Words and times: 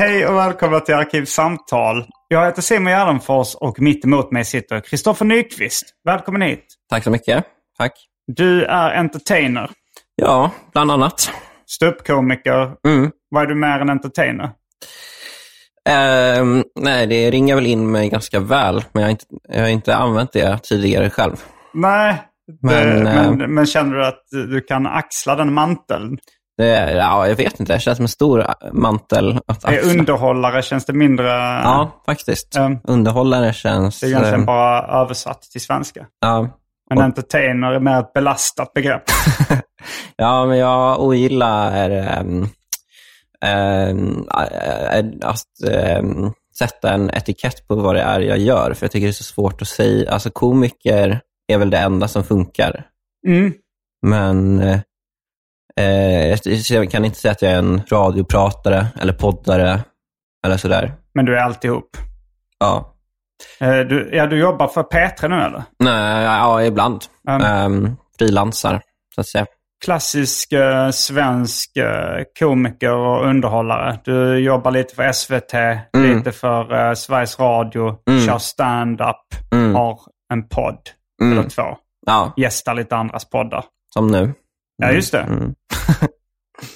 Hej 0.00 0.26
och 0.26 0.36
välkomna 0.36 0.80
till 0.80 0.94
Arkivsamtal. 0.94 2.04
Jag 2.28 2.46
heter 2.46 2.62
Simon 2.62 2.92
Gärdenfors 2.92 3.54
och 3.54 3.80
mitt 3.80 4.04
emot 4.04 4.32
mig 4.32 4.44
sitter 4.44 4.80
Kristoffer 4.80 5.24
Nyqvist. 5.24 5.84
Välkommen 6.04 6.42
hit. 6.42 6.64
Tack 6.90 7.04
så 7.04 7.10
mycket. 7.10 7.44
Tack. 7.78 7.92
Du 8.26 8.64
är 8.64 8.90
entertainer, 8.90 9.70
Ja, 10.14 10.50
bland 10.72 10.90
annat. 10.90 11.30
ståuppkomiker. 11.66 12.72
Mm. 12.86 13.10
Vad 13.30 13.42
är 13.42 13.46
du 13.46 13.54
mer 13.54 13.80
än 13.80 13.90
entertainer? 13.90 14.50
Ehm, 15.88 16.64
nej, 16.80 17.06
det 17.06 17.30
ringar 17.30 17.54
väl 17.54 17.66
in 17.66 17.90
mig 17.90 18.08
ganska 18.08 18.40
väl, 18.40 18.84
men 18.92 19.02
jag 19.02 19.08
har 19.08 19.10
inte, 19.10 19.24
jag 19.48 19.60
har 19.60 19.68
inte 19.68 19.96
använt 19.96 20.32
det 20.32 20.58
tidigare 20.62 21.10
själv. 21.10 21.36
Nej, 21.74 22.22
Men, 22.62 23.04
det, 23.04 23.10
eh, 23.10 23.32
men, 23.32 23.54
men 23.54 23.66
känner 23.66 23.96
du 23.96 24.06
att 24.06 24.24
du 24.30 24.60
kan 24.60 24.86
axla 24.86 25.36
den 25.36 25.52
manteln? 25.52 26.18
Det, 26.60 26.92
ja, 26.92 27.28
jag 27.28 27.36
vet 27.36 27.60
inte, 27.60 27.72
det 27.72 27.80
känns 27.80 27.96
som 27.96 28.04
en 28.04 28.08
stor 28.08 28.46
mantel 28.72 29.40
att 29.46 29.64
axla. 29.64 29.90
underhållare, 29.90 30.62
känns 30.62 30.84
det 30.84 30.92
mindre... 30.92 31.26
Ja, 31.64 32.02
faktiskt. 32.06 32.56
Um, 32.58 32.78
Underhållare 32.84 33.52
känns... 33.52 34.00
Det 34.00 34.06
är 34.06 34.08
egentligen 34.08 34.40
ehm, 34.40 34.46
bara 34.46 35.02
översatt 35.02 35.42
till 35.42 35.60
svenska. 35.60 36.06
ja. 36.20 36.48
Men 36.88 36.98
Och- 36.98 37.04
entertainer 37.04 37.72
är 37.72 37.80
mer 37.80 38.00
ett 38.00 38.12
belastat 38.12 38.72
begrepp. 38.72 39.02
ja, 40.16 40.46
men 40.46 40.58
jag 40.58 41.00
ogillar 41.00 41.90
ehm, 41.90 42.46
äh, 43.44 43.94
att 45.22 45.70
ehm, 45.70 46.32
sätta 46.58 46.92
en 46.92 47.10
etikett 47.10 47.68
på 47.68 47.74
vad 47.74 47.94
det 47.94 48.02
är 48.02 48.20
jag 48.20 48.38
gör, 48.38 48.74
för 48.74 48.84
jag 48.84 48.90
tycker 48.92 49.06
det 49.06 49.10
är 49.10 49.12
så 49.12 49.24
svårt 49.24 49.62
att 49.62 49.68
säga. 49.68 50.10
Alltså 50.12 50.30
komiker 50.30 51.20
är 51.48 51.58
väl 51.58 51.70
det 51.70 51.78
enda 51.78 52.08
som 52.08 52.24
funkar. 52.24 52.86
Mm. 53.26 53.52
Men 54.02 54.60
jag- 55.76 56.38
jag 56.70 56.90
kan 56.90 57.04
inte 57.04 57.18
säga 57.18 57.32
att 57.32 57.42
jag 57.42 57.52
är 57.52 57.58
en 57.58 57.82
radiopratare 57.90 58.86
eller 59.00 59.12
poddare 59.12 59.80
eller 60.46 60.56
sådär. 60.56 60.92
Men 61.14 61.24
du 61.24 61.36
är 61.36 61.42
alltihop. 61.42 61.90
Ja. 62.58 62.94
Eh, 63.60 63.78
Du, 63.78 64.10
ja, 64.12 64.26
du 64.26 64.38
jobbar 64.38 64.68
för 64.68 64.82
P3 64.82 65.28
nu 65.28 65.42
eller? 65.42 65.62
Nej, 65.78 66.24
ja, 66.24 66.62
ibland. 66.64 67.04
Mm. 67.28 67.72
Um, 67.72 67.96
frilansar, 68.18 68.80
så 69.14 69.20
att 69.20 69.26
säga. 69.28 69.46
Klassisk 69.84 70.52
eh, 70.52 70.90
svensk 70.90 71.76
eh, 71.76 72.22
komiker 72.38 72.92
och 72.92 73.26
underhållare. 73.26 73.98
Du 74.04 74.38
jobbar 74.38 74.70
lite 74.70 74.94
för 74.94 75.02
SVT, 75.12 75.54
Mm. 75.54 76.16
lite 76.18 76.32
för 76.32 76.88
eh, 76.88 76.94
Sveriges 76.94 77.38
Radio, 77.40 77.96
Mm. 78.08 78.26
kör 78.26 78.38
stand-up, 78.38 79.16
Mm. 79.52 79.74
har 79.74 79.98
en 80.32 80.48
podd 80.48 80.78
Mm. 81.22 81.38
eller 81.38 81.50
två. 81.50 81.62
Ja, 82.06 82.32
Gästar 82.36 82.74
lite 82.74 82.96
andras 82.96 83.30
poddar. 83.30 83.64
som 83.94 84.06
nu. 84.06 84.34
Ja, 84.80 84.92
just 84.92 85.12
det. 85.12 85.20
Mm. 85.20 85.54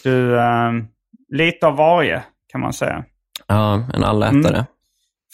Du, 0.02 0.38
eh, 0.38 0.72
lite 1.28 1.66
av 1.66 1.76
varje 1.76 2.22
kan 2.52 2.60
man 2.60 2.72
säga. 2.72 3.04
Ja, 3.46 3.82
en 3.94 4.04
allätare. 4.04 4.54
Mm. 4.54 4.64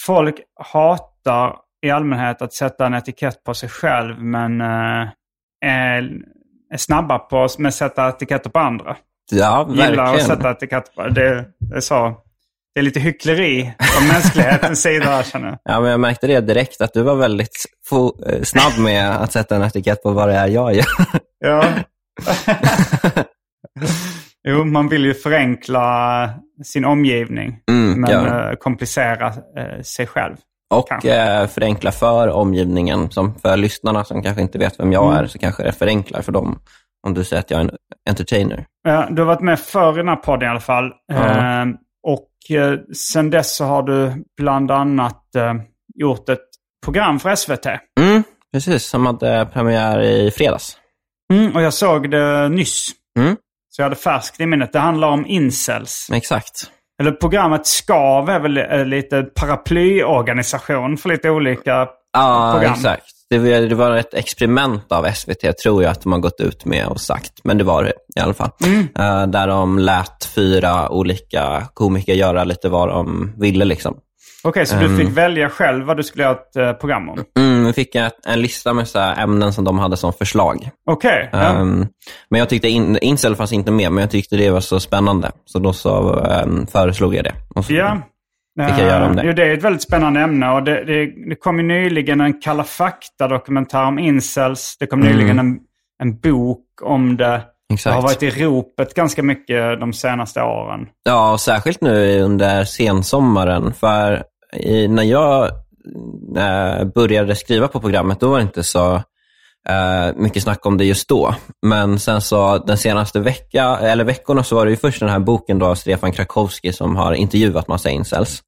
Folk 0.07 0.35
hatar 0.73 1.57
i 1.87 1.91
allmänhet 1.91 2.43
att 2.43 2.53
sätta 2.53 2.87
en 2.87 2.95
etikett 2.95 3.45
på 3.45 3.55
sig 3.55 3.69
själv 3.69 4.19
men 4.23 4.61
eh, 4.61 5.09
är, 5.67 6.11
är 6.73 6.77
snabba 6.77 7.19
på 7.19 7.49
med 7.59 7.69
att 7.69 7.75
sätta 7.75 8.09
etiketter 8.09 8.51
på 8.51 8.59
andra. 8.59 8.97
Ja, 9.31 9.69
Gillar 9.71 9.91
att 9.91 9.97
verkligen. 9.99 10.27
sätta 10.27 10.51
etiketter 10.51 10.93
på 10.93 11.09
det, 11.09 11.45
det 11.59 11.77
är 11.77 11.81
så. 11.81 12.17
Det 12.75 12.81
är 12.81 12.85
lite 12.85 13.01
hyckleri 13.01 13.73
från 13.81 14.09
mänsklighetens 14.09 14.83
sida 14.83 15.23
känner 15.23 15.49
jag. 15.49 15.59
Ja, 15.65 15.81
men 15.81 15.91
jag 15.91 16.01
märkte 16.01 16.27
det 16.27 16.41
direkt, 16.41 16.81
att 16.81 16.93
du 16.93 17.03
var 17.03 17.17
väldigt 17.17 17.65
eh, 18.27 18.43
snabb 18.43 18.79
med 18.85 19.11
att 19.11 19.33
sätta 19.33 19.57
en 19.57 19.63
etikett 19.63 20.03
på 20.03 20.11
vad 20.11 20.29
det 20.29 20.35
är 20.35 20.47
jag 20.47 20.75
gör. 20.75 20.85
Ja. 21.39 21.65
jo, 24.49 24.65
man 24.65 24.89
vill 24.89 25.05
ju 25.05 25.15
förenkla 25.15 26.31
sin 26.65 26.85
omgivning. 26.85 27.59
Mm, 27.71 28.01
Men 28.01 28.11
ja. 28.11 28.51
eh, 28.51 28.57
komplicera 28.57 29.27
eh, 29.27 29.83
sig 29.83 30.07
själv. 30.07 30.37
Och 30.75 30.89
Kanske. 30.89 31.17
eh, 31.17 31.47
förenkla 31.47 31.93
för 31.93 32.29
omgivningen. 32.29 33.11
Som 33.11 33.35
för 33.35 33.57
lyssnarna 33.57 34.05
som 34.05 34.23
kanske 34.23 34.43
inte 34.43 34.59
vet 34.59 34.81
vem 34.81 34.93
jag 34.93 35.05
Mm. 35.13 35.17
är, 35.25 35.27
så 35.27 35.39
kanske 35.39 35.63
det 35.63 35.73
förenklar 35.73 36.23
för 36.23 36.33
dem 36.33 36.59
om 37.07 37.15
du 37.15 37.25
säger 37.25 37.41
att 37.41 37.51
jag 37.51 37.61
är 37.61 37.65
en 37.65 37.71
entertainer. 38.11 38.67
Du 39.11 39.23
har 39.23 39.27
varit 39.27 39.41
med 39.41 39.61
förr 39.61 39.93
i 39.93 39.97
den 39.97 40.09
här 40.09 40.17
podden 40.17 40.47
i 40.47 40.51
alla 40.51 40.61
fall. 40.61 40.85
Eh, 41.13 41.65
och 42.07 42.27
sen 42.97 43.31
dess 43.31 43.57
så 43.57 43.65
har 43.65 43.83
du 43.83 44.25
bland 44.37 44.71
annat 44.71 45.25
gjort 45.95 46.29
ett 46.29 46.39
program 46.85 47.19
för 47.21 47.35
SVT. 47.37 47.67
Mm, 48.01 48.23
precis, 48.53 48.85
som 48.87 49.07
hade 49.07 49.49
premiär 49.53 50.01
i 50.01 50.31
fredags. 50.31 50.77
Mm, 51.31 51.55
och 51.57 51.63
jag 51.63 51.75
såg 51.75 52.11
det 52.11 52.49
nyss. 52.49 52.91
Mm. 53.19 53.37
Så 53.71 53.83
jag 53.83 53.85
hade 53.85 53.97
färskt 53.97 54.41
i 54.41 54.47
minnet. 54.47 54.73
Det 54.73 54.79
handlar 54.79 55.09
om 55.09 55.27
incels. 55.27 56.09
Exakt. 56.13 56.71
Eller 57.01 57.13
programmet 57.13 57.67
SKAV 57.67 58.29
är 58.31 58.41
väl 58.41 58.57
eh, 58.59 58.85
lite 58.85 59.23
paraplyorganisation 59.23 60.97
för 60.97 61.09
lite 61.09 61.31
olika 61.31 61.89
Ja, 62.13 62.51
program. 62.55 62.73
exakt. 62.73 63.05
Det 63.31 63.39
var, 63.39 63.49
det 63.69 63.75
var 63.75 63.97
ett 63.97 64.15
experiment 64.15 64.93
av 64.93 65.13
SVT, 65.13 65.59
tror 65.63 65.83
jag 65.83 65.91
att 65.91 66.03
de 66.03 66.13
har 66.13 66.19
gått 66.19 66.41
ut 66.41 66.65
med 66.65 66.87
och 66.87 67.01
sagt. 67.01 67.33
Men 67.45 67.59
det 67.59 67.65
var 67.65 67.85
det 67.85 67.93
i 68.17 68.21
alla 68.21 68.35
fall. 68.35 68.51
Mm. 68.65 68.89
Eh, 68.99 69.27
där 69.27 69.47
de 69.47 69.79
lät 69.79 70.25
fyra 70.35 70.89
olika 70.89 71.69
komiker 71.75 72.15
göra 72.15 72.45
lite 72.45 72.69
vad 72.69 72.89
de 72.89 73.33
ville. 73.39 73.65
Liksom. 73.65 73.97
Okej, 74.45 74.67
så 74.67 74.77
du 74.77 74.97
fick 74.97 75.09
välja 75.09 75.49
själv 75.49 75.87
vad 75.87 75.97
du 75.97 76.03
skulle 76.03 76.25
göra 76.25 76.33
ett 76.35 76.57
eh, 76.57 76.73
program 76.73 77.09
om? 77.09 77.25
Mm, 77.39 77.67
vi 77.67 77.73
fick 77.73 77.95
en, 77.95 78.11
en 78.27 78.41
lista 78.43 78.73
med 78.73 78.89
så 78.89 78.99
ämnen 78.99 79.53
som 79.53 79.65
de 79.65 79.79
hade 79.79 79.97
som 79.97 80.13
förslag. 80.13 80.71
Okej. 80.87 81.29
ja. 81.33 81.39
Ehm, 81.39 81.87
men 82.31 82.39
jag 82.39 82.49
tyckte 82.49 82.69
in, 82.69 82.99
Incel 83.03 83.37
fanns 83.37 83.53
inte 83.53 83.71
med, 83.71 83.93
men 83.93 84.03
jag 84.03 84.11
tyckte 84.11 84.37
det 84.37 84.51
var 84.51 84.61
så 84.61 84.81
spännande. 84.81 85.31
Så 85.45 85.59
då 85.59 85.73
så 85.73 86.21
ehm, 86.25 86.67
föreslog 86.67 87.15
jag 87.15 87.25
det. 87.25 87.35
Och 87.55 87.65
så, 87.65 87.73
Ja. 87.73 87.99
Fick 88.69 88.79
jag 88.79 88.87
göra 88.89 89.07
om 89.07 89.17
det? 89.17 89.23
Jo, 89.25 89.33
det 89.33 89.43
är 89.43 89.55
ett 89.55 89.63
väldigt 89.65 89.83
spännande 89.83 90.21
ämne. 90.21 90.51
Och 90.51 90.63
det, 90.63 90.85
det, 90.85 91.07
det 91.29 91.35
kom 91.37 91.59
ju 91.59 91.63
nyligen 91.63 92.21
en 92.21 92.41
Kalla 92.41 92.65
fakta-dokumentär 92.65 93.85
om 93.85 93.99
incels. 93.99 94.77
Det 94.81 94.87
kom 94.87 95.01
nyligen 95.01 95.39
en, 95.39 95.59
en 96.03 96.19
bok 96.21 96.65
om 96.83 97.17
det. 97.17 97.41
Det 97.69 97.75
Exakt. 97.75 97.95
har 97.95 98.03
varit 98.03 98.23
i 98.23 98.31
ropet 98.31 98.95
ganska 98.95 99.23
mycket 99.23 99.81
de 99.81 99.93
senaste 99.93 100.43
åren. 100.43 100.87
Ja, 101.03 101.33
och 101.33 101.41
särskilt 101.41 101.81
nu 101.81 102.21
under 102.21 102.65
sensommaren. 102.65 103.75
För 103.75 104.23
i, 104.53 104.89
när 104.89 105.03
jag 105.03 105.51
jag 106.35 106.93
började 106.93 107.37
skriva 107.37 107.69
på 107.69 107.81
programmet, 107.81 108.21
då 108.21 108.31
var 108.31 108.37
det 108.37 108.43
inte 108.43 108.63
så 108.63 108.95
eh, 109.69 110.17
mycket 110.17 110.43
snack 110.43 110.67
om 110.67 110.79
det 110.79 110.85
just 110.85 111.09
då. 111.09 111.35
Men 111.63 111.99
sen 111.99 112.21
så 112.21 112.59
den 112.59 112.79
senaste 112.79 113.21
vecka, 113.21 113.65
eller 113.65 114.05
veckorna 114.05 114.43
så 114.43 114.57
var 114.57 114.65
det 114.65 114.71
ju 114.71 114.77
först 114.77 115.01
den 115.01 115.09
här 115.09 115.19
boken 115.19 115.59
då 115.59 115.67
av 115.67 115.75
Stefan 115.75 116.13
Krakowski 116.13 116.73
som 116.73 116.97
har 116.97 117.13
intervjuat 117.13 117.69
massa 117.69 117.91
incels. 117.91 118.43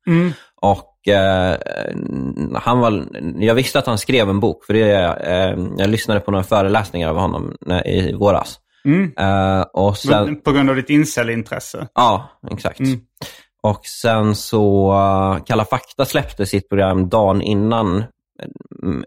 Och 0.60 1.08
eh, 1.08 1.56
han 2.54 2.78
var, 2.78 3.06
jag 3.38 3.54
visste 3.54 3.78
att 3.78 3.86
han 3.86 3.98
skrev 3.98 4.30
en 4.30 4.40
bok, 4.40 4.64
för 4.64 4.74
det, 4.74 4.92
eh, 5.04 5.64
jag 5.78 5.90
lyssnade 5.90 6.20
på 6.20 6.30
några 6.30 6.44
föreläsningar 6.44 7.08
av 7.08 7.16
honom 7.16 7.56
när, 7.60 7.88
i 7.88 8.12
våras. 8.12 8.58
Eh, 9.18 9.60
och 9.72 9.98
sen, 9.98 10.40
På 10.40 10.52
grund 10.52 10.70
av 10.70 10.76
ditt 10.76 10.90
incel-intresse. 10.90 11.88
Ja, 11.94 12.30
exakt. 12.50 12.80
Och 13.62 13.86
sen 13.86 14.34
så, 14.34 14.92
uh, 14.92 15.44
Kalla 15.44 15.64
fakta 15.64 16.04
släppte 16.04 16.46
sitt 16.46 16.68
program 16.68 17.08
dagen 17.08 17.42
innan 17.42 17.98
eh, 17.98 18.04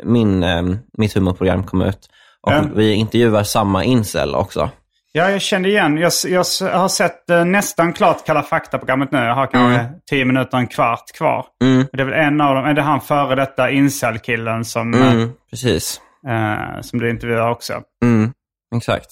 min, 0.03 0.43
eh, 0.43 0.63
mitt 0.97 1.13
humorprogram 1.15 1.63
kom 1.63 1.81
ut. 1.81 2.09
Och 2.41 2.51
Ja. 2.53 2.63
vi 2.75 2.93
intervjuar 2.93 3.43
samma 3.43 3.83
incel 3.83 4.35
också. 4.35 4.69
Ja, 5.11 5.29
jag 5.31 5.41
kände 5.41 5.69
igen. 5.69 5.97
Jag, 5.97 6.11
jag 6.27 6.37
har 6.79 6.87
sett 6.87 7.29
eh, 7.29 7.45
nästan 7.45 7.93
klart 7.93 8.25
Kalla 8.25 8.43
fakta-programmet 8.43 9.11
nu. 9.11 9.17
Jag 9.17 9.35
har 9.35 9.47
kanske 9.47 9.89
tio 10.09 10.25
minuter, 10.25 10.57
en 10.57 10.67
kvart 10.67 11.11
kvar. 11.17 11.45
Mm. 11.63 11.85
Det 11.93 12.01
är 12.01 12.05
väl 12.05 12.13
en 12.27 12.41
av 12.41 12.55
dem. 12.55 12.65
Är 12.65 12.73
det 12.73 12.81
han 12.81 13.01
före 13.01 13.35
detta 13.35 13.69
incel-killen 13.71 14.65
som, 14.65 14.93
Mm, 14.93 15.31
precis. 15.49 16.01
eh, 16.27 16.81
som 16.81 16.99
du 16.99 17.09
intervjuar 17.09 17.49
också? 17.51 17.73
Mm, 18.03 18.33
exakt. 18.75 19.09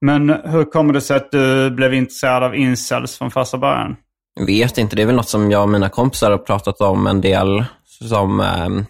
Men 0.00 0.28
hur 0.44 0.64
kommer 0.64 0.92
det 0.92 1.00
sig 1.00 1.16
att 1.16 1.30
du 1.30 1.70
blev 1.70 1.94
intresserad 1.94 2.42
av 2.42 2.54
incels 2.56 3.18
från 3.18 3.30
första 3.30 3.58
början? 3.58 3.96
Vet 4.40 4.78
inte, 4.78 4.96
det 4.96 5.02
är 5.02 5.06
väl 5.06 5.16
något 5.16 5.28
som 5.28 5.50
jag 5.50 5.62
och 5.62 5.68
mina 5.68 5.88
kompisar 5.88 6.30
har 6.30 6.38
pratat 6.38 6.80
om 6.80 7.06
en 7.06 7.20
del 7.20 7.64
som 8.08 8.40
ehm, 8.40 8.84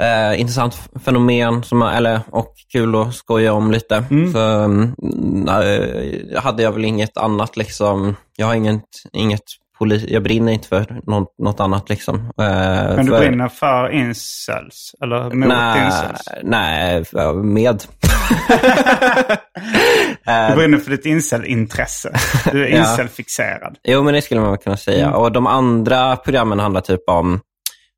eh, 0.00 0.40
intressant 0.40 0.74
fenomen 1.04 1.62
som, 1.62 1.82
eller, 1.82 2.20
och 2.30 2.54
kul 2.72 2.94
att 2.94 3.14
skoja 3.14 3.52
om 3.52 3.70
lite. 3.70 4.04
För 4.32 4.64
mm, 4.64 5.48
eh, 5.48 6.42
hade 6.42 6.62
jag 6.62 6.72
väl 6.72 6.84
inget 6.84 7.16
annat, 7.16 7.56
liksom, 7.56 8.16
jag 8.36 8.46
har 8.46 8.54
inget, 8.54 8.84
inget 9.12 9.42
jag 10.08 10.22
brinner 10.22 10.52
inte 10.52 10.68
för 10.68 11.00
något, 11.06 11.34
något 11.38 11.60
annat. 11.60 11.88
Liksom. 11.88 12.16
Eh, 12.16 12.26
Men 12.36 13.06
du 13.06 13.12
för, 13.12 13.18
brinner 13.18 13.48
för 13.48 13.90
incels? 13.90 14.94
Eller 15.02 15.24
mot 15.24 15.48
nej, 15.48 15.86
incels? 15.86 16.28
nej, 16.42 17.04
med. 17.34 17.82
Du 20.50 20.56
brinner 20.56 20.78
för 20.78 20.90
ditt 20.90 21.06
incel-intresse. 21.06 22.12
Du 22.52 22.64
är 22.64 22.68
Ja. 22.76 22.78
incel-fixerad. 22.78 23.76
Jo, 23.88 24.02
men 24.02 24.14
det 24.14 24.22
skulle 24.22 24.40
man 24.40 24.58
kunna 24.58 24.76
säga. 24.76 25.14
Och 25.14 25.32
De 25.32 25.46
andra 25.46 26.16
programmen 26.16 26.58
handlar 26.60 26.80
typ 26.80 27.08
om 27.08 27.40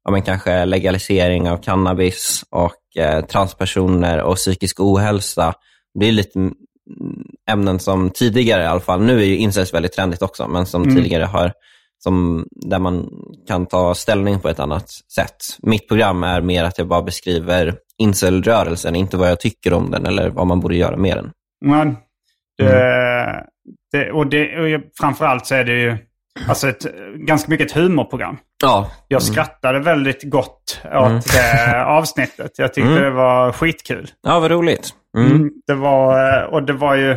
ja, 0.05 0.11
men 0.11 0.23
kanske 0.23 0.65
legalisering 0.65 1.51
av 1.51 1.57
cannabis 1.63 2.45
och 2.51 3.03
eh, 3.03 3.25
transpersoner 3.25 4.23
och 4.23 4.37
psykisk 4.37 4.81
ohälsa. 4.81 5.55
Det 6.01 6.07
är 6.09 6.13
lite 6.13 6.39
mm, 6.39 6.55
ämnen 7.51 7.79
som 7.79 8.11
tidigare 8.11 8.63
i 8.63 8.67
alla 8.67 8.81
fall, 8.81 9.03
nu 9.03 9.21
är 9.21 9.25
ju 9.25 9.37
incels 9.37 9.75
väldigt 9.75 9.93
trendigt 9.93 10.23
också, 10.23 10.49
men 10.49 10.67
som 10.67 10.85
tidigare 10.85 11.25
har, 11.25 11.53
som, 11.99 12.47
där 12.51 12.79
man 12.79 13.09
kan 13.49 13.67
ta 13.67 13.95
ställning 13.95 14.41
på 14.41 14.49
ett 14.49 14.61
annat 14.61 14.91
sätt. 15.15 15.37
Mitt 15.63 15.89
program 15.89 16.23
är 16.23 16.41
mer 16.41 16.65
att 16.65 16.79
jag 16.79 16.89
bara 16.89 17.03
beskriver 17.03 17.75
incel-rörelsen, 17.99 18.95
inte 18.95 19.17
vad 19.17 19.31
jag 19.31 19.41
tycker 19.41 19.73
om 19.73 19.91
den 19.91 20.07
eller 20.07 20.31
vad 20.31 20.47
man 20.47 20.61
borde 20.61 20.77
göra 20.77 20.97
med 20.97 21.17
den. 21.17 21.31
Men 21.65 21.97
det, 22.59 23.45
det, 23.93 24.13
och 24.13 24.27
det, 24.27 24.59
och 24.59 24.83
framförallt 25.01 25.47
så 25.47 25.55
är 25.55 25.65
det 25.65 25.81
ju 25.81 25.97
alltså 26.49 26.69
ett, 26.69 26.87
ganska 27.15 27.51
mycket 27.51 27.67
ett 27.71 27.77
humorprogram. 27.77 28.39
Ja, 28.63 28.91
Jag 29.09 29.23
skrattade 29.23 29.79
väldigt 29.81 30.23
gott 30.23 30.81
åt 30.95 31.33
det 31.33 31.85
avsnittet. 31.87 32.51
Jag 32.59 32.75
tyckte 32.75 33.01
det 33.01 33.11
var 33.11 33.53
skitkul. 33.53 34.09
ja 34.23 34.41
vad 34.41 34.51
roligt. 34.51 34.89
Mm. 35.19 35.31
Mm. 35.33 35.51
Det 35.67 35.75
var, 35.75 36.39
eh, 36.39 36.45
och 36.45 36.63
det 36.63 36.73
var 36.73 36.95
ju, 36.95 37.17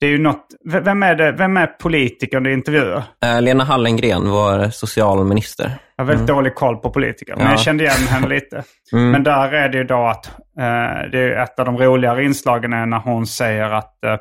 det 0.00 0.06
är 0.06 0.10
ju 0.10 0.18
något, 0.18 0.46
vem 0.64 1.02
är 1.02 1.14
det, 1.14 1.32
vem 1.32 1.56
är 1.56 1.66
politikern 1.66 2.42
du 2.42 2.52
intervjuar? 2.52 3.02
Eh, 3.24 3.42
Lena 3.42 3.64
Hallengren, 3.64 4.30
vår 4.30 4.70
socialminister. 4.70 5.78
Jag 5.96 6.04
har 6.04 6.08
väldigt 6.08 6.26
dålig 6.26 6.54
koll 6.54 6.76
på 6.76 6.90
politiker, 6.90 7.32
men 7.32 7.40
Mm. 7.40 7.50
Ja. 7.50 7.58
jag 7.58 7.60
kände 7.64 7.84
igen 7.84 8.06
henne 8.08 8.28
lite. 8.28 8.62
Mm. 8.92 9.10
Men 9.10 9.22
där 9.24 9.52
är 9.54 9.68
det 9.68 9.78
ju 9.78 9.84
då 9.84 10.06
att 10.06 10.26
eh, 10.58 11.10
det 11.12 11.18
är 11.18 11.42
ett 11.42 11.58
av 11.58 11.64
de 11.66 11.78
roligare 11.78 12.24
inslagen 12.24 12.72
är 12.72 12.86
när 12.86 12.98
hon 12.98 13.26
säger 13.26 13.70
att 13.70 14.04
eh, 14.04 14.16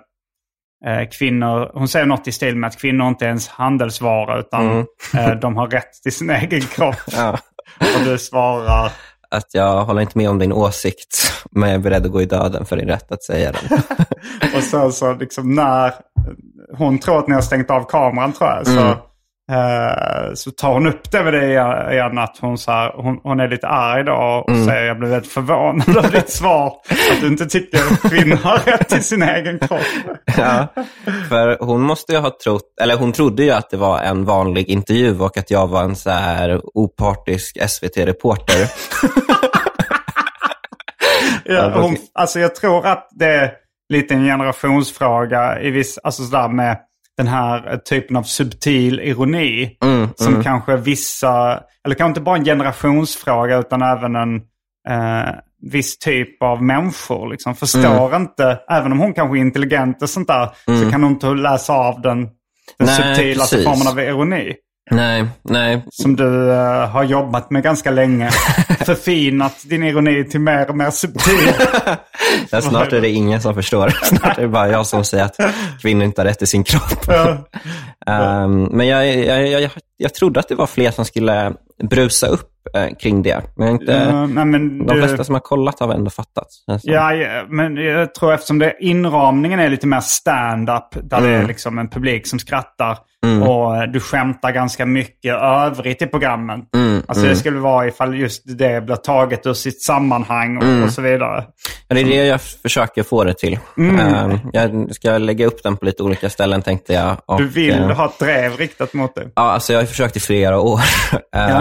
kvinnor, 1.11 1.71
hon 1.73 1.87
säger 1.87 2.05
något 2.05 2.27
i 2.27 2.31
stil 2.31 2.55
med 2.55 2.67
att 2.67 2.77
kvinnor 2.77 3.07
inte 3.07 3.25
är 3.25 3.29
ens 3.29 3.47
handelsvara 3.47 4.39
utan 4.39 4.85
eh, 5.17 5.31
de 5.41 5.57
har 5.57 5.67
rätt 5.67 5.93
till 6.03 6.11
sin 6.11 6.29
egen 6.41 6.61
kropp. 6.61 6.95
Ja. 7.11 7.37
Och 7.79 8.05
du 8.05 8.17
svarar, 8.17 8.91
Att 9.29 9.53
jag 9.53 9.85
håller 9.85 10.01
inte 10.01 10.17
med 10.17 10.29
om 10.29 10.39
din 10.39 10.53
åsikt, 10.53 11.33
men 11.51 11.69
jag 11.69 11.75
är 11.75 11.79
beredd 11.79 12.05
att 12.05 12.11
gå 12.11 12.21
i 12.21 12.25
döden 12.25 12.65
för 12.65 12.75
din 12.75 12.87
rätt 12.87 13.11
att 13.11 13.23
säga 13.23 13.51
den. 13.51 13.79
och 14.55 14.63
sen 14.63 14.91
så 14.91 15.13
liksom 15.13 15.55
när 15.55 15.93
hon 16.77 16.99
tror 16.99 17.19
att 17.19 17.27
ni 17.27 17.33
har 17.33 17.41
stängt 17.41 17.69
av 17.69 17.83
kameran 17.83 18.33
tror 18.33 18.49
jag. 18.49 18.67
Så, 18.67 18.95
eh, 19.51 20.33
så 20.33 20.51
tar 20.51 20.73
hon 20.73 20.87
upp 20.87 21.11
det 21.11 21.23
med 21.23 21.33
det 21.33 21.45
igen 21.91 22.17
att 22.17 22.37
hon, 22.41 22.57
så 22.57 22.71
här, 22.71 22.91
hon, 22.95 23.19
hon 23.23 23.39
är 23.39 23.47
lite 23.47 23.67
arg 23.67 24.03
då 24.03 24.43
och 24.47 24.55
säger 24.65 24.87
jag 24.87 24.99
blev 24.99 25.11
väldigt 25.11 25.31
förvånad 25.31 25.97
över 25.97 26.11
ditt 26.11 26.29
svar. 26.29 26.67
Att 27.11 27.21
du 27.21 27.27
inte 27.27 27.45
tycker 27.45 27.77
att 27.77 28.11
kvinnor 28.11 28.35
har 28.35 28.57
rätt 28.57 28.89
till 28.89 29.03
sin 29.03 29.23
egen 29.23 29.59
kropp. 29.59 29.81
ja. 30.37 30.67
För 31.29 31.57
hon 31.65 31.81
måste 31.81 32.13
ju 32.13 32.19
ha 32.19 32.37
trott, 32.43 32.73
eller 32.81 32.97
hon 32.97 33.13
trodde 33.13 33.43
ju 33.43 33.51
att 33.51 33.69
det 33.69 33.77
var 33.77 33.99
en 33.99 34.25
vanlig 34.25 34.69
intervju 34.69 35.19
och 35.19 35.37
att 35.37 35.51
jag 35.51 35.67
var 35.67 35.83
en 35.83 35.95
så 35.95 36.09
här 36.09 36.61
opartisk 36.73 37.69
SVT-reporter. 37.69 38.67
Ja, 41.45 41.81
hon, 41.81 41.97
alltså 42.13 42.39
jag 42.39 42.55
tror 42.55 42.85
att 42.85 43.07
det 43.11 43.25
är 43.25 43.51
lite 43.89 44.13
en 44.13 44.25
generationsfråga 44.25 45.61
i 45.61 45.71
viss, 45.71 45.97
alltså 45.97 46.23
sådär 46.23 46.47
med 46.47 46.77
den 47.21 47.27
här 47.27 47.77
typen 47.77 48.15
av 48.17 48.23
subtil 48.23 48.99
ironi. 48.99 49.77
Mm, 49.83 50.09
som 50.15 50.43
kanske 50.43 50.77
vissa, 50.77 51.63
eller 51.85 51.95
kanske 51.95 52.09
inte 52.09 52.21
bara 52.21 52.37
en 52.37 52.45
generationsfråga 52.45 53.57
utan 53.57 53.81
även 53.81 54.15
en 54.15 54.35
eh, 54.89 55.29
viss 55.71 55.97
typ 55.97 56.43
av 56.43 56.63
människor. 56.63 57.31
Liksom, 57.31 57.55
förstår 57.55 58.07
Mm. 58.07 58.21
inte, 58.21 58.59
även 58.69 58.91
om 58.91 58.99
hon 58.99 59.13
kanske 59.13 59.37
är 59.37 59.41
intelligent 59.41 60.01
och 60.01 60.09
sånt 60.09 60.27
där, 60.27 60.49
så 60.65 60.91
kan 60.91 61.03
hon 61.03 61.11
inte 61.11 61.27
läsa 61.27 61.73
av 61.73 62.01
den, 62.01 62.17
den 62.77 62.87
Nej, 62.97 63.35
precis. 63.35 63.63
formen 63.65 63.87
av 63.87 63.99
ironi. 63.99 64.53
Nej, 64.91 65.25
nej. 65.43 65.85
Som 65.91 66.15
du 66.15 66.51
eh, 66.51 66.89
har 66.89 67.03
jobbat 67.03 67.49
med 67.51 67.63
ganska 67.63 67.91
länge. 67.91 68.29
Förfinat 68.85 69.55
din 69.69 69.83
ironi 69.83 70.23
till 70.23 70.39
mer 70.39 70.69
och 70.69 70.77
mer 70.77 70.89
subtil. 70.89 71.53
Ja, 72.49 72.61
snart 72.61 72.93
är 72.93 73.01
det 73.01 73.09
ingen 73.09 73.41
som 73.41 73.53
förstår. 73.55 73.89
Snart 74.03 74.37
är 74.37 74.41
det 74.41 74.47
bara 74.47 74.69
jag 74.69 74.85
som 74.85 75.03
säger 75.03 75.23
att 75.25 75.35
kvinnor 75.81 76.03
inte 76.05 76.21
har 76.21 76.25
rätt 76.25 76.37
till 76.37 76.47
sin 76.47 76.63
kropp. 76.63 77.09
Ehm, 78.07 78.63
men 78.63 78.87
jag, 78.87 79.15
jag, 79.17 79.47
jag, 79.47 79.71
jag, 79.97 80.13
trodde 80.13 80.39
att 80.39 80.47
det 80.47 80.55
var 80.55 80.67
fler 80.67 80.91
som 80.91 81.05
skulle 81.05 81.53
brusa 81.89 82.27
upp 82.27 82.49
eh, 82.75 82.95
kring 82.99 83.23
det. 83.23 83.41
Men 83.55 83.67
inte, 83.67 83.91
Ja, 83.91 84.25
nej, 84.25 84.45
men 84.45 84.85
de 84.85 84.93
du- 84.95 85.01
flesta 85.01 85.23
som 85.23 85.35
har 85.35 85.39
kollat 85.39 85.79
har 85.79 85.93
ändå 85.93 86.09
fattat. 86.09 86.47
Ja, 86.65 87.13
ja, 87.13 87.43
men 87.49 87.75
jag 87.75 88.15
tror 88.15 88.33
eftersom 88.33 88.59
det, 88.59 88.75
inramningen 88.79 89.59
är 89.59 89.69
lite 89.69 89.87
mer 89.87 89.99
stand-up, 90.01 90.87
där 91.03 91.21
det 91.21 91.29
är 91.29 91.47
liksom 91.47 91.77
en 91.79 91.89
publik 91.89 92.27
som 92.27 92.39
skrattar 92.39 92.97
och 93.47 93.77
eh, 93.77 93.83
du 93.83 93.99
skämtar 93.99 94.51
ganska 94.51 94.85
mycket 94.85 95.35
övrigt 95.41 96.01
i 96.01 96.07
programmen. 96.07 96.61
alltså 97.07 97.25
det 97.25 97.35
skulle 97.35 97.59
vara 97.59 97.87
ifall 97.87 98.15
just 98.19 98.57
det 98.57 98.85
blir 98.85 98.95
taget 98.95 99.45
ur 99.45 99.53
sitt 99.53 99.81
sammanhang 99.81 100.57
och, 100.57 100.83
och 100.85 100.91
så 100.93 101.01
vidare. 101.01 101.43
Ja, 101.87 101.95
det 101.95 102.01
är 102.01 102.05
det 102.05 102.15
jag 102.25 102.41
försöker 102.41 103.03
få 103.03 103.23
det 103.23 103.33
till. 103.33 103.59
Ehm, 103.77 104.39
jag 104.53 104.95
ska 104.95 105.17
lägga 105.17 105.45
upp 105.45 105.63
den 105.63 105.77
på 105.77 105.85
lite 105.85 106.03
olika 106.03 106.29
ställen 106.29 106.61
tänkte 106.61 106.93
jag. 106.93 107.17
Och, 107.25 107.37
Du 107.37 107.47
vill 107.47 107.79
eh, 107.81 107.89
ha 107.89 108.05
ett 108.05 108.19
drev 108.19 108.57
riktat 108.57 108.93
mot 108.93 109.15
dig. 109.15 109.27
Ja, 109.35 109.41
alltså 109.41 109.73
jag 109.73 109.79
har 109.79 109.85
försökt 109.85 110.15
i 110.17 110.19
flera 110.19 110.59
år. 110.59 110.79
Ja. 111.31 111.49
Jag 111.49 111.55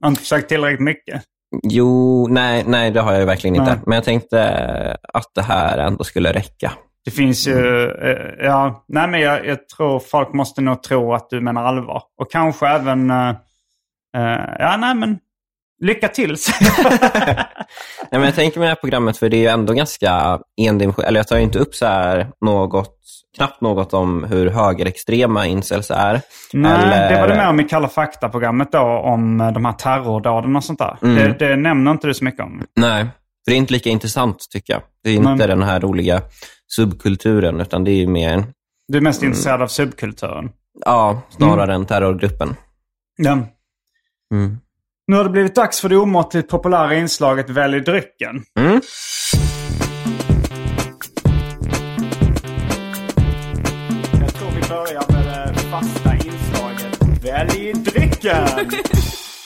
har 0.00 0.08
inte 0.08 0.20
försökt 0.20 0.48
tillräckligt 0.48 0.80
mycket. 0.80 1.22
jo, 1.62 2.26
nej, 2.30 2.64
nej, 2.66 2.90
det 2.90 3.00
har 3.00 3.12
jag 3.12 3.26
verkligen 3.26 3.56
inte. 3.56 3.80
Men 3.86 3.96
jag 3.96 4.04
tänkte 4.04 4.42
att 5.14 5.30
det 5.34 5.42
här 5.42 5.78
ändå 5.78 6.04
skulle 6.04 6.32
räcka. 6.32 6.72
Det 7.06 7.10
finns 7.10 7.46
ju, 7.48 7.90
eh, 7.90 8.46
ja, 8.46 8.84
nej 8.88 9.08
men 9.08 9.20
jag, 9.20 9.46
jag 9.46 9.68
tror 9.68 9.98
folk 10.00 10.32
måste 10.34 10.60
nog 10.60 10.82
tro 10.82 11.14
att 11.14 11.30
du 11.30 11.40
menar 11.40 11.64
allvar. 11.64 12.02
Och 12.20 12.30
kanske 12.30 12.68
även, 12.68 13.10
eh, 13.10 13.28
eh, 14.16 14.54
ja 14.58 14.76
nej 14.76 14.94
men, 14.94 15.18
lycka 15.82 16.08
till. 16.08 16.30
Nej, 18.10 18.20
men 18.20 18.22
jag 18.22 18.34
tänker 18.34 18.58
med 18.58 18.66
det 18.66 18.70
här 18.70 18.76
programmet, 18.80 19.18
för 19.18 19.28
det 19.28 19.36
är 19.36 19.40
ju 19.40 19.46
ändå 19.46 19.72
ganska 19.72 20.38
endimensionellt. 20.60 21.08
Eller 21.08 21.20
jag 21.20 21.28
tar 21.28 21.36
ju 21.36 21.42
inte 21.42 21.58
upp 21.58 21.74
så 21.74 21.86
här 21.86 22.28
något, 22.40 22.96
knappt 23.36 23.60
något 23.60 23.94
om 23.94 24.24
hur 24.24 24.50
högerextrema 24.50 25.46
incels 25.46 25.90
är. 25.90 26.20
Nej, 26.52 26.72
Eller- 26.72 27.10
det 27.14 27.20
var 27.20 27.28
det 27.28 27.34
med 27.36 27.48
om 27.48 27.60
i 27.60 27.64
Kalla 27.64 27.88
fakta-programmet 27.88 28.72
då, 28.72 28.78
om 28.82 29.40
eh, 29.40 29.52
de 29.52 29.64
här 29.64 29.72
terrordåden 29.72 30.56
och 30.56 30.64
sånt 30.64 30.78
där. 30.78 30.96
Mm. 31.02 31.14
Det, 31.16 31.48
det 31.48 31.56
nämner 31.56 31.90
inte 31.90 32.06
du 32.06 32.14
så 32.14 32.24
mycket 32.24 32.40
om. 32.40 32.62
Nej, 32.76 33.02
för 33.44 33.50
det 33.50 33.52
är 33.52 33.58
inte 33.58 33.72
lika 33.72 33.90
intressant 33.90 34.46
tycker 34.50 34.72
jag. 34.72 34.82
Det 35.04 35.10
är 35.10 35.14
inte 35.14 35.28
Men- 35.28 35.38
den 35.38 35.62
här 35.62 35.80
roliga 35.80 36.22
subkulturen, 36.68 37.60
utan 37.60 37.84
det 37.84 37.90
är 37.90 37.96
ju 37.96 38.06
mer, 38.06 38.44
Du 38.88 38.98
är 38.98 39.02
mest 39.02 39.22
intresserad 39.22 39.62
av 39.62 39.66
subkulturen. 39.68 40.50
ja, 40.84 41.22
snarare 41.30 41.74
än 41.74 41.86
terrorgruppen. 41.86 42.54
Ja. 43.16 43.32
Mm. 44.34 44.56
Nu 45.06 45.16
har 45.16 45.24
det 45.24 45.30
blivit 45.30 45.54
dags 45.54 45.80
för 45.80 45.88
det 45.88 45.96
omåttligt 45.96 46.48
populära 46.48 46.94
inslaget 46.94 47.50
Välj 47.50 47.80
drycken. 47.80 48.42
Mm. 48.58 48.80
Jag 54.20 54.34
tror 54.34 54.50
vi 54.50 54.68
börjar 54.68 55.12
med 55.12 55.54
det 55.54 55.60
fasta 55.60 56.14
inslaget 56.14 57.24
Välj 57.24 57.72
drycken. 57.72 58.46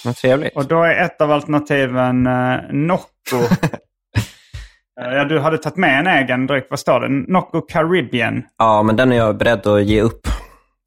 Vad 0.04 0.16
trevligt. 0.16 0.56
Och 0.56 0.66
då 0.66 0.82
är 0.82 1.04
ett 1.04 1.20
av 1.20 1.30
alternativen 1.32 2.26
eh, 2.26 2.60
Nocco. 2.72 3.06
Eh, 5.00 5.14
ja, 5.14 5.24
du 5.24 5.38
hade 5.38 5.58
tagit 5.58 5.76
med 5.76 5.98
en 5.98 6.06
egen 6.06 6.46
dryck. 6.46 6.66
Vad 6.70 6.78
står 6.78 7.00
det? 7.00 7.08
Nocco 7.08 7.60
Caribbean. 7.60 8.42
Ja, 8.58 8.82
men 8.82 8.96
den 8.96 9.12
är 9.12 9.16
jag 9.16 9.36
beredd 9.36 9.66
att 9.66 9.84
ge 9.84 10.00
upp. 10.02 10.20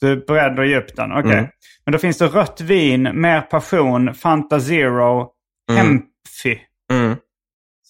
Du 0.02 0.12
är 0.12 0.16
beredd 0.28 0.60
att 0.60 0.68
ge 0.68 0.78
upp 0.78 0.96
den? 0.96 1.12
Okej. 1.12 1.38
Mm. 1.38 1.48
Men 1.86 1.92
då 1.92 1.98
finns 1.98 2.18
det 2.18 2.28
rött 2.28 2.62
vin, 2.62 3.10
mer 3.14 3.42
passion, 3.42 4.14
Fanta 4.14 4.60
Zero, 4.60 5.30
Hempfy. 5.72 6.60
Mm. 6.92 7.16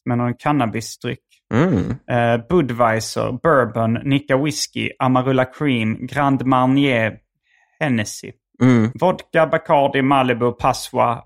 Som 0.04 0.12
är 0.12 0.16
någon 0.16 0.34
cannabisdryck. 0.34 1.20
Mm. 1.54 1.90
Eh, 1.90 2.46
Budweiser, 2.50 3.32
Bourbon, 3.44 3.94
Nicka 3.94 4.38
Whisky, 4.38 4.92
Amarula 5.00 5.46
Cream, 5.46 6.08
Grand 6.08 6.46
Marnier, 6.46 7.18
Hennessy. 7.80 8.32
Mm. 8.62 8.92
Vodka, 9.00 9.48
Bacardi, 9.48 10.02
Malibu, 10.02 10.52
Passoa, 10.52 11.22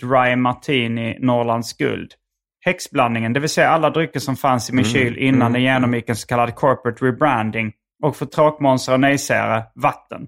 Dry 0.00 0.36
Martini, 0.36 1.18
Norrlands 1.20 1.72
Guld. 1.72 2.14
Häxblandningen, 2.64 3.32
det 3.32 3.40
vill 3.40 3.48
säga 3.50 3.68
alla 3.68 3.90
drycker 3.90 4.20
som 4.20 4.36
fanns 4.36 4.70
i 4.70 4.72
min 4.72 4.84
kyl 4.84 5.18
innan 5.18 5.52
den 5.52 5.62
genomgick 5.62 6.08
en 6.08 6.16
så 6.16 6.26
kallad 6.26 6.54
corporate 6.54 7.04
rebranding. 7.04 7.72
Och 8.02 8.16
för 8.16 8.26
tråkmånsar 8.26 8.92
och 8.92 9.00
nejsägare, 9.00 9.62
vatten. 9.74 10.26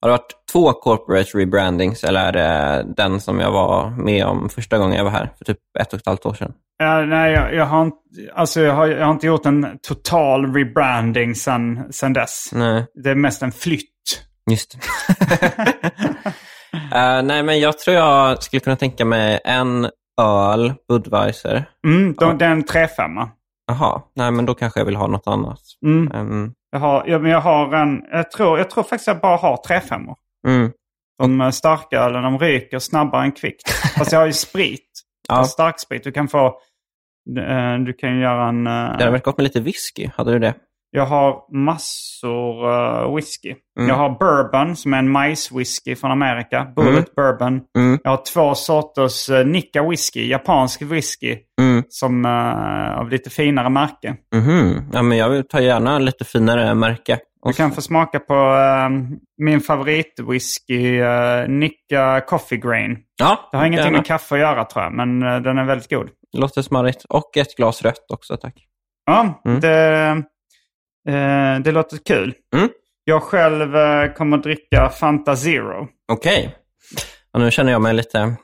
Har 0.00 0.08
det 0.08 0.12
varit 0.12 0.32
två 0.52 0.72
corporate 0.72 1.38
rebrandings 1.38 2.04
eller 2.04 2.20
är 2.20 2.32
det 2.32 2.84
den 2.96 3.20
som 3.20 3.40
jag 3.40 3.50
var 3.50 3.90
med 3.90 4.24
om 4.26 4.48
första 4.48 4.78
gången 4.78 4.96
jag 4.96 5.04
var 5.04 5.10
här 5.10 5.30
för 5.38 5.44
typ 5.44 5.58
ett 5.80 5.92
och 5.92 5.98
ett 5.98 6.06
halvt 6.06 6.26
år 6.26 6.34
sedan? 6.34 6.52
Ja, 6.78 7.00
nej, 7.00 7.32
jag, 7.32 7.54
jag, 7.54 7.66
har 7.66 7.82
inte, 7.82 7.96
alltså 8.34 8.60
jag, 8.60 8.74
har, 8.74 8.86
jag 8.86 9.04
har 9.06 9.12
inte 9.12 9.26
gjort 9.26 9.46
en 9.46 9.78
total 9.88 10.54
rebranding 10.54 11.34
sen, 11.34 11.92
sen 11.92 12.12
dess. 12.12 12.50
Nej, 12.52 12.86
Det 13.04 13.10
är 13.10 13.14
mest 13.14 13.42
en 13.42 13.52
flytt. 13.52 14.24
just 14.50 14.78
Eh, 16.94 17.22
Nej, 17.22 17.42
men 17.42 17.60
jag 17.60 17.78
tror 17.78 17.96
jag 17.96 18.42
skulle 18.42 18.60
kunna 18.60 18.76
tänka 18.76 19.04
mig 19.04 19.40
en 19.44 19.90
öl, 20.22 20.74
Budweiser. 20.88 21.64
Mm, 21.86 22.14
då, 22.14 22.32
Det 22.32 22.44
är 22.44 22.50
en 22.50 22.64
3-5. 22.64 23.28
Jaha, 23.66 24.02
nej 24.16 24.30
men 24.30 24.46
då 24.46 24.54
kanske 24.54 24.80
jag 24.80 24.84
vill 24.84 24.96
ha 24.96 25.06
något 25.06 25.26
annat. 25.26 25.60
Mm. 25.86 26.12
Ehm, 26.12 26.52
Jag 26.72 26.78
har, 26.80 27.04
jag, 27.06 27.22
men 27.22 27.30
jag 27.30 27.40
har 27.40 27.74
en, 27.74 28.02
jag 28.12 28.30
tror, 28.30 28.58
jag 28.58 28.70
tror 28.70 28.84
faktiskt 28.84 29.06
jag 29.06 29.20
bara 29.20 29.36
har 29.36 29.56
3-5. 29.56 30.14
mm. 30.46 30.70
De 31.18 31.40
eh, 31.40 31.50
starkölen, 31.50 32.22
de 32.22 32.38
ryker 32.38 32.78
snabbare 32.78 33.22
än 33.24 33.32
kvickt. 33.32 33.70
Fast 33.70 34.12
jag 34.12 34.18
har 34.18 34.26
ju 34.26 34.32
sprit. 34.32 34.90
Ja. 35.28 35.36
Ja. 35.36 35.44
Starksprit. 35.44 36.04
Du 36.04 36.12
kan 36.12 36.28
få, 36.28 36.46
eh, 37.38 37.78
du 37.86 37.92
kan 37.92 38.18
göra 38.18 38.48
en... 38.48 38.66
eh, 38.66 38.72
Det 38.72 38.78
hade 39.04 39.10
varit 39.10 39.24
gott 39.24 39.36
med 39.36 39.44
lite 39.44 39.60
whisky. 39.60 40.08
Hade 40.16 40.32
du 40.32 40.38
det? 40.38 40.54
Jag 40.96 41.06
har 41.06 41.54
massor 41.56 42.68
uh, 42.70 43.14
whisky. 43.16 43.54
Mm. 43.78 43.88
Jag 43.88 43.96
har 43.96 44.10
bourbon 44.18 44.76
som 44.76 44.94
är 44.94 44.98
en 44.98 45.10
majswhisky 45.10 45.96
från 45.96 46.10
Amerika. 46.10 46.66
Bullet 46.76 47.14
bourbon. 47.14 47.60
Mm. 47.78 47.98
Jag 48.04 48.10
har 48.10 48.20
två 48.34 48.54
sorters 48.54 49.30
uh, 49.30 49.46
Nicka 49.46 49.88
whisky, 49.88 50.28
japansk 50.28 50.82
whisky. 50.82 51.38
Mm. 51.60 51.82
Som 51.88 52.24
uh, 52.24 52.98
av 52.98 53.10
lite 53.10 53.30
finare 53.30 53.68
märke. 53.70 54.16
Mhm. 54.34 54.90
Ja, 54.92 55.02
men 55.02 55.18
jag 55.18 55.28
vill 55.28 55.48
ta 55.48 55.60
gärna 55.60 55.98
lite 55.98 56.24
finare 56.24 56.74
märke. 56.74 57.18
Du 57.46 57.52
kan 57.52 57.72
få 57.72 57.80
smaka 57.80 58.18
på 58.18 58.34
eh, 58.34 58.88
min 59.42 59.60
favoritwhisky, 59.60 61.00
uh, 61.02 61.48
Nicka 61.48 62.20
Coffee 62.26 62.56
Grain. 62.56 62.98
Ja, 63.18 63.48
Det 63.52 63.56
har 63.56 63.64
ingenting 63.64 63.84
gärna. 63.84 63.98
med 63.98 64.06
kaffe 64.06 64.34
att 64.34 64.40
göra 64.40 64.64
tror 64.64 64.84
jag, 64.84 64.92
men 64.92 65.22
eh, 65.22 65.40
den 65.40 65.58
är 65.58 65.64
väldigt 65.64 65.90
god. 65.90 66.08
Låter 66.36 66.62
smarrigt. 66.62 67.04
Och 67.08 67.36
ett 67.36 67.56
glas 67.56 67.82
rött 67.82 68.10
också, 68.12 68.36
tack. 68.36 68.54
Ja, 69.06 69.42
Mm. 69.44 69.60
det, 69.60 70.22
eh, 71.08 71.62
det 71.64 71.72
låter 71.72 71.96
kul. 71.96 72.34
Mm. 72.56 72.68
Jag 73.04 73.22
själv 73.22 73.76
eh, 73.76 74.12
kommer 74.12 74.36
att 74.36 74.42
dricka 74.42 74.88
Fanta 74.88 75.36
Zero. 75.36 75.88
Okej. 76.12 76.54
Ja, 77.32 77.40
nu 77.40 77.50
känner 77.50 77.72
jag 77.72 77.82
mig 77.82 77.94
lite 77.94 78.36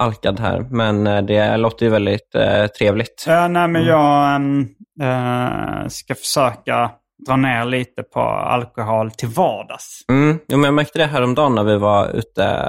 alkad 0.00 0.40
här, 0.40 0.66
men 0.70 1.06
eh, 1.06 1.22
det 1.22 1.56
låter 1.56 1.86
ju 1.86 1.92
väldigt 1.92 2.34
eh, 2.34 2.66
trevligt. 2.66 3.26
Uh, 3.28 3.48
nej, 3.48 3.68
men 3.68 3.84
jag 3.84 4.34
ehm, 4.34 4.68
eh, 5.02 5.88
ska 5.88 6.14
försöka 6.14 6.90
dra 7.26 7.36
ner 7.36 7.64
lite 7.64 8.02
på 8.02 8.20
alkohol 8.20 9.10
till 9.10 9.28
vardags. 9.28 10.04
Mm. 10.08 10.38
Jo, 10.48 10.58
men 10.58 10.64
jag 10.64 10.74
märkte 10.74 10.98
det 10.98 11.04
häromdagen 11.04 11.54
när 11.54 11.64
vi 11.64 11.78
var 11.78 12.08
ute, 12.08 12.66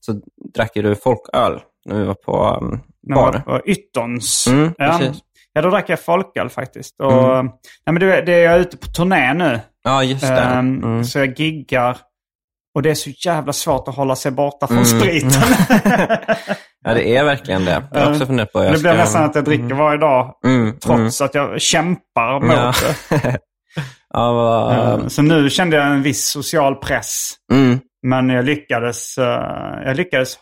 så 0.00 0.20
drack 0.54 0.76
ju 0.76 0.82
du 0.82 0.96
folköl 0.96 1.60
när 1.84 1.98
vi 1.98 2.04
var 2.04 2.14
på 2.14 2.58
um, 2.60 2.80
bar. 3.14 3.42
var 3.46 3.58
på 3.58 3.66
Ytterns. 3.66 4.46
Mm, 4.46 4.72
ja. 4.78 4.98
precis. 4.98 5.22
Ja, 5.56 5.62
då 5.62 5.70
drack 5.70 5.88
jag 5.88 6.00
folköl 6.00 6.48
faktiskt. 6.48 7.00
Och, 7.02 7.12
Mm. 7.34 7.46
nej, 7.46 7.92
men 7.92 7.94
det, 7.94 8.22
det 8.22 8.32
är 8.32 8.44
jag 8.50 8.60
ute 8.60 8.76
på 8.76 8.86
turné 8.86 9.34
nu. 9.34 9.60
Ja, 9.84 10.02
just 10.02 10.22
det. 10.26 10.38
Ehm, 10.40 10.82
Mm. 10.84 11.04
Så 11.04 11.18
jag 11.18 11.40
giggar. 11.40 11.96
Och 12.74 12.82
det 12.82 12.90
är 12.90 12.94
så 12.94 13.10
jävla 13.26 13.52
svårt 13.52 13.88
att 13.88 13.96
hålla 13.96 14.16
sig 14.16 14.32
borta 14.32 14.66
från 14.66 14.76
Mm. 14.78 14.86
spriten. 15.00 15.30
Ja, 16.84 16.94
det 16.94 17.16
är 17.16 17.24
verkligen 17.24 17.64
det. 17.64 17.82
Jag 17.92 18.00
har 18.00 18.12
också 18.12 18.26
funderat 18.26 18.52
på 18.52 18.58
jag 18.64 18.72
det 18.72 18.78
blir 18.78 18.90
ska- 18.92 18.98
nästan 19.00 19.24
att 19.24 19.34
jag 19.34 19.44
dricker 19.44 19.74
varje 19.74 19.98
dag. 19.98 20.34
Mm, 20.46 20.78
Trots 20.78 21.20
att 21.20 21.34
jag 21.34 21.60
kämpar 21.60 22.40
mot 22.40 22.52
Ja. 22.56 22.72
det. 23.10 23.38
Ja, 24.14 24.32
vad... 24.32 24.72
Eh, 25.00 25.06
Så 25.08 25.22
nu 25.22 25.50
kände 25.50 25.76
jag 25.76 25.86
en 25.86 26.02
viss 26.02 26.24
social 26.30 26.74
press. 26.74 27.32
mm. 27.52 27.80
Men 28.06 28.28
jag 28.28 28.44
lyckades, 28.44 29.18
eh, 29.18 29.78
jag 29.84 29.96
lyckades 29.96 30.34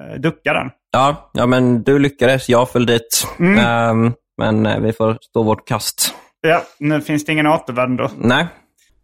eh, 0.00 0.20
ducka 0.20 0.52
den. 0.52 0.70
ja, 0.92 1.30
ja, 1.34 1.46
men 1.46 1.82
du 1.82 1.98
lyckades. 1.98 2.48
Jag 2.48 2.70
föll 2.70 2.86
dit. 2.86 3.26
Mm. 3.38 4.12
Men 4.36 4.66
eh, 4.66 4.80
vi 4.80 4.92
får 4.92 5.18
stå 5.20 5.42
vårt 5.42 5.68
kast. 5.68 6.14
Ja, 6.40 6.62
nu 6.78 7.00
finns 7.00 7.24
det 7.24 7.32
ingen 7.32 7.46
återvändo. 7.46 8.08
Nej. 8.18 8.46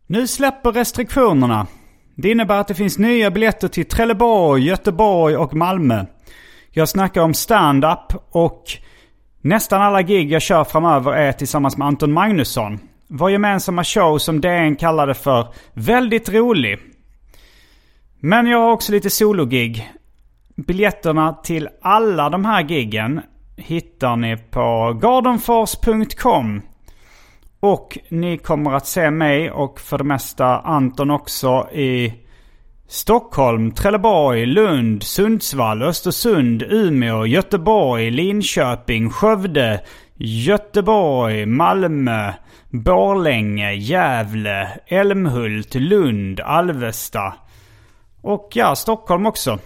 Nu 0.06 0.26
släpper 0.26 0.72
restriktionerna. 0.72 1.66
Det 2.16 2.30
innebär 2.30 2.60
att 2.60 2.68
det 2.68 2.74
finns 2.74 2.98
nya 2.98 3.30
biljetter 3.30 3.68
till 3.68 3.88
Trelleborg, 3.88 4.64
Göteborg 4.66 5.36
och 5.36 5.54
Malmö. 5.54 6.04
Jag 6.70 6.88
snackar 6.88 7.20
om 7.20 7.34
stand-up 7.34 8.14
och 8.30 8.64
nästan 9.40 9.82
alla 9.82 10.02
gig 10.02 10.32
jag 10.32 10.42
kör 10.42 10.64
framöver 10.64 11.12
är 11.12 11.32
tillsammans 11.32 11.76
med 11.76 11.86
Anton 11.88 12.12
Magnusson. 12.12 12.78
Vår 13.08 13.30
gemensamma 13.30 13.84
show 13.84 14.18
som 14.18 14.40
DN 14.40 14.76
kallade 14.76 15.14
för 15.14 15.54
“Väldigt 15.72 16.28
rolig”. 16.28 16.78
Men 18.20 18.46
jag 18.46 18.58
har 18.58 18.72
också 18.72 18.92
lite 18.92 19.10
sologig. 19.10 19.90
Biljetterna 20.56 21.32
till 21.32 21.68
alla 21.82 22.30
de 22.30 22.44
här 22.44 22.62
giggen 22.62 23.20
hittar 23.60 24.16
ni 24.16 24.36
på 24.36 24.98
gardenfors.com. 25.00 26.62
Och 27.60 27.98
ni 28.08 28.38
kommer 28.38 28.72
att 28.72 28.86
se 28.86 29.10
mig 29.10 29.50
och 29.50 29.80
för 29.80 29.98
det 29.98 30.04
mesta 30.04 30.60
Anton 30.60 31.10
också 31.10 31.68
i 31.72 32.14
Stockholm, 32.88 33.70
Trelleborg, 33.70 34.46
Lund, 34.46 35.02
Sundsvall, 35.02 35.82
Östersund, 35.82 36.62
Umeå, 36.62 37.26
Göteborg, 37.26 38.10
Linköping, 38.10 39.10
Skövde, 39.10 39.80
Göteborg, 40.14 41.46
Malmö, 41.46 42.32
Borlänge, 42.70 43.72
Gävle, 43.72 44.80
Älmhult, 44.86 45.74
Lund, 45.74 46.40
Alvesta. 46.40 47.34
Och 48.22 48.50
ja, 48.54 48.76
Stockholm 48.76 49.26
också. 49.26 49.58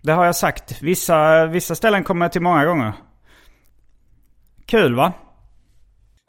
Det 0.00 0.12
har 0.12 0.24
jag 0.24 0.36
sagt. 0.36 0.82
Vissa, 0.82 1.46
vissa 1.46 1.74
ställen 1.74 2.04
kommer 2.04 2.24
jag 2.24 2.32
till 2.32 2.42
många 2.42 2.64
gånger. 2.64 2.92
Kul 4.66 4.94
va? 4.94 5.12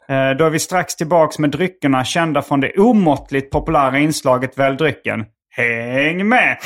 Eh, 0.08 0.30
Då 0.38 0.44
är 0.44 0.50
vi 0.50 0.58
strax 0.58 0.96
tillbaks 0.96 1.38
med 1.38 1.50
dryckerna 1.50 2.04
kända 2.04 2.42
från 2.42 2.60
det 2.60 2.72
omåttligt 2.78 3.50
populära 3.50 3.98
inslaget 3.98 4.58
Välj 4.58 4.76
drycken. 4.76 5.24
Häng 5.56 6.28
med! 6.28 6.58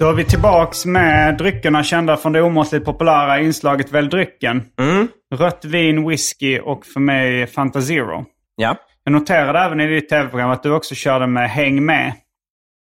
Då 0.00 0.08
är 0.08 0.12
vi 0.14 0.24
tillbaks 0.24 0.86
med 0.86 1.36
dryckerna 1.38 1.82
kända 1.82 2.16
från 2.16 2.32
det 2.32 2.42
omåttligt 2.42 2.84
populära 2.84 3.40
inslaget 3.40 3.92
Välj 3.92 4.08
drycken. 4.08 4.62
Mm. 4.80 5.08
Rött 5.34 5.64
vin, 5.64 6.08
whisky 6.08 6.58
och 6.58 6.86
för 6.86 7.00
mig 7.00 7.46
Fanta 7.46 7.80
Zero. 7.82 8.24
Ja. 8.56 8.76
Jag 9.08 9.12
noterade 9.12 9.58
även 9.58 9.80
i 9.80 9.86
ditt 9.86 10.08
tv-program 10.08 10.50
att 10.50 10.62
du 10.62 10.70
också 10.70 10.94
körde 10.94 11.26
med 11.26 11.50
Häng 11.50 11.84
med. 11.84 12.12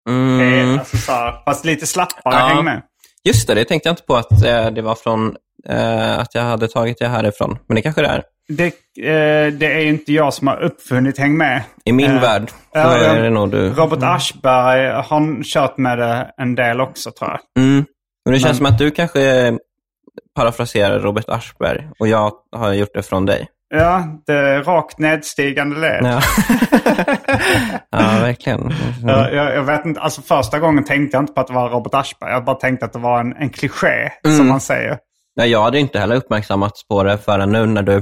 Mm. 0.08 0.70
Eh, 0.70 0.78
Alltså 0.80 0.96
så 0.96 1.12
här, 1.12 1.34
fast 1.44 1.64
lite 1.64 1.86
slappare 1.86 2.34
Ja. 2.34 2.46
Häng 2.46 2.64
med. 2.64 2.82
Just 3.24 3.46
det, 3.48 3.54
det 3.54 3.64
tänkte 3.64 3.88
jag 3.88 3.92
inte 3.92 4.02
på 4.02 4.16
att 4.16 4.44
eh, 4.44 4.70
det 4.70 4.82
var 4.82 4.94
från 4.94 5.36
eh, 5.68 6.18
att 6.18 6.34
jag 6.34 6.42
hade 6.42 6.68
tagit 6.68 6.98
det 6.98 7.08
härifrån. 7.08 7.58
Men 7.68 7.74
det 7.74 7.82
kanske 7.82 8.02
det 8.02 8.08
är. 8.08 8.22
Det, 8.48 8.66
eh, 8.66 9.52
det 9.52 9.66
är 9.66 9.84
inte 9.86 10.12
jag 10.12 10.34
som 10.34 10.46
har 10.46 10.62
uppfunnit 10.62 11.18
Häng 11.18 11.36
med. 11.36 11.62
I 11.84 11.92
min 11.92 12.10
Eh, 12.10 12.20
värld 12.20 12.50
så 12.72 12.78
är 12.78 13.22
det 13.22 13.30
nog 13.30 13.50
du. 13.50 13.68
Robert 13.70 14.02
Aschberg 14.02 14.90
har 14.90 15.42
kört 15.44 15.76
med 15.76 15.98
det 15.98 16.30
en 16.36 16.54
del 16.54 16.80
också 16.80 17.10
tror 17.10 17.30
jag. 17.30 17.64
Mm. 17.64 17.84
Men 18.24 18.32
det 18.34 18.40
känns 18.40 18.48
Men- 18.48 18.56
som 18.56 18.66
att 18.66 18.78
du 18.78 18.90
kanske 18.90 19.52
parafraserar 20.36 20.98
Robert 21.00 21.28
Aschberg 21.28 21.88
och 21.98 22.08
jag 22.08 22.32
har 22.56 22.72
gjort 22.72 22.94
det 22.94 23.02
från 23.02 23.26
dig. 23.26 23.48
Ja, 23.68 24.04
det 24.26 24.32
är 24.32 24.62
rakt 24.62 24.98
nedstigande 24.98 25.80
led. 25.80 26.00
Ja, 26.02 26.20
ja 27.90 27.98
verkligen. 27.98 28.72
Jag, 29.02 29.34
jag, 29.34 29.54
jag 29.54 29.62
vet 29.62 29.84
inte, 29.84 30.00
alltså 30.00 30.22
första 30.22 30.58
gången 30.58 30.84
tänkte 30.84 31.16
jag 31.16 31.22
inte 31.22 31.32
på 31.32 31.40
att 31.40 31.46
det 31.46 31.52
var 31.52 31.70
Robert 31.70 31.94
Aschberg. 31.94 32.30
Jag 32.30 32.44
bara 32.44 32.56
tänkte 32.56 32.86
att 32.86 32.92
det 32.92 32.98
var 32.98 33.20
en, 33.20 33.36
en 33.36 33.50
kliché, 33.50 34.12
som 34.36 34.48
man 34.48 34.60
säger. 34.60 34.98
Nej, 35.36 35.50
jag 35.50 35.62
hade 35.62 35.78
inte 35.78 35.98
heller 35.98 36.16
uppmärksammats 36.16 36.88
på 36.88 37.02
det 37.02 37.18
förrän 37.18 37.52
nu 37.52 37.66
när 37.66 37.82
du 37.82 37.96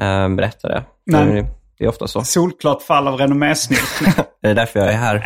eh, 0.00 0.28
berättade. 0.28 0.84
Nej. 1.06 1.46
Det, 1.78 1.84
är 1.84 1.88
ofta 1.88 2.08
så. 2.08 2.24
Solklart 2.24 2.82
fall 2.82 3.08
av 3.08 3.16
renommésnyltning. 3.16 4.12
Det 4.42 4.48
är 4.48 4.54
därför 4.54 4.80
jag 4.80 4.88
är 4.88 4.96
här. 4.96 5.24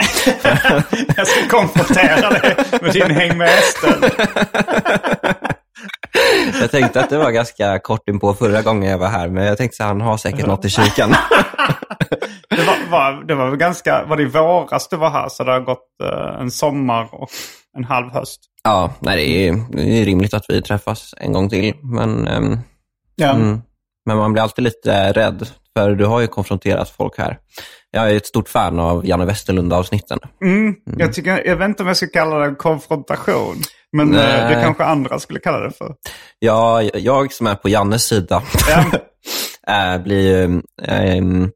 jag 1.17 1.27
ska 1.27 1.49
konfrontera 1.49 2.31
dig 2.31 2.57
med 2.83 2.93
din 2.93 3.11
häng 3.11 3.39
med 3.39 3.49
Estel. 3.49 4.11
Jag 6.61 6.71
tänkte 6.71 7.01
att 7.01 7.11
det 7.11 7.19
var 7.19 7.31
ganska 7.31 7.79
kort 7.79 8.09
in 8.09 8.21
på 8.21 8.35
förra 8.35 8.63
gången 8.63 8.91
jag 8.91 8.99
var 8.99 9.09
här, 9.09 9.29
men 9.29 9.45
jag 9.45 9.59
tänkte 9.59 9.83
att 9.85 9.89
han 9.89 10.01
har 10.01 10.17
säkert 10.17 10.47
något 10.47 10.65
i 10.65 10.69
kikan. 10.71 11.15
Det 12.57 12.63
var, 12.67 12.91
var, 12.91 13.25
det 13.25 13.35
var 13.35 13.57
ganska, 13.57 14.05
var 14.05 14.17
det 14.17 14.23
i 14.23 14.27
våras 14.27 14.89
du 14.89 14.97
var 14.97 15.11
här 15.11 15.29
så 15.29 15.45
det 15.45 15.53
har 15.53 15.61
gått 15.61 15.87
eh, 16.05 16.41
en 16.41 16.51
sommar 16.51 17.09
och 17.15 17.29
en 17.77 17.85
halv 17.85 18.11
höst. 18.13 18.41
Ja, 18.65 18.93
nej, 18.99 19.17
det 19.17 19.49
är, 19.49 19.65
det 19.77 20.01
är 20.01 20.05
rimligt 20.05 20.35
att 20.35 20.45
vi 20.49 20.63
träffas 20.63 21.15
en 21.17 21.33
gång 21.33 21.49
till, 21.51 21.75
men, 21.83 22.27
ehm, 22.29 22.59
Ja. 23.17 23.31
mm, 23.31 23.61
men 24.07 24.17
man 24.17 24.33
blir 24.33 24.43
alltid 24.43 24.65
lite 24.65 25.13
rädd, 25.13 25.49
för 25.77 25.91
du 25.95 26.05
har 26.07 26.21
ju 26.21 26.27
konfronterat 26.27 26.91
folk 26.91 27.19
här. 27.19 27.39
Jag 27.91 28.11
är 28.11 28.17
ett 28.17 28.27
stort 28.27 28.49
fan 28.49 28.79
av 28.81 29.07
Janne 29.07 29.25
Westerlund-avsnitten. 29.25 30.19
Mm. 30.45 30.75
Jag, 30.99 31.13
tycker, 31.13 31.47
jag 31.47 31.57
vet 31.57 31.69
inte 31.69 31.83
om 31.83 31.87
jag 31.87 31.97
ska 31.97 32.07
kalla 32.07 32.39
det 32.39 32.45
en 32.45 32.57
konfrontation. 32.57 33.57
Men 33.93 34.15
eh, 34.15 34.21
det 34.21 34.45
Nej. 34.55 34.65
kanske 34.65 34.85
andra 34.85 35.19
skulle 35.19 35.41
kalla 35.41 35.59
det 35.59 35.71
för. 35.71 35.95
Jag, 36.39 36.91
jag 36.95 37.33
som 37.33 37.47
är 37.47 37.55
på 37.55 37.69
Jannes 37.69 38.05
sida 38.05 38.43
Ja. 38.69 39.95
äh, 39.95 40.03
blir 40.05 40.49
ju... 40.49 40.63
ehm, 40.89 41.51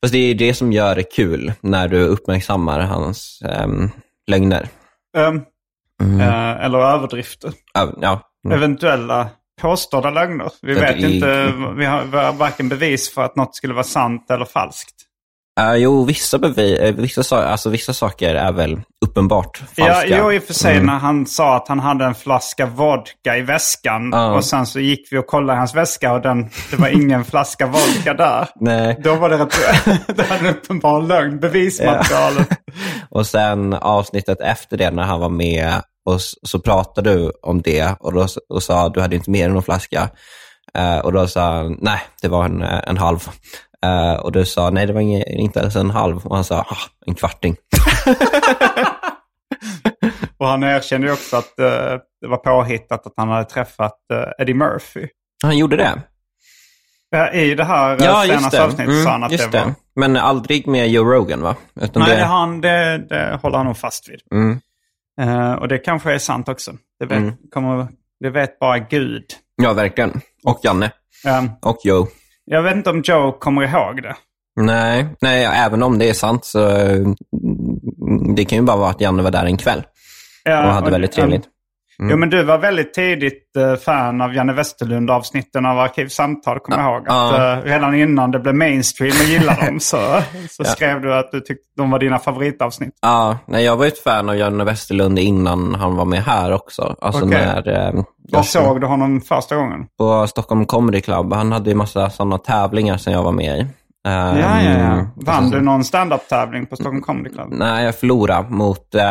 fast 0.00 0.12
det 0.12 0.18
är 0.18 0.34
det 0.34 0.54
som 0.54 0.72
gör 0.72 0.94
det 0.94 1.02
kul, 1.02 1.52
när 1.60 1.88
du 1.88 2.00
uppmärksammar 2.04 2.80
hans 2.80 3.40
ähm, 3.48 3.90
lögner. 4.26 4.68
Ehm, 5.16 5.40
Mm. 6.02 6.20
eh, 6.20 6.64
eller 6.64 6.78
överdrifter. 6.78 7.52
Ja, 7.74 7.92
ja. 8.00 8.20
Eventuella 8.54 9.28
påstådda 9.60 10.10
lögner. 10.10 10.50
Vi 10.62 10.74
Ja, 10.74 10.80
vet 10.80 11.00
det 11.00 11.10
inte, 11.14 11.52
vi 11.76 11.84
har 11.84 12.32
varken 12.32 12.68
bevis 12.68 13.14
för 13.14 13.22
att 13.24 13.36
något 13.36 13.56
skulle 13.56 13.74
vara 13.74 13.84
sant 13.84 14.30
eller 14.30 14.44
falskt. 14.44 14.94
Äh, 15.60 15.74
jo, 15.74 16.04
vissa, 16.04 16.38
bevi- 16.38 16.78
eh, 16.88 16.94
vissa, 16.94 17.22
sa- 17.22 17.44
alltså, 17.44 17.70
vissa 17.70 17.92
saker 17.92 18.34
är 18.34 18.52
väl 18.52 18.80
uppenbart 19.06 19.62
Ja, 19.74 19.84
falska. 19.86 20.18
jo, 20.18 20.32
i 20.32 20.38
och 20.38 20.42
för 20.42 20.54
sig 20.54 20.80
när 20.82 20.98
han 20.98 21.26
sa 21.26 21.56
att 21.56 21.68
han 21.68 21.78
hade 21.80 22.04
en 22.04 22.14
flaska 22.14 22.66
vodka 22.66 23.36
i 23.36 23.42
väskan. 23.42 24.10
Ja. 24.12 24.32
Och 24.34 24.44
sen 24.44 24.66
så 24.66 24.80
gick 24.80 25.08
vi 25.12 25.18
och 25.18 25.26
kollade 25.26 25.58
hans 25.58 25.74
väska 25.74 26.12
och 26.12 26.20
den, 26.22 26.50
det 26.70 26.76
var 26.76 26.88
ingen 26.88 27.24
flaska 27.30 27.66
vodka 27.66 28.14
där. 28.14 28.48
Nej. 28.60 29.00
Då 29.04 29.14
var 29.14 29.28
det 29.30 29.38
rätt, 29.38 29.54
det 30.16 30.30
var 30.30 30.36
en 30.36 30.46
uppenbar 30.46 31.02
lögn, 31.02 31.40
bevismaterialet. 31.40 32.48
Och 33.10 33.26
sen 33.26 33.74
avsnittet 33.74 34.40
efter 34.40 34.76
det 34.76 34.90
när 34.90 35.02
han 35.02 35.20
var 35.20 35.28
med 35.28 35.72
och 36.08 36.20
så 36.42 36.58
pratade 36.60 37.14
du 37.14 37.32
om 37.42 37.62
det 37.62 37.96
och, 38.00 38.12
då, 38.12 38.26
och 38.48 38.62
sa 38.62 38.86
att 38.86 38.94
du 38.94 39.00
hade 39.00 39.16
inte 39.16 39.30
mer 39.30 39.44
än 39.46 39.52
någon 39.54 39.62
flaska. 39.62 40.08
Eh, 40.74 40.98
och 40.98 41.12
då 41.12 41.26
sa 41.26 41.52
han, 41.52 41.78
nej, 41.80 42.00
det 42.22 42.28
var 42.28 42.44
en, 42.44 42.62
en 42.62 42.96
halv. 42.96 43.18
Eh, 43.84 44.12
och 44.20 44.32
du 44.32 44.44
sa, 44.44 44.70
nej, 44.70 44.86
det 44.86 44.92
var 44.92 45.00
ingen, 45.00 45.22
inte 45.28 45.60
ens 45.60 45.76
en 45.76 45.90
halv. 45.90 46.26
Och 46.26 46.34
han 46.34 46.44
sa, 46.44 46.56
ah, 46.58 46.76
en 47.06 47.14
kvarting. 47.14 47.56
Och 50.38 50.46
han 50.46 50.62
erkände 50.62 51.06
ju 51.06 51.12
också 51.12 51.36
att 51.36 51.58
eh, 51.58 51.66
det 52.20 52.26
var 52.28 52.36
påhittat 52.36 53.06
att 53.06 53.12
han 53.16 53.28
hade 53.28 53.44
träffat 53.44 53.98
eh, 54.12 54.24
Eddie 54.42 54.54
Murphy. 54.54 55.08
Han 55.42 55.58
gjorde 55.58 55.76
det? 55.76 56.02
I 57.32 57.54
det 57.54 57.64
här 57.64 57.96
Ja, 58.04 58.22
senaste 58.26 58.64
avsnittet 58.64 59.02
sa 59.04 59.10
han 59.10 59.22
Mm, 59.22 59.24
att 59.24 59.30
det 59.52 59.58
var... 59.58 59.66
det. 59.66 59.74
Men 59.96 60.16
aldrig 60.16 60.66
med 60.66 60.88
Joe 60.90 61.04
Rogan, 61.04 61.42
va? 61.42 61.56
Utan 61.80 62.02
Nej, 62.02 62.16
det, 62.16 62.24
han, 62.24 62.60
det, 62.60 62.98
det 63.08 63.38
håller 63.42 63.56
han 63.56 63.66
nog 63.66 63.76
fast 63.76 64.08
vid. 64.08 64.20
Mm. 64.34 64.60
Eh, 65.20 65.52
och 65.52 65.68
det 65.68 65.78
kanske 65.78 66.12
är 66.12 66.18
sant 66.18 66.48
också. 66.48 66.72
Det 67.00 67.06
vet, 67.06 67.18
Mm. 67.18 67.34
kommer, 67.52 67.88
det 68.20 68.30
vet 68.30 68.58
bara 68.58 68.78
Gud. 68.78 69.24
Ja, 69.62 69.72
verkligen. 69.72 70.20
Och 70.44 70.60
Janne. 70.62 70.90
Um, 71.38 71.50
Och 71.62 71.78
Joe. 71.84 72.06
Jag 72.46 72.62
vet 72.62 72.76
inte 72.76 72.90
om 72.90 73.02
Joe 73.04 73.32
kommer 73.32 73.62
ihåg 73.62 74.02
det. 74.02 74.16
Nej, 74.60 75.06
nej, 75.20 75.44
även 75.44 75.82
om 75.82 75.98
det 75.98 76.08
är 76.08 76.12
sant 76.14 76.44
så 76.44 76.68
mm, 76.68 77.14
det 78.34 78.44
kan 78.44 78.58
ju 78.58 78.64
bara 78.64 78.76
vara 78.76 78.90
att 78.90 79.00
Janne 79.00 79.22
var 79.22 79.30
där 79.30 79.44
en 79.44 79.56
kväll 79.56 79.82
Ja, 80.44 80.66
och 80.66 80.72
hade 80.72 80.90
väldigt 80.90 81.12
trevligt. 81.12 81.44
Mm. 81.98 82.10
Jo, 82.10 82.16
men 82.16 82.30
du 82.30 82.42
var 82.42 82.58
väldigt 82.58 82.94
tidigt 82.94 83.56
eh, 83.56 83.74
fan 83.76 84.20
av 84.20 84.34
Janne 84.34 84.52
Westerlund-avsnitten 84.52 85.66
av 85.66 85.78
Arkivsamtal, 85.78 86.58
kommer 86.60 86.82
jag 86.82 86.92
ihåg. 86.92 87.08
Att, 87.08 87.32
eh, 87.58 87.70
redan 87.70 87.94
innan 87.94 88.30
det 88.30 88.38
blev 88.38 88.54
mainstream 88.54 89.12
och 89.22 89.26
gillade 89.28 89.66
dem 89.66 89.80
så, 89.80 89.96
så 90.50 90.64
skrev 90.64 91.00
du 91.00 91.14
att 91.14 91.32
du 91.32 91.40
tyckte 91.40 91.64
de 91.76 91.90
var 91.90 91.98
dina 91.98 92.18
favoritavsnitt. 92.18 92.94
Ja, 93.02 93.38
nej, 93.46 93.64
jag 93.64 93.76
var 93.76 93.86
ett 93.86 93.98
fan 94.02 94.28
av 94.28 94.36
Janne 94.36 94.64
Westerlund 94.64 95.18
innan 95.18 95.74
han 95.74 95.96
var 95.96 96.04
med 96.04 96.22
här 96.24 96.52
också. 96.52 96.96
Alltså 97.00 97.24
Okej. 97.24 97.38
när, 97.46 97.86
eh, 97.88 97.94
Var 97.94 98.04
jag 98.38 98.44
såg 98.44 98.80
du 98.80 98.86
honom 98.86 99.20
första 99.20 99.56
gången? 99.56 99.86
på 99.98 100.26
Stockholm 100.26 100.66
Comedy 100.66 101.00
Club. 101.00 101.32
Han 101.32 101.52
hade 101.52 101.70
ju 101.70 101.76
massa 101.76 102.10
sådana 102.10 102.38
tävlingar 102.38 102.96
som 102.96 103.12
jag 103.12 103.22
var 103.22 103.32
med 103.32 103.58
i. 103.58 103.60
Ehm, 104.08 104.38
Ja, 104.38 104.62
ja, 104.62 104.78
ja. 104.78 105.00
och 105.16 105.22
Vann 105.26 105.50
du 105.50 105.60
någon 105.60 105.84
stand-up-tävling 105.84 106.66
på 106.66 106.76
Stockholm 106.76 107.02
Comedy 107.02 107.30
Club? 107.30 107.48
Nej, 107.50 107.84
jag 107.84 107.94
förlorade 107.98 108.48
mot 108.50 108.94
eh, 108.94 109.02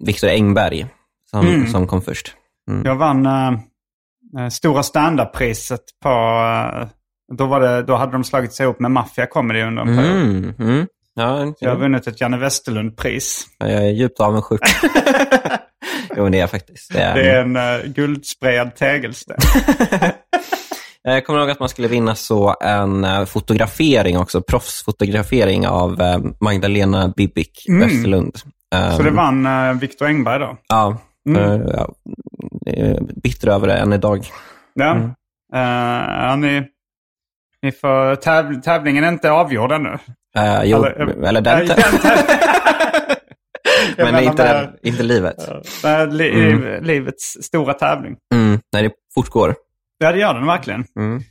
Viktor 0.00 0.28
Engberg 0.28 0.86
som, 1.40 1.46
Mm. 1.46 1.66
som 1.66 1.86
kom 1.86 2.02
först. 2.02 2.34
Jag 2.84 2.96
vann 2.96 3.26
eh, 3.26 4.48
Stora 4.50 4.82
stand-up-priset 4.82 5.80
på... 6.02 6.08
eh, 6.08 6.86
då, 7.36 7.46
var 7.46 7.60
det, 7.60 7.82
då 7.82 7.94
hade 7.94 8.12
de 8.12 8.24
slagit 8.24 8.52
sig 8.52 8.64
ihop 8.64 8.80
med 8.80 8.90
Mafia 8.90 9.26
Comedy 9.26 9.62
under 9.62 9.82
en 9.82 9.96
period. 9.96 10.16
Mm, 10.22 10.54
mm. 10.58 10.86
Ja, 11.14 11.52
jag 11.60 11.70
har 11.70 11.76
vunnit 11.76 12.06
ett 12.06 12.20
Janne 12.20 12.36
Westerlund-pris. 12.36 13.44
jag 13.58 13.70
är 13.70 13.90
djupt 13.90 14.20
avundsjuk. 14.20 14.60
jo, 16.16 16.28
det 16.28 16.38
är 16.38 16.40
jag 16.40 16.50
faktiskt. 16.50 16.92
Det 16.92 17.00
är, 17.00 17.14
Det 17.14 17.30
är 17.30 17.40
en 17.40 17.56
uh, 17.56 17.92
guldsprayad 17.92 18.74
tegelsten. 18.76 19.36
Jag 21.02 21.24
kommer 21.26 21.40
ihåg 21.40 21.50
att 21.50 21.60
man 21.60 21.68
skulle 21.68 21.88
vinna 21.88 22.14
så 22.14 22.56
en 22.60 23.26
fotografering 23.26 24.18
också, 24.18 24.42
proffsfotografering 24.42 25.66
av 25.66 26.02
Magdalena 26.40 27.08
Bibic 27.16 27.64
Westerlund. 27.80 28.36
Mm. 28.74 28.96
Så 28.96 29.02
det 29.02 29.10
vann 29.10 29.46
uh, 29.46 29.72
Viktor 29.80 30.06
Engberg 30.06 30.38
då. 30.38 30.56
Ja, 30.68 30.96
Mm. 31.28 31.42
eh, 31.42 31.60
ja, 31.72 31.94
är 32.66 33.00
bitter 33.22 33.48
över 33.48 33.66
det 33.68 33.74
än 33.74 33.92
idag. 33.92 34.26
Ja. 34.74 34.90
Mm. 34.90 35.04
Eh, 35.54 36.24
ja, 36.24 36.36
ni, 36.36 36.66
ni 37.62 37.72
får, 37.72 38.14
täv, 38.16 38.60
tävlingen 38.60 39.04
är 39.04 39.08
inte 39.08 39.30
avgjord 39.30 39.72
ännu. 39.72 39.98
Eh, 40.36 40.62
jo, 40.64 40.76
Eller, 40.84 41.24
eller, 41.24 41.40
den, 41.40 41.66
den 41.66 41.76
men 43.96 44.06
menar 44.06 44.20
inte, 44.20 44.44
med- 44.44 44.54
den, 44.64 44.76
inte 44.82 45.02
livet. 45.02 45.36
med 45.84 46.14
li, 46.14 46.30
Mm. 46.52 46.84
livets 46.84 47.36
stora 47.42 47.74
tävling. 47.74 48.16
Mm, 48.34 48.60
nej, 48.72 48.82
det 48.82 48.90
fortgår. 49.14 49.54
Ja, 49.98 50.12
det 50.12 50.18
gör 50.18 50.34
den 50.34 50.46
verkligen. 50.46 50.84
Mm. 50.98 51.22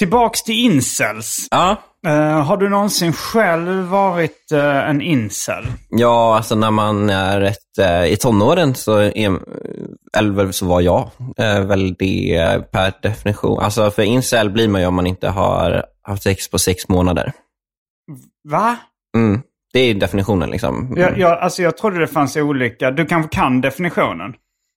Tillbaks 0.00 0.42
till 0.42 0.54
incels. 0.54 1.48
Ja, 1.50 1.76
Eh, 2.06 2.42
har 2.42 2.56
du 2.56 2.68
någonsin 2.68 3.12
själv 3.12 3.86
varit 3.86 4.52
eh, 4.52 4.88
en 4.88 5.00
incel? 5.00 5.64
ja, 5.88 6.36
alltså 6.36 6.54
när 6.54 6.70
man 6.70 7.10
är 7.10 7.40
ett, 7.40 7.78
eh, 7.80 8.04
i 8.04 8.16
tonåren 8.16 8.74
så 8.74 8.98
är, 8.98 9.38
eller 10.16 10.52
så 10.52 10.66
var 10.66 10.80
jag 10.80 11.10
väl 11.66 11.94
det 11.98 12.72
per 12.72 12.92
definition. 13.02 13.60
Alltså 13.60 13.90
för 13.90 14.02
incel 14.02 14.50
blir 14.50 14.68
man 14.68 14.80
ju 14.80 14.86
om 14.86 14.94
man 14.94 15.06
inte 15.06 15.28
har 15.28 15.84
haft 16.02 16.22
sex 16.22 16.50
på 16.50 16.58
sex 16.58 16.88
månader. 16.88 17.32
Va? 18.48 18.76
Mm. 19.16 19.40
Det 19.72 19.80
är 19.80 19.94
definitionen 19.94 20.50
liksom. 20.50 20.94
Jag, 20.96 21.18
jag, 21.18 21.38
alltså 21.38 21.62
jag 21.62 21.76
trodde 21.76 21.98
det 21.98 22.06
fanns 22.06 22.36
olika. 22.36 22.90
Du 22.90 23.06
kanske 23.06 23.36
kan 23.36 23.60
definitionen? 23.60 24.34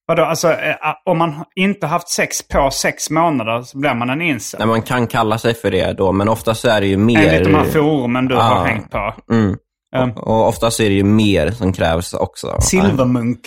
Vadå, 0.07 0.23
alltså 0.23 0.51
eh, 0.51 0.75
om 1.05 1.17
man 1.17 1.33
inte 1.55 1.87
haft 1.87 2.09
sex 2.09 2.47
på 2.47 2.69
sex 2.71 3.09
månader 3.09 3.61
så 3.61 3.77
blir 3.77 3.93
man 3.93 4.09
en 4.09 4.21
incel? 4.21 4.57
Nej, 4.59 4.67
man 4.67 4.81
kan 4.81 5.07
kalla 5.07 5.37
sig 5.37 5.53
för 5.53 5.71
det 5.71 5.93
då, 5.93 6.11
men 6.11 6.29
oftast 6.29 6.65
är 6.65 6.81
det 6.81 6.87
ju 6.87 6.97
mer... 6.97 7.27
Enligt 7.27 7.43
de 7.43 7.55
här 7.55 7.65
forumen 7.65 8.27
du 8.27 8.35
har 8.35 8.41
Ah. 8.61 8.63
hängt 8.63 8.91
på. 8.91 9.13
Mm. 9.31 9.55
Um, 9.95 10.11
Och 10.11 10.47
oftast 10.47 10.79
är 10.79 10.89
det 10.89 10.95
ju 10.95 11.03
mer 11.03 11.51
som 11.51 11.73
krävs 11.73 12.13
också. 12.13 12.57
Silvermunk 12.61 13.39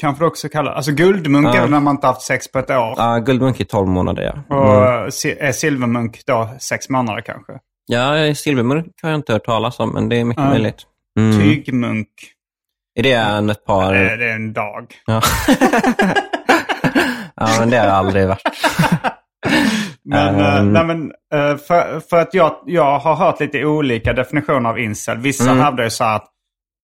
kanske 0.00 0.22
du 0.24 0.26
också 0.28 0.48
kallar 0.48 0.72
Alltså 0.72 0.92
guldmunk 0.92 1.46
Ja. 1.46 1.54
är 1.54 1.60
väl 1.60 1.70
när 1.70 1.80
man 1.80 1.94
inte 1.94 2.06
haft 2.06 2.22
sex 2.22 2.52
på 2.52 2.58
ett 2.58 2.70
år. 2.70 2.94
Ja, 2.96 3.18
guldmunk 3.18 3.60
i 3.60 3.64
12 3.64 3.88
månader, 3.88 4.22
ja. 4.48 4.56
Och 4.56 4.86
Mm. 4.98 5.10
si- 5.10 5.36
är 5.40 5.52
silvermunk 5.52 6.20
då 6.26 6.48
sex 6.60 6.88
månader 6.88 7.20
kanske? 7.20 7.52
Ja, 7.86 8.34
silvermunk 8.34 8.86
har 9.02 9.10
jag 9.10 9.18
inte 9.18 9.32
hört 9.32 9.44
talas 9.44 9.80
om, 9.80 9.90
men 9.90 10.08
det 10.08 10.16
är 10.20 10.24
mycket 10.24 10.44
Ja. 10.44 10.50
möjligt. 10.50 10.82
Mm. 11.18 11.38
Tygmunk, 11.40 12.08
Är 12.94 13.02
det 13.02 13.12
en 13.12 13.50
ett 13.50 13.64
par... 13.64 13.94
är- 13.94 14.16
det 14.16 14.30
är 14.30 14.34
en 14.34 14.52
dag. 14.52 14.86
Ja. 15.06 15.20
ja, 17.36 17.48
men 17.58 17.70
det 17.70 17.76
har 17.78 17.86
jag 17.86 17.94
aldrig 17.94 18.28
varit. 18.28 18.42
Men, 20.06 20.34
Ehm. 20.40 20.72
nej, 20.72 20.84
men 20.84 21.12
eh, 21.34 21.56
för, 21.56 22.00
för 22.10 22.16
att 22.16 22.34
jag, 22.34 22.56
jag 22.66 22.98
har 22.98 23.14
hört 23.14 23.40
lite 23.40 23.64
olika 23.64 24.12
definitioner 24.12 24.70
av 24.70 24.78
incel. 24.78 25.18
Vissa 25.18 25.50
Mm. 25.50 25.64
hävdar 25.64 25.84
ju 25.84 25.90
så 25.90 26.04
att 26.04 26.26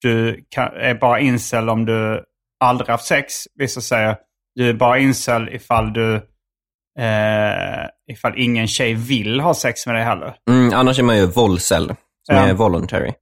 du 0.03 0.45
kan, 0.51 0.69
är 0.77 0.95
bara 0.95 1.21
incel 1.21 1.69
om 1.69 1.85
du 1.87 2.25
aldrig 2.65 2.89
haft 2.91 3.05
sex. 3.07 3.35
Vissa 3.55 3.81
säger 3.81 4.17
du 4.55 4.69
är 4.69 4.73
bara 4.73 4.99
incel 4.99 5.49
ifall 5.49 5.93
du 5.93 6.15
eh, 6.99 7.87
ifall 8.13 8.33
ingen 8.37 8.69
tjej 8.69 8.95
vill 8.95 9.41
ha 9.41 9.55
sex 9.55 9.87
med 9.87 9.95
dig 9.95 10.05
heller. 10.05 10.35
Mm, 10.51 10.73
annars 10.75 10.99
är 10.99 11.03
man 11.03 11.17
ju 11.17 11.27
volcel, 11.27 11.87
som 12.27 12.37
Ja. 12.37 12.47
är 12.49 12.55
voluntary. 12.55 13.13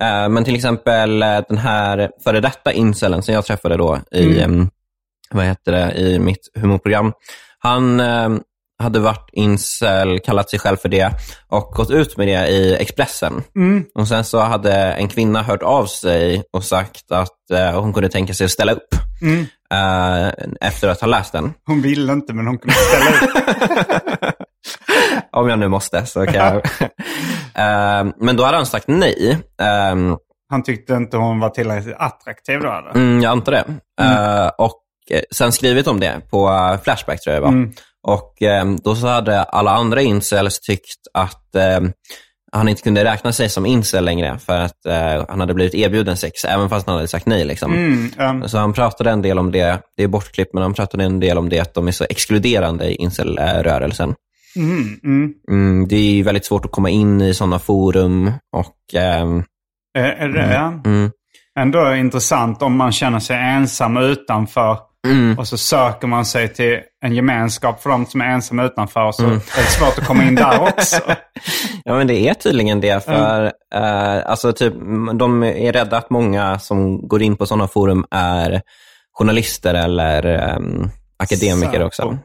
Eh, 0.00 0.28
men 0.28 0.44
till 0.44 0.54
exempel 0.54 1.22
eh, 1.22 1.40
den 1.48 1.58
här 1.58 2.10
före 2.24 2.40
detta 2.40 2.72
incelen 2.72 3.22
som 3.22 3.34
jag 3.34 3.44
träffade 3.44 3.76
då 3.76 3.98
i, 4.12 4.40
em, 4.40 4.70
vad 5.30 5.44
heter 5.44 5.72
det, 5.72 5.92
i 5.92 6.18
mitt 6.18 6.48
humorprogram. 6.54 7.12
Han 7.58 8.00
hade 8.82 8.98
varit 8.98 9.30
incel, 9.32 10.20
kallat 10.20 10.50
sig 10.50 10.58
själv 10.58 10.76
för 10.76 10.88
det 10.88 11.10
och 11.48 11.72
gått 11.74 11.90
ut 11.90 12.16
med 12.16 12.28
det 12.28 12.48
i 12.48 12.74
Expressen. 12.74 13.42
Och 13.94 14.08
Sen 14.08 14.24
så 14.24 14.40
hade 14.40 14.72
en 14.74 15.08
kvinna 15.08 15.42
hört 15.42 15.62
av 15.62 15.86
sig 15.86 16.42
och 16.52 16.64
sagt 16.64 17.12
att 17.12 17.50
eh, 17.52 17.80
hon 17.80 17.92
kunde 17.92 18.08
tänka 18.08 18.34
sig 18.34 18.44
att 18.44 18.50
ställa 18.50 18.72
upp 18.72 18.94
eh, 19.72 20.28
efter 20.60 20.88
att 20.88 21.00
ha 21.00 21.08
läst 21.08 21.32
den. 21.32 21.52
Hon 21.66 21.82
ville 21.82 22.12
inte 22.12 22.34
men 22.34 22.46
hon 22.46 22.58
kunde 22.58 22.74
ställa 22.74 23.10
upp. 23.10 24.34
Om 25.38 25.48
jag 25.48 25.58
nu 25.58 25.68
måste 25.68 26.06
så 26.06 26.26
kan 26.26 26.34
jag. 26.34 26.62
Eh, 27.54 28.06
men 28.16 28.36
då 28.36 28.44
hade 28.44 28.56
han 28.56 28.66
sagt 28.66 28.88
nej. 28.88 29.38
Eh, 29.60 30.16
Han 30.50 30.62
tyckte 30.64 30.92
inte 30.94 31.16
hon 31.16 31.40
var 31.40 31.50
tillräckligt 31.50 31.96
attraktiv 31.98 32.60
då 32.60 32.68
eller? 32.68 32.90
Mm, 32.90 33.22
jag 33.22 33.30
antar 33.30 33.52
det. 33.52 33.64
Eh, 34.00 34.48
och 34.58 34.82
eh, 35.10 35.22
sen 35.30 35.52
skrivit 35.52 35.86
om 35.86 36.00
det 36.00 36.20
på 36.30 36.48
eh, 36.48 36.80
Flashback 36.80 37.20
tror 37.20 37.34
jag 37.34 37.42
det 37.42 37.46
var. 37.46 37.68
Och 38.02 38.42
eh, 38.42 38.64
då 38.84 38.94
så 38.94 39.06
hade 39.06 39.42
alla 39.42 39.70
andra 39.70 40.02
incels 40.02 40.60
tyckt 40.60 41.00
att 41.14 41.56
han 42.52 42.68
inte 42.68 42.82
kunde 42.82 43.04
räkna 43.04 43.32
sig 43.32 43.48
som 43.48 43.66
incel 43.66 44.04
längre 44.04 44.38
för 44.38 44.58
att 44.58 44.86
eh, 44.86 45.24
han 45.28 45.40
hade 45.40 45.54
blivit 45.54 45.74
erbjuden 45.74 46.16
sex, 46.16 46.44
även 46.44 46.68
fast 46.68 46.86
han 46.86 46.96
hade 46.96 47.08
sagt 47.08 47.26
nej. 47.26 47.44
Liksom. 47.44 47.72
Mm, 47.74 48.10
ehm, 48.18 48.48
Så 48.48 48.58
han 48.58 48.72
pratade 48.72 49.10
en 49.10 49.22
del 49.22 49.38
om 49.38 49.52
det, 49.52 49.80
det 49.96 50.02
är 50.02 50.08
bortklippt, 50.08 50.54
men 50.54 50.62
han 50.62 50.74
pratade 50.74 51.04
en 51.04 51.20
del 51.20 51.38
om 51.38 51.48
det 51.48 51.60
att 51.60 51.74
de 51.74 51.88
är 51.88 51.92
så 51.92 52.04
exkluderande 52.10 52.84
i 52.84 52.94
incel-rörelsen. 52.94 54.14
Mm, 54.56 55.00
mm. 55.04 55.34
Mm, 55.50 55.88
det 55.88 55.96
är 55.96 56.10
ju 56.12 56.22
väldigt 56.22 56.44
svårt 56.46 56.64
att 56.64 56.70
komma 56.72 56.90
in 56.90 57.20
i 57.20 57.34
sådana 57.34 57.58
forum 57.58 58.32
och 58.56 58.94
ehm, 59.00 59.42
Är, 59.98 60.02
är 60.04 60.28
det 60.28 60.54
ja. 60.54 60.80
mm, 60.84 61.10
ändå 61.58 61.94
intressant 61.94 62.62
om 62.62 62.76
man 62.76 62.92
känner 62.92 63.18
sig 63.18 63.36
ensam 63.36 63.96
utanför 63.96 64.78
mm, 65.06 65.38
och 65.38 65.48
så 65.48 65.56
söker 65.58 66.06
man 66.06 66.24
sig 66.24 66.48
till 66.54 66.78
en 67.04 67.14
gemenskap 67.14 67.82
för 67.82 67.90
de 67.90 68.06
som 68.06 68.20
är 68.20 68.24
ensamma 68.26 68.64
utanför 68.64 69.04
och 69.04 69.14
så 69.14 69.24
Mm. 69.24 69.36
är 69.36 69.62
det 69.62 69.70
svårt 69.70 69.98
att 69.98 70.06
komma 70.06 70.24
in 70.24 70.34
där 70.34 70.60
också. 70.60 71.00
Ja, 71.84 71.94
men 71.96 72.06
det 72.06 72.28
är 72.28 72.34
tydligen 72.34 72.80
det. 72.80 73.04
För 73.04 73.44
eh, 73.74 74.30
alltså, 74.30 74.52
typ, 74.52 74.74
De 75.14 75.42
är 75.42 75.72
rädda 75.72 75.96
att 75.96 76.10
många 76.10 76.58
som 76.58 77.08
går 77.08 77.22
in 77.22 77.36
på 77.36 77.46
sådana 77.46 77.68
forum 77.68 78.04
är 78.10 78.62
journalister 79.12 79.74
eller 79.74 80.22
ehm, 80.24 80.88
akademiker 81.16 81.72
Säpo. 81.72 81.84
också. 81.86 82.18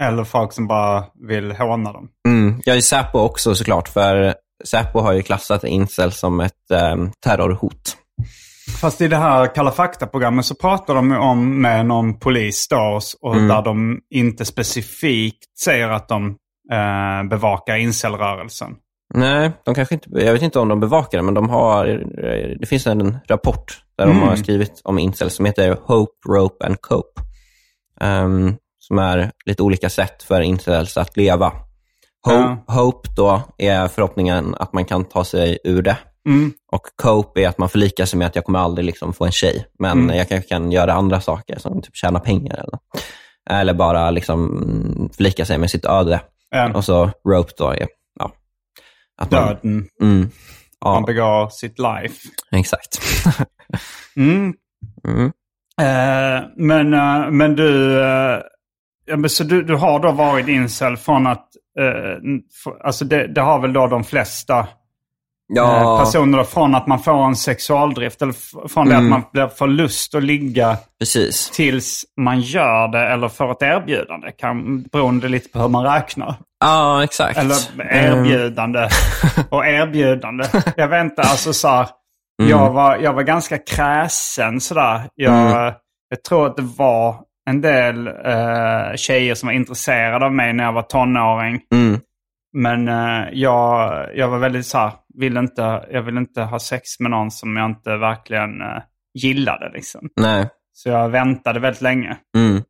Mm, 0.00 0.08
mm, 0.08 0.14
Eller 0.14 0.24
folk 0.24 0.52
som 0.52 0.66
bara 0.66 1.04
vill 1.28 1.52
håna 1.52 1.92
dem. 1.92 2.08
mm. 2.28 2.60
Jag 2.64 2.76
är 2.76 2.80
Säpo 2.80 3.18
också 3.18 3.54
såklart, 3.54 3.88
för 3.88 4.34
Säpo 4.64 5.00
har 5.00 5.12
ju 5.12 5.22
klassat 5.22 5.64
incel 5.64 6.12
som 6.12 6.40
ett 6.40 6.52
um, 6.94 7.12
terrorhot. 7.24 7.96
Fast 8.80 9.00
i 9.00 9.08
det 9.08 9.16
här 9.16 9.54
Kalla 9.54 9.70
fakta-programmet 9.70 10.44
så 10.44 10.54
pratar 10.54 10.94
de 10.94 11.12
om 11.12 11.62
med 11.62 11.86
någon 11.86 12.18
polis 12.18 12.68
då, 12.68 13.00
och, 13.20 13.34
Mm. 13.36 13.48
där 13.48 13.62
de 13.62 14.00
inte 14.10 14.44
specifikt 14.44 15.58
säger 15.64 15.88
att 15.88 16.08
de 16.08 16.26
eh, 16.72 17.28
bevakar 17.30 17.76
incelrörelsen. 17.76 18.74
Nej, 19.14 19.52
de 19.64 19.74
kanske 19.74 19.94
inte, 19.94 20.08
jag 20.12 20.32
vet 20.32 20.42
inte 20.42 20.58
om 20.58 20.68
de 20.68 20.80
bevakar 20.80 21.18
det, 21.18 21.24
men 21.24 21.34
de 21.34 21.48
har, 21.50 21.86
eh, 21.88 22.58
det 22.60 22.66
finns 22.66 22.86
en 22.86 23.16
rapport 23.28 23.80
där 23.98 24.06
de 24.06 24.18
har 24.22 24.36
skrivit 24.36 24.80
om 24.84 24.98
incel 24.98 25.30
som 25.30 25.44
heter 25.46 25.76
Hope, 25.82 26.12
Rope 26.28 26.66
and 26.66 26.80
Cope. 26.80 27.20
Ehm, 28.00 28.56
som 28.86 28.98
är 28.98 29.30
lite 29.46 29.62
olika 29.62 29.90
sätt 29.90 30.22
för 30.22 30.40
incels 30.40 30.96
att 30.96 31.16
leva. 31.16 31.52
Hope, 32.26 32.72
hope 32.72 33.08
då 33.16 33.42
är 33.58 33.88
förhoppningen 33.88 34.54
att 34.58 34.72
man 34.72 34.84
kan 34.84 35.04
ta 35.04 35.24
sig 35.24 35.58
ur 35.64 35.82
det. 35.82 35.96
Mm. 36.28 36.52
Och 36.72 36.82
cope 37.02 37.40
är 37.42 37.48
att 37.48 37.58
man 37.58 37.68
förlikar 37.68 38.04
sig 38.04 38.18
med 38.18 38.26
att 38.26 38.36
jag 38.36 38.44
kommer 38.44 38.58
aldrig 38.58 38.84
liksom 38.86 39.12
få 39.12 39.24
en 39.24 39.32
tjej, 39.32 39.66
men 39.78 40.08
jag 40.08 40.28
kanske 40.28 40.48
kan 40.48 40.72
göra 40.72 40.92
andra 40.92 41.20
saker 41.20 41.58
som 41.58 41.82
typ 41.82 41.96
tjäna 41.96 42.20
pengar. 42.20 42.54
Eller, 42.54 42.78
eller 43.60 43.74
bara 43.74 44.10
liksom 44.10 44.62
mm, 44.62 45.08
förlika 45.10 45.44
sig 45.44 45.58
med 45.58 45.70
sitt 45.70 45.84
öde. 45.84 46.20
Eh, 46.54 46.76
Och 46.76 46.84
så 46.84 47.10
rope 47.28 47.52
då 47.58 47.70
är 47.70 47.86
ja, 48.18 48.32
att 49.18 49.30
man, 49.30 49.46
döden. 49.46 49.88
Mm, 50.02 50.18
Man 50.84 50.94
ja, 50.94 51.02
begår 51.06 51.48
sitt 51.48 51.78
life. 51.78 52.28
exakt. 52.52 53.00
Mm. 54.16 54.54
Mm. 55.08 55.32
Eh, 55.80 56.42
men, 56.56 56.94
eh, 56.94 57.30
men 57.30 57.56
du, 57.56 58.00
eh, 58.02 58.38
ja, 59.04 59.16
men 59.16 59.30
så 59.30 59.44
du, 59.44 59.62
du 59.62 59.74
har 59.76 60.00
då 60.00 60.12
varit 60.12 60.48
incel 60.48 60.96
från 60.96 61.26
att, 61.26 61.46
eh, 61.80 62.16
f- 62.66 62.74
alltså 62.84 63.04
det, 63.04 63.26
det 63.26 63.40
har 63.40 63.58
väl 63.58 63.72
då 63.72 63.86
de 63.86 64.04
flesta 64.04 64.58
eh, 64.58 64.66
Ja, 65.46 66.00
personer 66.04 66.38
då, 66.38 66.44
från 66.44 66.74
att 66.74 66.86
man 66.86 66.98
får 67.02 67.24
en 67.24 67.36
sexualdrift 67.36 68.22
eller 68.22 68.68
från 68.68 68.88
det 68.88 68.96
att 68.96 69.02
man 69.04 69.22
blir 69.32 69.46
får 69.48 69.66
lust 69.68 70.14
att 70.14 70.22
ligga 70.22 70.76
precis. 70.98 71.50
tills 71.50 72.04
man 72.20 72.40
gör 72.40 72.88
det 72.88 73.06
eller 73.08 73.28
får 73.28 73.50
ett 73.52 73.62
erbjudande. 73.62 74.30
Kan, 74.32 74.82
beroende 74.82 75.28
lite 75.28 75.48
på 75.48 75.58
hur 75.58 75.68
man 75.68 75.84
räknar. 75.84 76.34
Ja, 76.60 77.04
exakt. 77.04 77.38
Eller 77.38 77.56
erbjudande 77.92 78.88
och 79.50 79.66
erbjudande. 79.66 80.44
Jag 80.76 80.88
vet 80.88 81.04
inte, 81.04 81.22
alltså 81.22 81.52
så 81.52 81.68
här, 81.68 81.88
jag, 82.42 82.70
var, 82.72 82.96
jag 82.96 83.12
var 83.12 83.22
ganska 83.22 83.58
kräsen 83.58 84.60
sådär. 84.60 85.00
Jag, 85.14 85.74
jag 86.08 86.22
tror 86.28 86.46
att 86.46 86.56
det 86.56 86.62
var 86.76 87.16
en 87.50 87.60
del 87.60 88.06
eh, 88.06 88.96
tjejer 88.96 89.34
som 89.34 89.46
var 89.46 89.54
intresserade 89.54 90.26
av 90.26 90.34
mig 90.34 90.52
när 90.52 90.64
jag 90.64 90.72
var 90.72 90.82
tonåring. 90.82 91.60
Mm. 91.72 92.00
Men 92.52 92.88
eh, 92.88 93.28
jag, 93.32 94.06
jag 94.14 94.28
var 94.28 94.38
väldigt 94.38 94.66
så 94.66 94.78
här, 94.78 94.92
vill 95.14 95.36
inte, 95.36 95.84
jag 95.90 96.02
vill 96.02 96.16
inte 96.16 96.42
ha 96.42 96.58
sex 96.58 97.00
med 97.00 97.10
någon 97.10 97.30
som 97.30 97.56
jag 97.56 97.70
inte 97.70 97.96
verkligen 97.96 98.60
eh, 98.60 98.82
gillade. 99.14 99.70
Liksom. 99.72 100.08
Nej. 100.20 100.48
Så 100.72 100.88
jag 100.88 101.08
väntade 101.08 101.60
väldigt 101.60 101.82
länge. 101.82 102.16
Mm. 102.36 102.62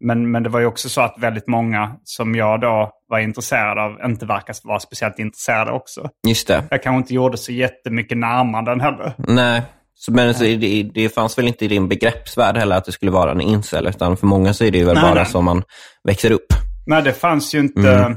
Men, 0.00 0.30
men 0.30 0.42
det 0.42 0.48
var 0.48 0.60
ju 0.60 0.66
också 0.66 0.88
så 0.88 1.00
att 1.00 1.14
väldigt 1.18 1.46
många 1.46 1.96
som 2.04 2.34
jag 2.34 2.60
då 2.60 2.92
var 3.08 3.18
intresserad 3.18 3.78
av 3.78 4.10
inte 4.10 4.26
verkar 4.26 4.54
vara 4.64 4.80
speciellt 4.80 5.18
intresserade 5.18 5.72
också. 5.72 6.10
Just 6.28 6.48
det. 6.48 6.64
Jag 6.70 6.82
kanske 6.82 6.98
inte 6.98 7.14
gjorde 7.14 7.36
så 7.36 7.52
jättemycket 7.52 8.18
närmanden 8.18 8.80
heller. 8.80 9.12
Nej. 9.18 9.62
Så, 9.98 10.12
men 10.12 10.34
så, 10.34 10.44
det, 10.44 10.90
det 10.94 11.08
fanns 11.08 11.38
väl 11.38 11.48
inte 11.48 11.64
i 11.64 11.68
din 11.68 11.88
begreppsvärld 11.88 12.56
heller 12.56 12.76
att 12.76 12.84
det 12.84 12.92
skulle 12.92 13.10
vara 13.10 13.30
en 13.30 13.40
incel, 13.40 13.86
utan 13.86 14.16
för 14.16 14.26
många 14.26 14.54
så 14.54 14.64
är 14.64 14.70
det 14.70 14.78
ju 14.78 14.84
väl 14.84 14.94
Nej, 14.94 15.02
bara 15.04 15.14
nej. 15.14 15.26
som 15.26 15.44
man 15.44 15.62
växer 16.04 16.30
upp. 16.30 16.46
Nej, 16.86 17.02
det 17.02 17.12
fanns 17.12 17.54
ju 17.54 17.58
inte... 17.58 18.16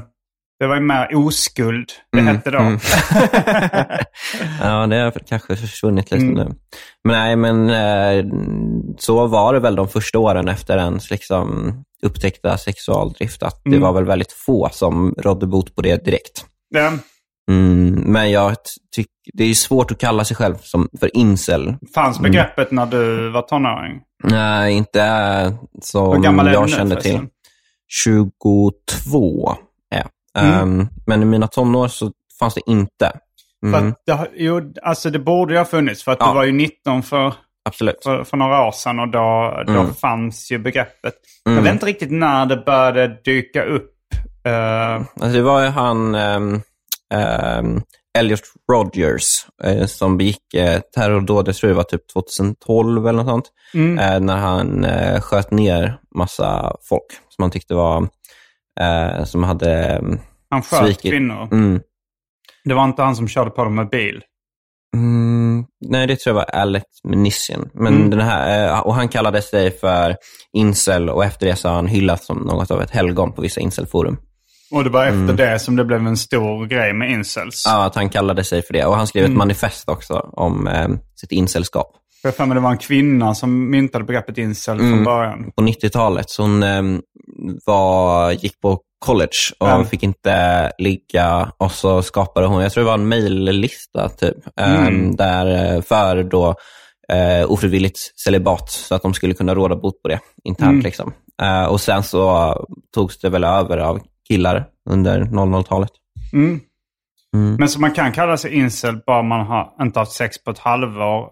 Det 0.58 0.66
var 0.66 0.74
ju 0.74 0.80
mer 0.80 1.14
oskuld 1.16 1.88
det 2.12 2.20
hette 2.20 2.50
då. 2.50 2.58
Ja, 4.62 4.86
det 4.86 4.96
har 4.96 5.10
kanske 5.28 5.56
försvunnit 5.56 6.10
lite 6.10 6.24
Mm. 6.24 6.34
nu. 6.34 6.54
Men 7.04 7.16
nej, 7.18 7.36
men 7.36 7.70
eh, 7.70 8.24
så 8.98 9.26
var 9.26 9.52
det 9.54 9.60
väl 9.60 9.76
de 9.76 9.88
första 9.88 10.18
åren 10.18 10.48
efter 10.48 10.78
ens 10.78 11.10
liksom, 11.10 11.72
upptäckta 12.02 12.58
sexualdrift, 12.58 13.42
att 13.42 13.60
det 13.64 13.70
Mm. 13.70 13.80
var 13.82 13.92
väl 13.92 14.04
väldigt 14.04 14.32
få 14.32 14.68
som 14.72 15.14
rådde 15.18 15.46
bot 15.46 15.74
på 15.74 15.82
det 15.82 16.04
direkt. 16.04 16.44
det 16.70 16.92
Mm, 17.50 17.90
men 18.06 18.30
jag 18.30 18.56
tycker 18.94 19.10
det 19.32 19.44
är 19.44 19.54
svårt 19.54 19.90
att 19.90 19.98
kalla 19.98 20.24
sig 20.24 20.36
själv 20.36 20.54
som 20.60 20.88
för 21.00 21.16
incel. 21.16 21.74
fanns 21.94 22.20
begreppet 22.20 22.70
när 22.70 22.86
du 22.86 23.30
var 23.30 23.42
tonåring. 23.42 24.00
Nej, 24.24 24.72
inte 24.74 25.00
som 25.82 26.22
jag 26.22 26.34
nu 26.34 26.68
kände 26.68 27.00
till. 27.00 27.10
förresten? 27.12 27.28
22 28.04 29.54
är 29.94 30.04
jag. 30.34 30.44
Ehm, 30.62 30.88
Men 31.06 31.22
i 31.22 31.24
mina 31.24 31.46
tonår 31.46 31.88
så 31.88 32.12
fanns 32.38 32.54
det 32.54 32.60
inte. 32.70 33.12
Mm, 33.66 33.94
det, 34.06 34.28
jo, 34.36 34.72
alltså 34.82 35.10
det 35.10 35.18
borde 35.18 35.52
ju 35.52 35.58
ha 35.58 35.64
funnits. 35.64 36.02
För 36.04 36.12
att 36.12 36.18
Ja. 36.20 36.28
du 36.28 36.34
var 36.34 36.44
ju 36.44 36.52
19 36.52 37.02
för, 37.02 37.34
absolut. 37.64 38.02
för, 38.04 38.24
för 38.24 38.36
några 38.36 38.66
år 38.66 38.72
sedan 38.72 38.98
och 39.00 39.08
då, 39.08 39.62
då 39.66 39.72
Mm. 39.80 39.94
fanns 39.94 40.52
ju 40.52 40.58
begreppet. 40.58 41.14
Jag 41.44 41.52
Mm. 41.52 41.64
vet 41.64 41.72
inte 41.72 41.86
riktigt 41.86 42.10
när 42.10 42.46
det 42.46 42.56
började 42.56 43.20
dyka 43.24 43.64
upp. 43.64 43.90
Eh, 44.44 44.94
Alltså 44.94 45.28
det 45.32 45.42
var 45.42 45.62
ju 45.62 45.68
han 45.68 46.14
um, 46.14 46.54
um, 46.54 46.62
Elliot 48.18 48.40
Rodgers 48.72 49.46
eh, 49.64 49.86
som 49.86 50.16
begick 50.18 50.54
eh, 50.54 50.80
jag 50.94 51.54
tror 51.54 51.68
det 51.68 51.74
var 51.74 51.82
typ 51.82 52.12
2012 52.12 53.06
eller 53.06 53.16
något 53.18 53.26
sånt, 53.28 53.50
mm. 53.74 53.98
eh, 53.98 54.20
när 54.20 54.36
han 54.36 54.84
eh, 54.84 55.20
sköt 55.20 55.50
ner 55.50 55.98
massa 56.16 56.76
folk 56.88 57.06
som 57.28 57.42
han 57.42 57.50
tyckte 57.50 57.74
var, 57.74 58.08
som 59.24 59.42
hade, 59.44 59.74
mm, 59.84 60.18
Han 60.50 60.62
sköt 60.62 60.84
svikit. 60.84 61.12
kvinnor. 61.12 61.48
mm, 61.52 61.80
Det 62.64 62.74
var 62.74 62.84
inte 62.84 63.02
han 63.02 63.16
som 63.16 63.28
körde 63.28 63.50
på 63.50 63.64
dem 63.64 63.74
med 63.74 63.88
bil. 63.88 64.22
Mm, 64.96 65.64
nej, 65.86 66.06
det 66.06 66.16
tror 66.16 66.36
jag 66.36 66.44
var 66.46 66.60
Alec 66.60 66.84
Minissian. 67.04 67.70
Men 67.74 67.94
Mm. 67.96 68.10
den 68.10 68.20
här, 68.20 68.86
och 68.86 68.94
han 68.94 69.08
kallade 69.08 69.42
sig 69.42 69.70
för 69.70 70.16
incel 70.52 71.10
och 71.10 71.24
efter 71.24 71.46
det 71.46 71.56
så 71.56 71.68
har 71.68 71.74
han 71.74 71.86
hyllats 71.86 72.26
som 72.26 72.38
något 72.38 72.70
av 72.70 72.82
ett 72.82 72.90
helgon 72.90 73.32
på 73.32 73.42
vissa 73.42 73.60
incelforum. 73.60 74.16
Och 74.70 74.84
det 74.84 74.90
var 74.90 75.06
efter 75.06 75.32
det 75.32 75.58
som 75.58 75.76
det 75.76 75.84
blev 75.84 76.06
en 76.06 76.16
stor 76.16 76.66
grej 76.66 76.92
med 76.92 77.10
incels. 77.10 77.62
Ja, 77.66 77.84
att 77.84 77.94
han 77.94 78.08
kallade 78.08 78.44
sig 78.44 78.62
för 78.62 78.72
det. 78.72 78.84
Och 78.84 78.96
han 78.96 79.06
skrev 79.06 79.24
ett 79.24 79.36
manifest 79.36 79.88
också 79.88 80.30
om 80.32 80.66
eh, 80.66 80.88
sitt 81.20 81.32
incelskap. 81.32 81.96
Jag 82.22 82.34
för 82.36 82.46
mig 82.46 82.54
det 82.54 82.60
var 82.60 82.70
en 82.70 82.78
kvinna 82.78 83.34
som 83.34 83.70
myntade 83.70 84.04
begreppet 84.04 84.38
incel 84.38 84.78
från 84.78 84.92
Mm. 84.92 85.04
början. 85.04 85.50
på 85.56 85.62
90-talet. 85.62 86.30
Så 86.30 86.42
hon 86.42 86.62
eh, 86.62 86.82
var, 87.66 88.30
gick 88.30 88.60
på 88.60 88.78
college 89.06 89.28
och 89.58 89.68
Ja. 89.68 89.84
fick 89.84 90.02
inte 90.02 90.70
ligga. 90.78 91.52
Och 91.58 91.72
så 91.72 92.02
skapade 92.02 92.46
hon, 92.46 92.62
jag 92.62 92.72
tror 92.72 92.84
det 92.84 92.88
var 92.90 92.94
en 92.98 93.08
mejllista 93.08 94.08
typ, 94.08 94.36
eh, 94.60 94.86
Mm. 94.86 95.16
där, 95.16 95.74
eh, 95.76 95.82
för 95.82 96.22
då, 96.22 96.54
eh, 97.12 97.50
ofrivilligt 97.50 97.98
celibat, 98.24 98.70
så 98.70 98.94
att 98.94 99.02
de 99.02 99.14
skulle 99.14 99.34
kunna 99.34 99.54
råda 99.54 99.76
bot 99.76 100.02
på 100.02 100.08
det 100.08 100.20
internt. 100.44 100.70
Mm. 100.72 100.82
Liksom. 100.84 101.12
Eh, 101.42 101.64
och 101.64 101.80
sen 101.80 102.02
så 102.02 102.54
togs 102.94 103.18
det 103.20 103.28
väl 103.28 103.44
över 103.44 103.78
av 103.78 104.00
killar 104.30 104.64
under 104.90 105.20
00-talet. 105.20 105.90
Mm. 106.32 106.60
Mm. 107.36 107.54
Men 107.54 107.68
så 107.68 107.80
man 107.80 107.92
kan 107.92 108.12
kalla 108.12 108.36
sig 108.36 108.54
incel 108.54 109.00
bara 109.06 109.22
man 109.22 109.46
har 109.46 109.72
inte 109.80 109.98
haft 109.98 110.12
sex 110.12 110.44
på 110.44 110.50
ett 110.50 110.58
halvår 110.58 111.30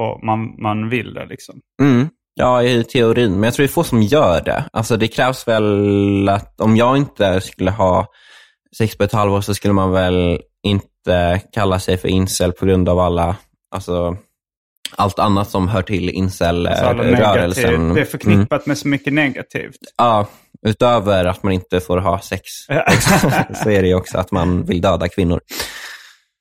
och 0.00 0.24
man, 0.24 0.62
man 0.62 0.88
vill 0.88 1.14
det 1.14 1.26
liksom. 1.26 1.60
Mm. 1.82 2.08
Ja, 2.34 2.62
i 2.62 2.84
teorin. 2.84 3.32
Men 3.32 3.42
jag 3.42 3.54
tror 3.54 3.64
det 3.66 3.70
är 3.70 3.72
få 3.72 3.84
som 3.84 4.02
gör 4.02 4.40
det. 4.44 4.64
Alltså 4.72 4.96
det 4.96 5.08
krävs 5.08 5.48
väl 5.48 6.28
att 6.28 6.60
om 6.60 6.76
jag 6.76 6.96
inte 6.96 7.40
skulle 7.40 7.70
ha 7.70 8.06
sex 8.78 8.96
på 8.96 9.04
ett 9.04 9.12
halvår 9.12 9.40
så 9.40 9.54
skulle 9.54 9.74
man 9.74 9.92
väl 9.92 10.40
inte 10.62 11.40
kalla 11.52 11.78
sig 11.78 11.96
för 11.96 12.08
incel 12.08 12.52
på 12.52 12.66
grund 12.66 12.88
av 12.88 12.98
alla, 12.98 13.36
alltså 13.74 14.16
allt 14.96 15.18
annat 15.18 15.50
som 15.50 15.68
hör 15.68 15.82
till 15.82 16.30
Så 16.30 16.44
alla 16.44 16.72
negativ, 16.72 17.02
incel-rörelsen. 17.02 17.94
det 17.94 18.00
är 18.00 18.04
förknippat 18.04 18.66
med 18.66 18.78
så 18.78 18.88
mycket 18.88 19.12
negativt. 19.12 19.78
Ja, 19.96 20.26
utöver 20.66 21.24
att 21.24 21.42
man 21.42 21.52
inte 21.52 21.80
får 21.80 21.98
ha 21.98 22.20
sex 22.20 22.42
så 23.62 23.70
är 23.70 23.82
det 23.82 23.88
ju 23.88 23.94
också 23.94 24.18
att 24.18 24.30
man 24.30 24.64
vill 24.64 24.80
döda 24.80 25.08
kvinnor. 25.08 25.40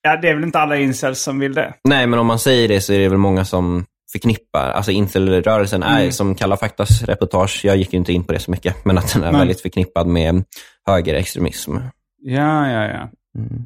Ja, 0.02 0.18
det 0.18 0.30
är 0.30 0.34
väl 0.36 0.44
inte 0.44 0.60
alla 0.60 0.78
incels 0.78 1.22
som 1.22 1.40
vill 1.40 1.54
det. 1.54 1.74
Nej, 1.84 2.08
men 2.08 2.20
om 2.20 2.28
man 2.28 2.40
säger 2.40 2.68
det 2.68 2.82
så 2.82 2.94
är 2.94 3.00
det 3.00 3.10
väl 3.10 3.18
många 3.18 3.46
som 3.46 3.86
förknippar, 4.12 4.70
alltså 4.72 4.92
incel-rörelsen 4.92 5.84
är 5.84 6.00
Mm. 6.00 6.12
som 6.12 6.36
Kalla 6.36 6.58
faktas 6.58 7.04
reportage, 7.04 7.62
jag 7.66 7.78
gick 7.78 7.94
ju 7.94 8.00
inte 8.00 8.14
in 8.14 8.24
på 8.24 8.34
det 8.34 8.40
så 8.40 8.52
mycket, 8.52 8.86
men 8.86 8.98
att 8.98 9.14
den 9.14 9.24
är 9.24 9.32
Nej. 9.32 9.40
väldigt 9.40 9.62
förknippad 9.62 10.08
med 10.08 10.44
högerextremism. 10.88 11.76
Ja, 12.22 12.68
ja, 12.70 12.84
ja. 12.88 13.10
Mm. 13.38 13.66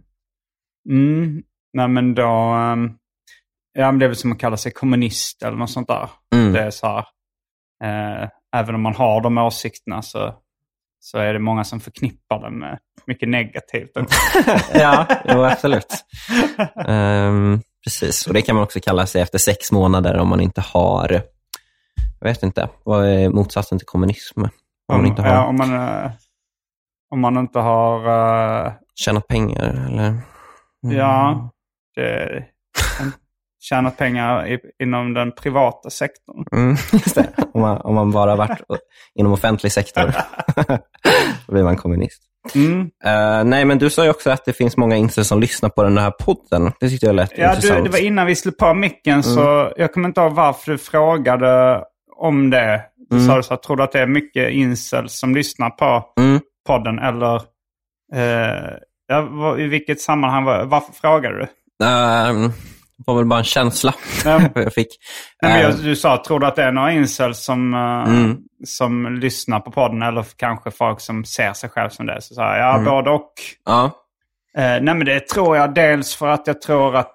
Mm. 0.89 1.43
Nej, 1.73 1.87
men 1.87 2.15
då... 2.15 2.27
ehm, 2.31 2.91
ja, 3.73 3.91
men 3.91 3.99
det 3.99 4.05
är 4.05 4.07
väl 4.07 4.15
som 4.15 4.31
att 4.31 4.39
kalla 4.39 4.57
sig 4.57 4.71
kommunist 4.71 5.43
eller 5.43 5.57
något 5.57 5.71
sånt 5.71 5.87
där. 5.87 6.09
Mm. 6.35 6.53
Det 6.53 6.59
är 6.61 6.71
så 6.71 6.87
här, 6.87 7.05
eh, 7.83 8.29
även 8.55 8.75
om 8.75 8.81
man 8.81 8.95
har 8.95 9.21
de 9.21 9.37
åsikterna 9.37 10.01
så, 10.01 10.33
så 11.05 11.17
är 11.17 11.33
det 11.33 11.39
många 11.39 11.63
som 11.63 11.79
förknippar 11.79 12.39
det 12.39 12.49
med 12.51 12.79
mycket 13.07 13.29
negativt. 13.29 13.91
ja, 14.73 15.07
jo, 15.25 15.43
absolut. 15.43 16.05
Ehm, 16.87 17.61
precis, 17.83 18.27
och 18.27 18.33
det 18.33 18.41
kan 18.41 18.55
man 18.55 18.63
också 18.63 18.79
kalla 18.79 19.05
sig 19.05 19.21
efter 19.21 19.37
sex 19.37 19.71
månader 19.71 20.17
om 20.17 20.27
man 20.27 20.41
inte 20.41 20.61
har, 20.61 21.21
jag 22.19 22.27
vet 22.27 22.43
inte, 22.43 22.69
vad 22.83 23.05
är 23.07 23.29
motsatsen 23.29 23.77
till 23.77 23.85
kommunism? 23.87 24.41
Om 24.41 24.49
man 24.89 24.99
om, 24.99 25.05
inte 25.05 25.21
har 25.21 25.29
ja, 25.29 25.45
om, 25.45 25.55
man, 25.55 25.73
eh, 25.73 26.11
om 27.09 27.19
man 27.19 27.37
inte 27.37 27.59
har... 27.59 28.65
eh, 28.65 28.73
tjänat 28.95 29.27
pengar 29.27 29.85
eller? 29.87 30.07
Mm. 30.07 30.97
Ja, 30.97 31.49
det, 31.95 32.45
tjänat 33.69 33.97
pengar 33.97 34.57
inom 34.83 35.13
den 35.13 35.31
privata 35.31 35.89
sektorn. 35.89 36.45
Mm. 36.51 36.75
Om 37.53 37.61
man, 37.61 37.77
om 37.81 37.95
man 37.95 38.11
bara 38.11 38.35
varit 38.35 38.59
inom 39.19 39.31
offentlig 39.33 39.71
sektor, 39.71 40.13
då 41.47 41.53
blir 41.53 41.63
man 41.63 41.77
kommunist. 41.77 42.21
Mm. 42.55 42.81
Eh, 43.05 43.43
nej, 43.43 43.65
men 43.65 43.77
du 43.77 43.89
sa 43.89 44.03
ju 44.03 44.09
också 44.09 44.29
att 44.31 44.45
det 44.45 44.53
finns 44.53 44.77
många 44.77 44.95
incels 44.95 45.27
som 45.27 45.39
lyssnar 45.39 45.69
på 45.69 45.83
den 45.83 45.97
här 45.97 46.11
podden. 46.11 46.71
Det 46.79 46.89
tyckte 46.89 47.05
jag 47.05 47.15
lät 47.15 47.37
Ja, 47.37 47.47
du, 47.49 47.55
intressant. 47.55 47.83
det 47.85 47.89
var 47.91 48.03
innan 48.03 48.25
vi 48.27 48.35
slog 48.35 48.57
på 48.57 48.73
micken 48.73 49.23
så 49.23 49.73
jag 49.77 49.93
kommer 49.93 50.07
inte 50.07 50.21
ihåg 50.21 50.33
varför 50.33 50.71
du 50.71 50.77
frågade 50.77 51.83
om 52.17 52.49
det. 52.49 52.81
Du 53.09 53.15
Mm. 53.15 53.27
sa 53.27 53.43
så 53.43 53.53
att 53.53 53.63
tror 53.63 53.77
du 53.77 53.83
att 53.83 53.91
det 53.91 53.99
är 53.99 54.07
mycket 54.07 54.51
incels 54.51 55.19
som 55.19 55.35
lyssnar 55.35 55.69
på 55.69 56.05
Mm. 56.19 56.39
podden 56.67 56.99
eller 56.99 57.41
vad- 59.29 59.59
i 59.59 59.67
vilket 59.67 60.01
sammanhang? 60.01 60.43
var- 60.43 60.65
Varför 60.65 60.93
frågade 60.93 61.37
du? 61.37 61.47
Ehm, 61.85 62.51
det 62.97 63.03
var 63.07 63.15
väl 63.15 63.25
bara 63.25 63.39
en 63.39 63.43
känsla 63.45 63.93
Nej, 64.25 64.51
jag 64.55 64.73
fick. 64.73 64.87
Nej, 65.41 65.51
men 65.51 65.61
Eh, 65.61 65.69
jag, 65.69 65.83
du 65.83 65.95
sa, 65.95 66.23
tror 66.27 66.39
du 66.39 66.45
att 66.47 66.55
det 66.55 66.63
är 66.63 66.71
några 66.71 66.91
incels 66.91 67.39
som, 67.45 67.73
eh, 67.73 67.79
Mm. 68.13 68.37
som 68.65 69.15
lyssnar 69.15 69.59
på 69.59 69.71
podden 69.71 70.01
eller 70.01 70.25
kanske 70.37 70.71
folk 70.71 70.99
som 71.01 71.25
ser 71.25 71.53
sig 71.53 71.69
själv 71.69 71.89
som 71.89 72.05
det? 72.05 72.21
Så 72.21 72.33
sa 72.35 72.41
jag, 72.57 72.59
ja, 72.59 72.73
Mm. 72.73 72.85
både 72.85 73.09
och. 73.09 73.31
ja. 73.65 73.83
Eh, 74.57 74.63
nej, 74.63 74.81
men 74.81 75.05
det 75.05 75.27
tror 75.27 75.57
jag 75.57 75.73
dels 75.73 76.15
för 76.15 76.27
att 76.27 76.47
jag 76.47 76.61
tror 76.61 76.95
att 76.95 77.13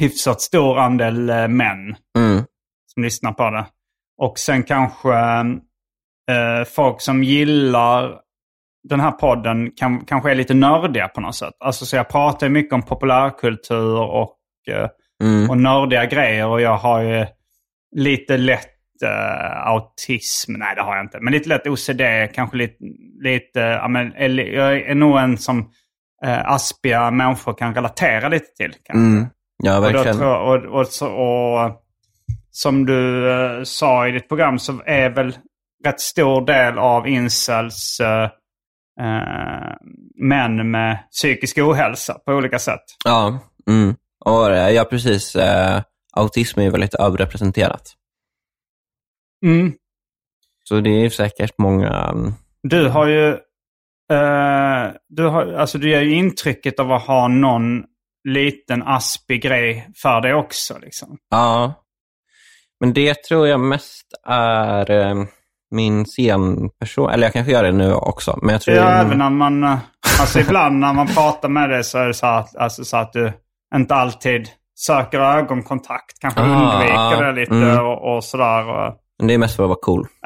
hyfsat 0.00 0.40
stor 0.40 0.78
andel 0.78 1.48
män 1.48 1.96
Mm. 2.18 2.44
som 2.94 3.02
lyssnar 3.02 3.32
på 3.32 3.50
det. 3.50 3.66
Och 4.18 4.38
sen 4.38 4.62
kanske 4.62 5.14
eh, 6.30 6.64
folk 6.74 7.00
som 7.00 7.24
gillar 7.24 8.14
den 8.88 9.00
här 9.00 9.10
podden 9.10 9.70
kan, 9.76 10.04
kanske 10.04 10.30
är 10.30 10.34
lite 10.34 10.54
nördiga 10.54 11.08
på 11.08 11.20
något 11.20 11.34
sätt. 11.36 11.54
Alltså 11.64 11.86
så 11.86 11.96
jag 11.96 12.08
pratar 12.08 12.48
mycket 12.48 12.72
om 12.74 12.82
populärkultur 12.82 13.94
och, 13.96 14.36
Mm. 15.22 15.50
och 15.50 15.58
nördiga 15.58 16.06
grejer 16.06 16.46
och 16.46 16.60
jag 16.60 16.76
har 16.76 17.00
ju 17.02 17.26
lite 17.96 18.36
lätt 18.36 19.02
eh, 19.04 19.66
autism. 19.66 20.52
Nej, 20.52 20.74
det 20.74 20.82
har 20.82 20.96
jag 20.96 21.04
inte. 21.04 21.18
Men 21.20 21.32
lite 21.32 21.48
lätt 21.48 21.66
OCD, 21.66 22.00
kanske 22.34 22.56
lite, 22.56 22.74
lite 23.22 23.60
ja, 23.60 23.88
men, 23.88 24.12
jag 24.36 24.76
är 24.80 24.94
nog 24.94 25.18
en 25.18 25.38
som 25.38 25.70
eh, 26.24 26.50
aspiga 26.50 27.10
människor 27.10 27.52
kan 27.54 27.74
relatera 27.74 28.28
lite 28.28 28.46
till. 28.56 28.74
Mm. 28.94 29.26
Ja, 29.62 29.78
Och, 29.78 29.84
verkligen. 29.84 30.18
jag- 30.18 30.48
och, 30.64 30.80
och, 30.80 30.86
så, 30.86 31.06
och 31.08 31.76
som 32.50 32.86
du 32.86 33.30
eh, 33.32 33.62
sa 33.62 34.08
i 34.08 34.12
ditt 34.12 34.28
program 34.28 34.58
så 34.58 34.82
är 34.86 35.10
väl 35.10 35.36
rätt 35.84 36.00
stor 36.00 36.46
del 36.46 36.78
av 36.78 37.08
incels 37.08 38.00
eh, 38.00 38.22
eh, 39.00 39.74
män 40.22 40.70
med 40.70 40.98
psykisk 41.10 41.58
ohälsa 41.58 42.14
på 42.26 42.32
olika 42.32 42.58
sätt. 42.58 42.82
Ja, 43.04 43.38
mm. 43.68 43.94
Eh, 44.26 44.70
ja 44.70 44.84
precis. 44.84 45.36
Eh, 45.36 45.82
autism 46.12 46.60
är 46.60 46.64
ju 46.64 46.70
väldigt 46.70 46.94
överrepresenterat. 46.94 47.82
Mm. 49.46 49.72
Så 50.64 50.80
det 50.80 50.90
är 51.04 51.10
säkert 51.10 51.54
många... 51.58 51.88
mm, 51.88 52.32
Du 52.62 52.88
har 52.88 53.06
ju, 53.06 53.28
eh, 54.12 54.92
du, 55.08 55.26
har, 55.26 55.52
alltså 55.52 55.78
du 55.78 55.90
ger 55.90 56.00
ju 56.00 56.14
intrycket 56.14 56.80
av 56.80 56.92
att 56.92 57.02
ha 57.06 57.28
någon 57.28 57.84
liten 58.28 58.82
aspig 58.82 59.42
grej 59.42 59.88
för 60.02 60.20
dig 60.20 60.34
också. 60.34 60.78
Liksom. 60.78 61.18
Ja. 61.30 61.74
Men 62.80 62.92
det 62.92 63.14
tror 63.22 63.48
jag 63.48 63.60
mest 63.60 64.06
är 64.28 64.90
eh, 64.90 65.24
min 65.70 66.06
scenperson. 66.06 67.10
Eller 67.10 67.26
jag 67.26 67.32
kanske 67.32 67.52
gör 67.52 67.62
det 67.62 67.72
nu 67.72 67.94
också. 67.94 68.38
Men 68.42 68.52
jag 68.52 68.60
tror 68.62 68.76
Ja, 68.76 68.88
även 68.90 69.18
när 69.18 69.30
man, 69.30 69.64
eh, 69.64 69.78
alltså 70.20 70.40
ibland 70.40 70.78
när 70.78 70.92
man 70.92 71.06
pratar 71.06 71.48
med 71.48 71.70
dig 71.70 71.84
så 71.84 71.98
är 71.98 72.06
det 72.06 72.14
så 72.14 72.26
att, 72.26 72.56
alltså 72.56 72.84
så 72.84 72.96
att 72.96 73.12
du 73.12 73.32
inte 73.74 73.94
alltid 73.94 74.48
söker 74.78 75.20
ögonkontakt. 75.20 76.18
Kanske 76.20 76.40
Ah, 76.40 76.44
undviker 76.44 77.24
det 77.24 77.40
lite 77.40 77.54
mm. 77.54 77.86
och, 77.86 78.16
och 78.16 78.24
sådär. 78.24 78.92
Men 79.18 79.26
det 79.28 79.34
är 79.34 79.38
mest 79.38 79.56
för 79.56 79.62
att 79.62 79.68
vara 79.68 79.78
cool. 79.82 80.06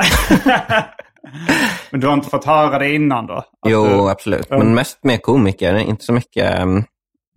Men 1.90 2.00
du 2.00 2.07
har 2.07 2.14
inte 2.14 2.28
fått 2.30 2.44
höra 2.44 2.78
det 2.78 2.94
innan 2.94 3.26
då? 3.26 3.44
Jo, 3.66 3.85
du... 3.87 4.11
absolut. 4.11 4.50
Men 4.50 4.74
mest 4.74 4.98
med 5.04 5.22
komiker, 5.22 5.74
inte 5.74 6.04
så 6.04 6.12
mycket 6.12 6.59
em, 6.59 6.85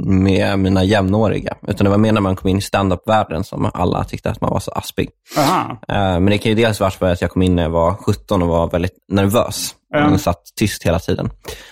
med 0.03 0.59
mina 0.59 0.83
jämnåriga. 0.83 1.55
Utan 1.67 1.85
det 1.85 1.89
var 1.89 1.97
mer 1.97 2.11
när 2.11 2.21
man 2.21 2.35
kom 2.35 2.49
in 2.49 2.57
i 2.57 2.61
stand-up-världen 2.61 3.43
som 3.43 3.71
alla 3.73 4.03
tyckte 4.03 4.29
att 4.29 4.41
man 4.41 4.49
var 4.51 4.59
så 4.59 4.71
aspig. 4.71 5.09
Aha. 5.37 5.77
Eh, 5.87 5.95
Men 5.95 6.25
det 6.25 6.37
kan 6.37 6.49
ju 6.49 6.55
dels 6.55 6.79
vara 6.79 6.91
för 6.91 7.11
att 7.11 7.21
jag 7.21 7.31
kom 7.31 7.41
in 7.41 7.55
när 7.55 7.63
jag 7.63 7.69
var 7.69 7.93
17 7.93 8.41
och 8.41 8.47
var 8.47 8.69
väldigt 8.69 8.95
nervös. 9.11 9.75
Ja. 9.89 10.11
Och 10.11 10.21
satt 10.21 10.41
tyst 10.59 10.83
hela 10.85 10.99
tiden. 10.99 11.29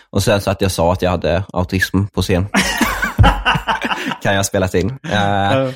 Och 0.09 0.23
sen 0.23 0.41
så 0.41 0.51
att 0.51 0.61
jag 0.61 0.71
sa 0.71 0.93
att 0.93 1.01
jag 1.01 1.11
hade 1.11 1.43
autism 1.53 2.03
på 2.05 2.21
scen. 2.21 2.47
kan 4.23 4.35
jag 4.35 4.45
spela 4.45 4.67
in. 4.73 4.89
Uh, 4.89 5.71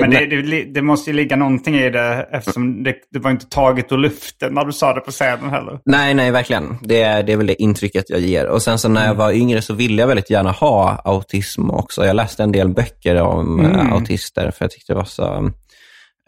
Men 0.00 0.10
det, 0.10 0.26
det, 0.26 0.64
det 0.74 0.82
måste 0.82 1.10
ju 1.10 1.16
ligga 1.16 1.36
någonting 1.36 1.74
i 1.74 1.90
det 1.90 2.28
eftersom 2.32 2.82
det, 2.82 2.94
det 3.12 3.18
var 3.18 3.30
inte 3.30 3.46
taget 3.46 3.92
ur 3.92 3.96
luften 3.98 4.54
när 4.54 4.64
du 4.64 4.72
sa 4.72 4.94
det 4.94 5.00
på 5.00 5.10
scenen 5.10 5.50
heller. 5.50 5.78
Nej, 5.84 6.14
nej, 6.14 6.30
verkligen. 6.30 6.78
Det 6.82 7.02
är, 7.02 7.22
det 7.22 7.32
är 7.32 7.36
väl 7.36 7.46
det 7.46 7.62
intrycket 7.62 8.04
jag 8.10 8.20
ger. 8.20 8.46
Och 8.46 8.62
sen 8.62 8.78
så 8.78 8.88
när 8.88 9.00
jag 9.00 9.06
Mm. 9.06 9.18
var 9.18 9.32
yngre 9.32 9.62
så 9.62 9.74
ville 9.74 10.02
jag 10.02 10.06
väldigt 10.08 10.30
gärna 10.30 10.50
ha 10.50 11.02
autism 11.04 11.70
också. 11.70 12.06
Jag 12.06 12.16
läste 12.16 12.42
en 12.42 12.52
del 12.52 12.68
böcker 12.68 13.16
om 13.22 13.60
Mm. 13.64 13.76
eh, 13.80 13.92
autister 13.92 14.50
för 14.50 14.64
jag 14.64 14.70
tyckte 14.70 14.92
det 14.92 14.96
var 14.96 15.04
så... 15.04 15.50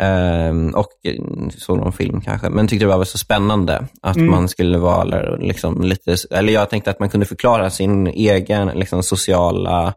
ehm, 0.02 0.70
och 0.74 0.88
eh, 1.04 1.14
såg 1.58 1.78
någon 1.78 1.92
film 1.92 2.20
kanske, 2.20 2.48
men 2.50 2.68
tyckte 2.68 2.87
det 2.87 2.96
var 2.96 3.04
så 3.04 3.18
spännande 3.18 3.84
att 4.02 4.16
Mm. 4.16 4.30
man 4.30 4.48
skulle 4.48 4.78
vara 4.78 5.37
liksom 5.37 5.82
lite... 5.82 6.16
Eller 6.30 6.52
jag 6.52 6.70
tänkte 6.70 6.90
att 6.90 7.00
man 7.00 7.08
kunde 7.08 7.26
förklara 7.26 7.70
sin 7.70 8.06
egen 8.06 8.68
liksom, 8.68 9.02
sociala 9.02 9.94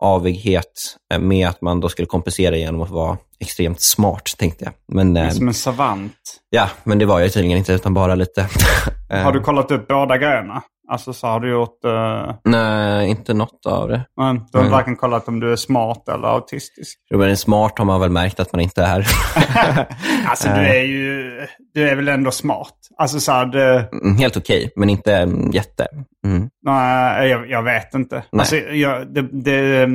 avighet 0.00 0.96
eh, 1.12 1.18
med 1.18 1.48
att 1.48 1.60
man 1.60 1.80
då 1.80 1.88
skulle 1.88 2.06
kompensera 2.06 2.56
genom 2.56 2.80
att 2.80 2.90
vara 2.90 3.18
extremt 3.40 3.80
smart, 3.80 4.34
tänkte 4.38 4.64
jag. 4.64 4.72
Men, 4.94 5.16
eh, 5.16 5.30
Som 5.30 5.48
en 5.48 5.54
savant. 5.54 6.12
ja, 6.50 6.68
men 6.84 6.98
det 6.98 7.06
var 7.06 7.20
jag 7.20 7.32
tydligen 7.32 7.58
inte, 7.58 7.72
utan 7.72 7.94
bara 7.94 8.14
lite... 8.14 8.40
eh, 9.10 9.22
Har 9.22 9.32
du 9.32 9.40
kollat 9.40 9.70
upp 9.70 9.88
båda 9.88 10.18
grejerna? 10.18 10.62
Alltså 10.90 11.12
så 11.12 11.26
har 11.26 11.40
du 11.40 11.50
gjort... 11.50 11.84
Uh, 11.84 12.34
Nej, 12.44 13.08
inte 13.10 13.34
något 13.34 13.66
av 13.66 13.88
det. 13.88 14.04
men 14.16 14.46
du 14.52 14.58
har 14.58 14.68
varken 14.70 14.96
kollat 14.96 15.28
om 15.28 15.40
du 15.40 15.52
är 15.52 15.56
smart 15.56 16.08
eller 16.08 16.28
autistisk. 16.28 16.98
Ruben 17.14 17.30
är 17.30 17.34
smart 17.34 17.78
har 17.78 17.84
man 17.84 18.00
väl 18.00 18.10
märkt 18.10 18.40
att 18.40 18.52
man 18.52 18.60
inte 18.60 18.82
är. 18.82 19.06
Alltså 20.26 20.48
du 20.48 20.60
är 20.60 20.82
ju... 20.82 21.30
Du 21.74 21.88
är 21.88 21.96
väl 21.96 22.08
ändå 22.08 22.30
smart? 22.30 22.74
Alltså 22.98 23.20
så 23.20 23.32
här, 23.32 23.46
det, 23.46 23.88
Mm, 23.92 24.16
Helt 24.16 24.36
okej, 24.36 24.72
men 24.76 24.88
inte 24.90 25.14
mm, 25.16 25.50
jätte. 25.50 25.86
Mm. 26.26 26.48
Nej, 26.62 27.28
jag, 27.28 27.50
jag 27.50 27.62
vet 27.62 27.94
inte. 27.94 28.22
Alltså, 28.32 28.56
jag, 28.56 29.14
det, 29.14 29.22
det, 29.22 29.86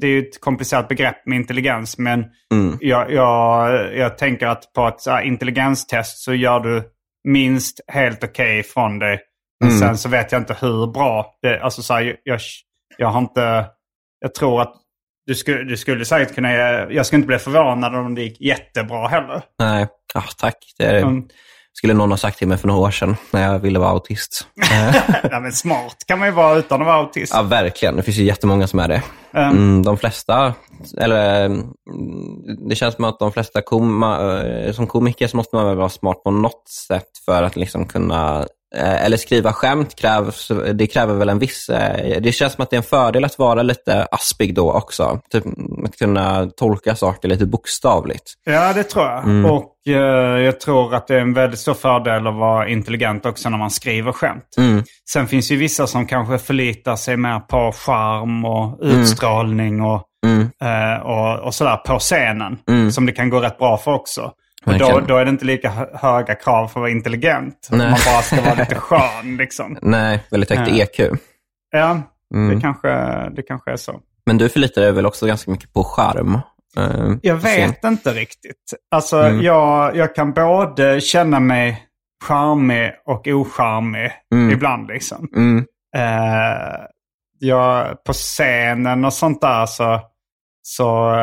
det 0.00 0.06
är 0.06 0.10
ju 0.10 0.18
ett 0.18 0.40
komplicerat 0.40 0.88
begrepp 0.88 1.26
med 1.26 1.36
intelligens. 1.36 1.98
Men 1.98 2.24
Mm. 2.52 2.76
jag, 2.80 3.12
jag, 3.12 3.96
jag 3.96 4.18
tänker 4.18 4.46
att 4.46 4.72
på 4.72 4.86
ett 4.88 5.00
så 5.00 5.20
intelligenstest 5.20 6.18
så 6.18 6.34
gör 6.34 6.60
du 6.60 6.82
minst 7.28 7.80
helt 7.92 8.24
okej 8.24 8.62
från 8.62 8.98
dig. 8.98 9.20
Men 9.60 9.68
Mm. 9.68 9.80
sen 9.80 9.98
så 9.98 10.08
vet 10.08 10.32
jag 10.32 10.40
inte 10.40 10.56
hur 10.60 10.86
bra. 10.86 11.26
Det, 11.42 11.60
alltså, 11.60 11.82
så 11.82 11.94
här, 11.94 12.16
jag, 12.24 12.40
jag 12.98 13.08
har 13.08 13.20
inte... 13.20 13.66
Jag 14.20 14.34
tror 14.34 14.62
att 14.62 14.74
du 15.26 15.34
skulle, 15.34 15.64
du 15.64 15.76
skulle 15.76 16.04
säkert 16.04 16.34
kunna... 16.34 16.52
Jag 16.92 17.06
skulle 17.06 17.16
inte 17.18 17.26
bli 17.26 17.38
förvånad 17.38 17.94
om 17.94 18.14
det 18.14 18.22
gick 18.22 18.40
jättebra 18.40 19.08
heller. 19.08 19.42
Nej, 19.58 19.86
ah, 20.14 20.22
tack. 20.38 20.56
Det 20.78 20.98
Mm. 21.00 21.24
skulle 21.72 21.94
någon 21.94 22.10
ha 22.10 22.16
sagt 22.16 22.38
till 22.38 22.48
mig 22.48 22.58
för 22.58 22.68
några 22.68 22.80
år 22.80 22.90
sedan 22.90 23.16
när 23.30 23.42
jag 23.52 23.58
ville 23.58 23.78
vara 23.78 23.90
autist. 23.90 24.46
Eh, 24.72 24.96
ja, 25.30 25.40
men 25.40 25.52
smart 25.52 25.96
kan 26.06 26.18
man 26.18 26.28
ju 26.28 26.34
vara 26.34 26.58
utan 26.58 26.80
att 26.80 26.86
vara 26.86 26.96
autist. 26.96 27.32
ja, 27.34 27.42
verkligen. 27.42 27.96
Det 27.96 28.02
finns 28.02 28.16
ju 28.16 28.24
jättemånga 28.24 28.66
som 28.66 28.78
är 28.78 28.88
det. 28.88 29.02
Mm. 29.34 29.50
Mm, 29.50 29.82
de 29.82 29.96
flesta, 29.98 30.54
eller 30.98 31.44
mm, 31.44 31.66
det 32.68 32.74
känns 32.74 32.94
som 32.94 33.04
att 33.04 33.18
de 33.18 33.32
flesta 33.32 33.62
koma, 33.62 34.42
eh, 34.42 34.72
som 34.72 34.86
komiker 34.86 35.26
så 35.26 35.36
måste 35.36 35.56
man 35.56 35.66
väl 35.66 35.76
vara 35.76 35.88
smart 35.88 36.22
på 36.24 36.30
något 36.30 36.68
sätt 36.88 37.08
för 37.24 37.42
att 37.42 37.56
liksom 37.56 37.86
kunna, 37.86 38.46
eller 38.76 39.16
skriva 39.16 39.52
skämt 39.52 39.94
krävs, 39.96 40.50
det 40.74 40.86
kräver 40.86 41.14
väl 41.14 41.28
en 41.28 41.38
viss, 41.38 41.68
eh, 41.68 42.20
det 42.20 42.32
känns 42.32 42.52
som 42.52 42.62
att 42.62 42.70
det 42.70 42.76
är 42.76 42.78
en 42.78 42.82
fördel 42.82 43.24
att 43.24 43.38
vara 43.38 43.62
lite 43.62 44.06
aspig 44.10 44.54
då 44.54 44.72
också. 44.72 45.20
Typ 45.30 45.44
att 45.84 45.98
kunna 45.98 46.46
tolka 46.46 46.96
saker 46.96 47.28
lite 47.28 47.46
bokstavligt. 47.46 48.32
Ja, 48.44 48.72
det 48.72 48.82
tror 48.84 49.04
jag. 49.04 49.52
Och 49.52 49.72
eh, 49.86 50.40
jag 50.42 50.60
tror 50.60 50.94
att 50.94 51.06
det 51.06 51.14
är 51.14 51.20
en 51.20 51.34
väldigt 51.34 51.58
stor 51.60 51.74
fördel 51.74 52.26
att 52.26 52.34
vara 52.34 52.68
intelligent 52.68 53.26
också 53.26 53.48
när 53.50 53.58
man 53.58 53.70
skriver 53.70 54.12
skämt. 54.12 54.44
Sen 55.10 55.26
finns 55.26 55.50
ju 55.50 55.56
vissa 55.56 55.86
som 55.86 56.06
kanske 56.06 56.38
förlitar 56.38 56.96
sig 56.96 57.16
mer 57.16 57.40
på 57.40 57.72
charm 57.72 58.44
och 58.44 58.78
utstrålning 58.82 59.80
och, 59.82 60.02
eh, 60.62 61.02
och, 61.02 61.46
och 61.46 61.54
sådär 61.54 61.76
på 61.76 61.98
scenen. 61.98 62.58
Som 62.92 63.06
det 63.06 63.12
kan 63.12 63.30
gå 63.30 63.40
rätt 63.40 63.58
bra 63.58 63.76
för 63.76 63.92
också. 63.94 64.32
Och 64.64 64.72
då, 64.72 64.78
Verkligen. 64.78 65.06
då 65.06 65.16
är 65.16 65.24
det 65.24 65.30
inte 65.30 65.44
lika 65.44 65.70
hö- 65.70 65.90
höga 65.94 66.34
krav 66.34 66.68
för 66.68 66.80
att 66.80 66.82
vara 66.82 66.90
intelligent. 66.90 67.68
Nej. 67.70 67.78
Man 67.90 67.98
bara 68.06 68.22
ska 68.22 68.40
vara 68.42 68.54
lite 68.54 68.74
skön 68.78 69.36
liksom. 69.38 69.78
Nej, 69.82 70.22
väldigt 70.30 70.50
högt 70.50 70.70
Ja. 70.70 70.82
EQ. 70.84 71.18
Ja, 71.70 72.02
det, 72.50 72.60
kanske, 72.60 72.88
det 73.36 73.42
kanske 73.42 73.72
är 73.72 73.76
så. 73.76 74.00
Men 74.26 74.38
du 74.38 74.48
förlitar 74.48 74.82
dig 74.82 74.92
väl 74.92 75.06
också 75.06 75.26
ganska 75.26 75.50
mycket 75.50 75.72
på 75.72 75.84
charm? 75.84 76.34
eh, 76.76 77.14
Jag 77.22 77.36
vet 77.36 77.84
inte 77.84 78.10
riktigt. 78.12 78.74
Alltså, 78.90 79.28
jag, 79.28 79.96
jag 79.96 80.14
kan 80.14 80.32
både 80.32 81.00
känna 81.00 81.40
mig 81.40 81.82
charmig 82.24 82.92
och 83.06 83.26
ocharmig 83.28 84.12
ibland. 84.52 84.88
Liksom. 84.88 85.28
Mm. 85.36 85.64
Eh, 85.96 86.80
jag, 87.38 88.04
på 88.04 88.12
scenen 88.12 89.04
och 89.04 89.12
sånt 89.12 89.40
där 89.40 89.66
så... 89.66 90.00
så, 90.62 91.16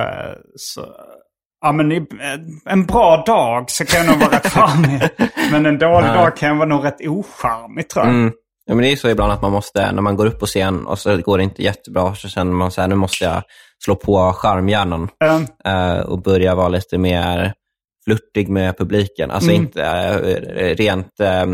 så 0.56 0.86
ja, 1.62 1.72
men 1.72 1.92
i, 1.92 2.08
en 2.66 2.86
bra 2.86 3.24
dag 3.26 3.72
så 3.72 3.86
kan 3.86 4.06
jag 4.06 4.10
nog 4.12 4.20
vara 4.20 4.36
rätt 4.36 4.48
charmig. 4.54 5.02
Men 5.52 5.66
en 5.66 5.78
dålig 5.78 6.10
dag 6.10 6.38
kan 6.38 6.50
jag 6.50 6.56
vara 6.56 6.68
nog 6.70 6.86
rätt 6.86 7.02
ocharmig 7.08 7.90
tror 7.90 8.06
jag. 8.06 8.14
Mm. 8.16 8.32
Ja, 8.66 8.76
men 8.76 8.84
det 8.84 8.92
är 8.92 8.96
så 8.96 9.10
ibland 9.10 9.32
att 9.32 9.42
man 9.42 9.52
måste, 9.52 9.92
när 9.92 10.02
man 10.02 10.16
går 10.16 10.26
upp 10.26 10.40
på 10.40 10.46
scen 10.46 10.86
och 10.86 11.00
så 11.00 11.18
går 11.18 11.38
det 11.38 11.44
inte 11.44 11.64
jättebra, 11.64 12.16
så 12.16 12.30
känner 12.30 12.52
man 12.54 12.72
så 12.72 12.82
här, 12.82 12.88
nu 12.88 12.96
måste 12.96 13.24
jag 13.24 13.44
slå 13.84 13.96
på 13.96 14.34
charmhjärnan 14.34 15.10
Eh, 15.24 15.42
eh, 15.74 16.00
och 16.00 16.22
börja 16.22 16.56
vara 16.56 16.68
lite 16.68 16.98
mer 16.98 17.54
flörtig 18.06 18.50
med 18.50 18.78
publiken. 18.78 19.32
Alltså 19.32 19.50
Mm. 19.50 19.62
inte 19.62 19.84
eh, 19.84 20.76
rent, 20.76 21.20
eh, 21.20 21.46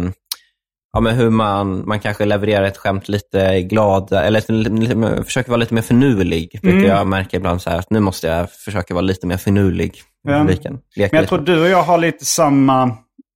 ja 0.94 1.00
men 1.00 1.16
hur 1.16 1.30
man, 1.30 1.88
man 1.88 2.00
kanske 2.00 2.26
levererar 2.26 2.64
ett 2.64 2.78
skämt 2.78 3.10
lite 3.10 3.62
glad, 3.62 4.12
eller 4.14 4.52
lite, 4.52 5.24
försöker 5.24 5.50
vara 5.50 5.60
lite 5.60 5.74
mer 5.74 5.82
finurlig. 5.82 6.60
Brukar 6.62 6.78
Mm. 6.78 6.90
jag 6.90 7.08
märka 7.08 7.38
ibland 7.38 7.62
så 7.62 7.70
här, 7.70 7.78
att 7.80 7.90
nu 7.90 8.00
måste 8.00 8.28
jag 8.28 8.52
försöka 8.52 8.94
vara 8.94 9.02
lite 9.02 9.28
mer 9.28 9.38
finurlig 9.38 10.02
Ja. 10.24 10.44
Leka 10.44 10.70
Men 10.72 10.80
jag 10.96 11.12
lite. 11.14 11.26
tror 11.28 11.40
du 11.40 11.62
och 11.62 11.70
jag 11.70 11.84
har 11.84 11.98
lite 11.98 12.26
samma, 12.26 12.84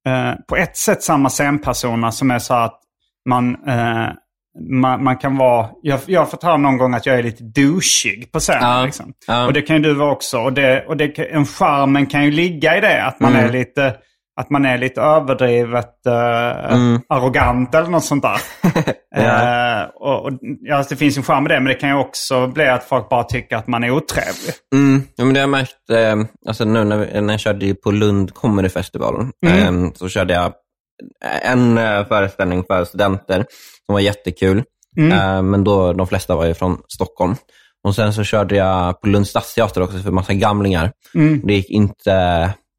eh, 0.08 0.34
på 0.48 0.56
ett 0.56 0.78
sätt 0.78 1.04
samma 1.04 1.30
scenpersoner 1.30 2.12
som 2.12 2.32
är 2.32 2.40
så 2.40 2.54
att 2.54 2.80
man, 3.30 3.56
eh, 3.68 4.08
man, 4.72 5.04
man 5.04 5.18
kan 5.18 5.38
vara, 5.38 5.70
jag, 5.82 6.00
jag 6.06 6.22
har 6.22 6.26
fått 6.26 6.44
höra 6.44 6.58
någon 6.58 6.78
gång 6.78 6.94
att 6.94 7.06
jag 7.06 7.20
är 7.20 7.24
lite 7.24 7.44
douchig 7.44 8.32
på 8.32 8.40
scenen. 8.40 8.64
Ja. 8.70 8.86
Liksom. 8.86 9.14
Ja. 9.28 9.46
Och 9.48 9.54
det 9.54 9.62
kan 9.62 9.76
ju 9.76 9.82
du 9.82 9.94
vara 9.94 10.12
också. 10.12 10.38
Och, 10.40 10.54
det, 10.54 10.86
och 10.88 10.98
det, 10.98 11.20
en 11.20 11.46
charmen 11.46 12.06
kan 12.06 12.26
ju 12.26 12.32
ligga 12.32 12.78
i 12.78 12.82
det, 12.82 13.04
att 13.06 13.20
man 13.20 13.34
Mm. 13.34 13.46
är 13.46 13.52
lite 13.52 13.96
att 14.42 14.50
man 14.50 14.66
är 14.66 14.78
lite 14.78 15.02
överdrivet 15.02 16.06
eh, 16.06 16.74
Mm. 16.74 17.02
arrogant 17.10 17.76
eller 17.76 17.88
något 17.90 18.06
sånt 18.06 18.24
där. 18.24 18.38
eh, 19.16 19.90
och, 19.96 20.26
och, 20.26 20.32
ja, 20.62 20.84
det 20.90 20.96
finns 20.96 21.18
en 21.18 21.24
charm 21.24 21.44
med 21.44 21.52
det, 21.52 21.60
men 21.60 21.68
det 21.68 21.74
kan 21.80 21.90
ju 21.90 21.96
också 21.96 22.48
bli 22.48 22.68
att 22.68 22.84
folk 22.84 23.10
bara 23.10 23.24
tycker 23.24 23.56
att 23.56 23.68
man 23.68 23.84
är 23.84 23.92
otrevlig. 23.92 24.54
Mm, 24.76 25.04
ja, 25.16 25.26
men 25.26 25.34
det 25.34 25.40
har 25.40 25.44
jag 25.44 25.50
märkt, 25.50 25.90
eh, 25.92 26.16
alltså 26.48 26.66
nu 26.66 26.84
när, 26.84 26.98
vi, 26.98 27.22
när 27.22 27.34
jag 27.34 27.40
körde 27.40 27.74
på 27.76 27.92
Lund 27.92 28.34
Comedy 28.34 28.70
Festival, 28.70 29.28
Mm. 29.46 29.86
eh, 29.86 29.92
så 29.96 30.10
körde 30.10 30.34
jag 30.34 30.54
en 31.44 31.78
eh, 31.78 32.06
föreställning 32.08 32.64
för 32.64 32.86
studenter 32.86 33.46
som 33.86 33.94
var 33.94 34.00
jättekul. 34.00 34.64
Mm. 34.98 35.12
Eh, 35.12 35.42
men 35.42 35.64
då, 35.64 35.94
de 35.94 36.08
flesta 36.08 36.36
var 36.36 36.46
ju 36.46 36.54
från 36.54 36.78
Stockholm. 36.88 37.36
Och 37.88 37.96
Sen 37.96 38.14
så 38.14 38.24
körde 38.24 38.56
jag 38.56 39.02
på 39.02 39.08
Lunds 39.08 39.30
stadsteater 39.30 39.82
också 39.82 39.98
för 40.00 40.12
massa 40.12 40.34
gamlingar. 40.34 40.92
Mm. 41.16 41.42
Det 41.44 41.54
gick 41.54 41.70
inte 41.70 42.14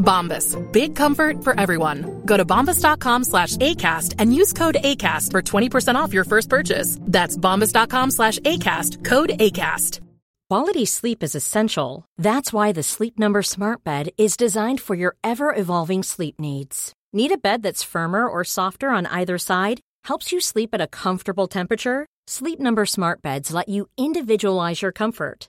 Bombas. 0.00 0.56
Big 0.72 0.96
comfort 0.96 1.44
for 1.44 1.58
everyone. 1.58 2.22
Go 2.26 2.36
to 2.36 2.44
bombas.com 2.44 3.24
slash 3.24 3.56
ACAST 3.56 4.16
and 4.18 4.34
use 4.34 4.52
code 4.52 4.78
ACAST 4.82 5.30
for 5.30 5.42
20% 5.42 5.94
off 5.94 6.12
your 6.12 6.24
first 6.24 6.48
purchase. 6.48 6.98
That's 7.02 7.36
bombas.com 7.36 8.10
slash 8.10 8.38
ACAST. 8.40 9.04
Code 9.04 9.30
ACAST. 9.30 10.00
Quality 10.48 10.84
sleep 10.84 11.22
is 11.22 11.36
essential. 11.36 12.04
That's 12.18 12.52
why 12.52 12.72
the 12.72 12.82
Sleep 12.82 13.20
Number 13.20 13.40
Smart 13.40 13.84
Bed 13.84 14.08
is 14.18 14.36
designed 14.36 14.80
for 14.80 14.96
your 14.96 15.14
ever 15.22 15.54
evolving 15.54 16.02
sleep 16.02 16.40
needs. 16.40 16.92
Need 17.12 17.30
a 17.30 17.38
bed 17.38 17.62
that's 17.62 17.84
firmer 17.84 18.26
or 18.26 18.42
softer 18.42 18.88
on 18.88 19.06
either 19.06 19.38
side? 19.38 19.78
Helps 20.04 20.32
you 20.32 20.40
sleep 20.40 20.70
at 20.72 20.80
a 20.80 20.88
comfortable 20.88 21.46
temperature? 21.46 22.06
Sleep 22.26 22.58
Number 22.58 22.84
Smart 22.84 23.22
Beds 23.22 23.52
let 23.52 23.68
you 23.68 23.86
individualize 23.96 24.82
your 24.82 24.92
comfort 24.92 25.48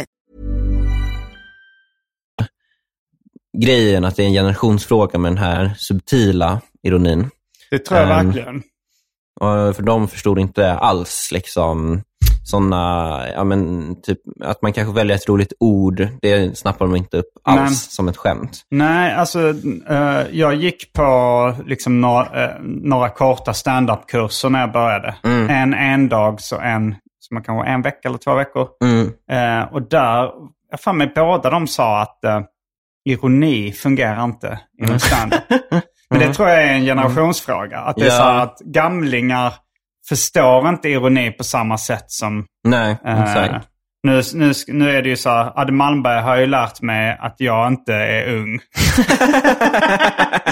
Grejen 3.57 4.05
att 4.05 4.15
det 4.15 4.23
är 4.23 4.27
en 4.27 4.33
generationsfråga 4.33 5.19
med 5.19 5.31
den 5.31 5.37
här 5.37 5.73
subtila 5.77 6.61
ironin. 6.83 7.29
Det 7.71 7.79
tror 7.79 7.99
jag 7.99 8.09
Ehm, 8.09 8.25
verkligen. 8.25 8.63
För 9.75 9.81
de 9.81 10.07
förstod 10.07 10.39
inte 10.39 10.73
alls 10.73 11.29
liksom 11.31 12.01
sådana, 12.43 13.23
ja 13.35 13.43
men 13.43 13.95
typ 14.01 14.19
att 14.43 14.61
man 14.61 14.73
kanske 14.73 14.93
väljer 14.93 15.15
ett 15.15 15.29
roligt 15.29 15.53
ord, 15.59 16.07
det 16.21 16.57
snappar 16.57 16.85
de 16.85 16.95
inte 16.95 17.17
upp 17.17 17.31
alls 17.43 17.59
Nej. 17.59 17.75
som 17.75 18.07
ett 18.07 18.17
skämt. 18.17 18.61
Nej, 18.69 19.13
alltså 19.13 19.53
eh, 19.89 20.21
jag 20.31 20.55
gick 20.55 20.93
på 20.93 21.53
liksom 21.65 22.01
några, 22.01 22.43
eh, 22.43 22.55
några 22.61 23.09
korta 23.09 23.53
stand-up-kurser 23.53 24.49
när 24.49 24.59
jag 24.59 24.71
började. 24.71 25.15
En 25.49 25.73
endags 25.73 26.51
och 26.51 26.63
en, 26.63 26.95
som 27.19 27.35
man 27.35 27.43
kan 27.43 27.55
vara 27.55 27.67
en 27.67 27.81
vecka 27.81 28.07
eller 28.07 28.17
två 28.17 28.33
veckor. 28.33 28.67
Mm. 28.83 29.07
Eh, 29.31 29.73
och 29.73 29.81
där, 29.81 30.31
jag 30.71 30.79
för 30.79 30.93
mig 30.93 31.11
båda 31.15 31.49
de 31.49 31.67
sa 31.67 32.01
att 32.01 32.19
ironi 33.05 33.71
fungerar 33.71 34.23
inte 34.23 34.59
inom 34.83 34.99
stand-up. 34.99 35.41
Men 36.09 36.19
det 36.19 36.33
tror 36.33 36.49
jag 36.49 36.63
är 36.63 36.67
en 36.73 36.83
generationsfråga. 36.85 37.79
Att 37.79 37.95
det 37.95 38.01
är 38.01 38.05
Ja. 38.05 38.11
så 38.11 38.23
att 38.23 38.59
gamlingar 38.59 39.53
förstår 40.09 40.69
inte 40.69 40.89
ironi 40.89 41.31
på 41.31 41.43
samma 41.43 41.77
sätt 41.77 42.05
som 42.11 42.45
Nej, 42.67 42.97
Eh, 43.05 43.21
exakt. 43.21 43.67
nu, 44.03 44.21
nu, 44.33 44.53
nu 44.67 44.89
är 44.97 45.01
det 45.01 45.09
ju 45.09 45.15
så, 45.17 45.29
här, 45.29 45.51
Adde 45.55 45.71
Malmberg 45.71 46.21
har 46.21 46.37
ju 46.37 46.45
lärt 46.45 46.81
mig 46.81 47.17
att 47.19 47.35
jag 47.37 47.67
inte 47.67 47.93
är 47.93 48.35
ung. 48.35 48.59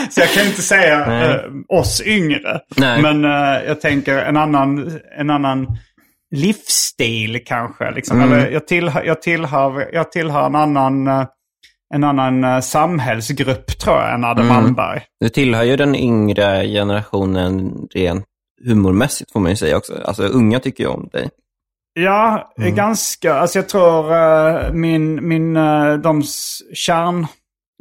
så 0.10 0.22
jag 0.22 0.30
kan 0.30 0.46
inte 0.46 0.62
säga 0.62 1.24
eh, 1.24 1.42
oss 1.68 2.02
yngre. 2.06 2.60
Nej. 2.78 3.02
Men 3.02 3.26
eh, 3.26 3.62
jag 3.68 3.82
tänker 3.82 4.18
en 4.18 4.38
annan, 4.38 5.00
en 5.18 5.30
annan 5.30 5.68
livsstil 6.36 7.44
kanske. 7.46 7.92
Liksom. 7.92 8.22
Mm. 8.22 8.32
Eller 8.34 8.50
jag, 8.52 8.68
tillhör, 8.68 9.04
jag, 9.04 9.22
tillhör, 9.22 9.90
jag 9.94 10.12
tillhör 10.12 10.46
en 10.46 10.56
annan, 10.56 11.08
eh, 11.08 11.26
en 11.94 12.04
annan 12.04 12.44
eh, 12.44 12.60
samhällsgrupp 12.60 13.80
tror 13.80 13.96
jag 13.98 14.14
än 14.14 14.24
Adde 14.24 14.44
Malmberg. 14.44 15.02
Du 15.20 15.30
tillhör 15.30 15.64
ju 15.64 15.76
den 15.78 15.96
yngre 15.96 16.68
generationen 16.68 17.74
rent 17.96 18.26
humormässigt 18.66 19.32
får 19.32 19.40
man 19.40 19.50
ju 19.52 19.56
säga 19.56 19.78
också. 19.78 19.94
Alltså 20.06 20.24
unga 20.24 20.60
tycker 20.60 20.84
ju 20.84 20.90
om 20.90 21.10
dig. 21.12 21.30
Ja, 21.94 22.52
Mm. 22.58 22.76
ganska. 22.76 23.34
Alltså 23.36 23.58
jag 23.60 23.70
tror 23.70 24.14
eh, 24.16 24.72
min, 24.74 25.28
min, 25.28 25.58
uh, 25.58 25.98
de 25.98 26.24
kärn, 26.74 27.28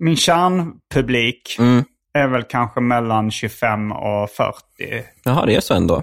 min 0.03 0.17
kärnpublik 0.17 1.57
Mm. 1.59 1.85
är 2.15 2.27
väl 2.29 2.43
kanske 2.43 2.81
mellan 2.81 3.31
25 3.31 3.93
och 3.93 4.31
40. 4.31 4.55
Jaha, 5.25 5.47
det 5.47 5.55
är 5.57 5.61
så 5.61 5.75
ändå. 5.75 6.03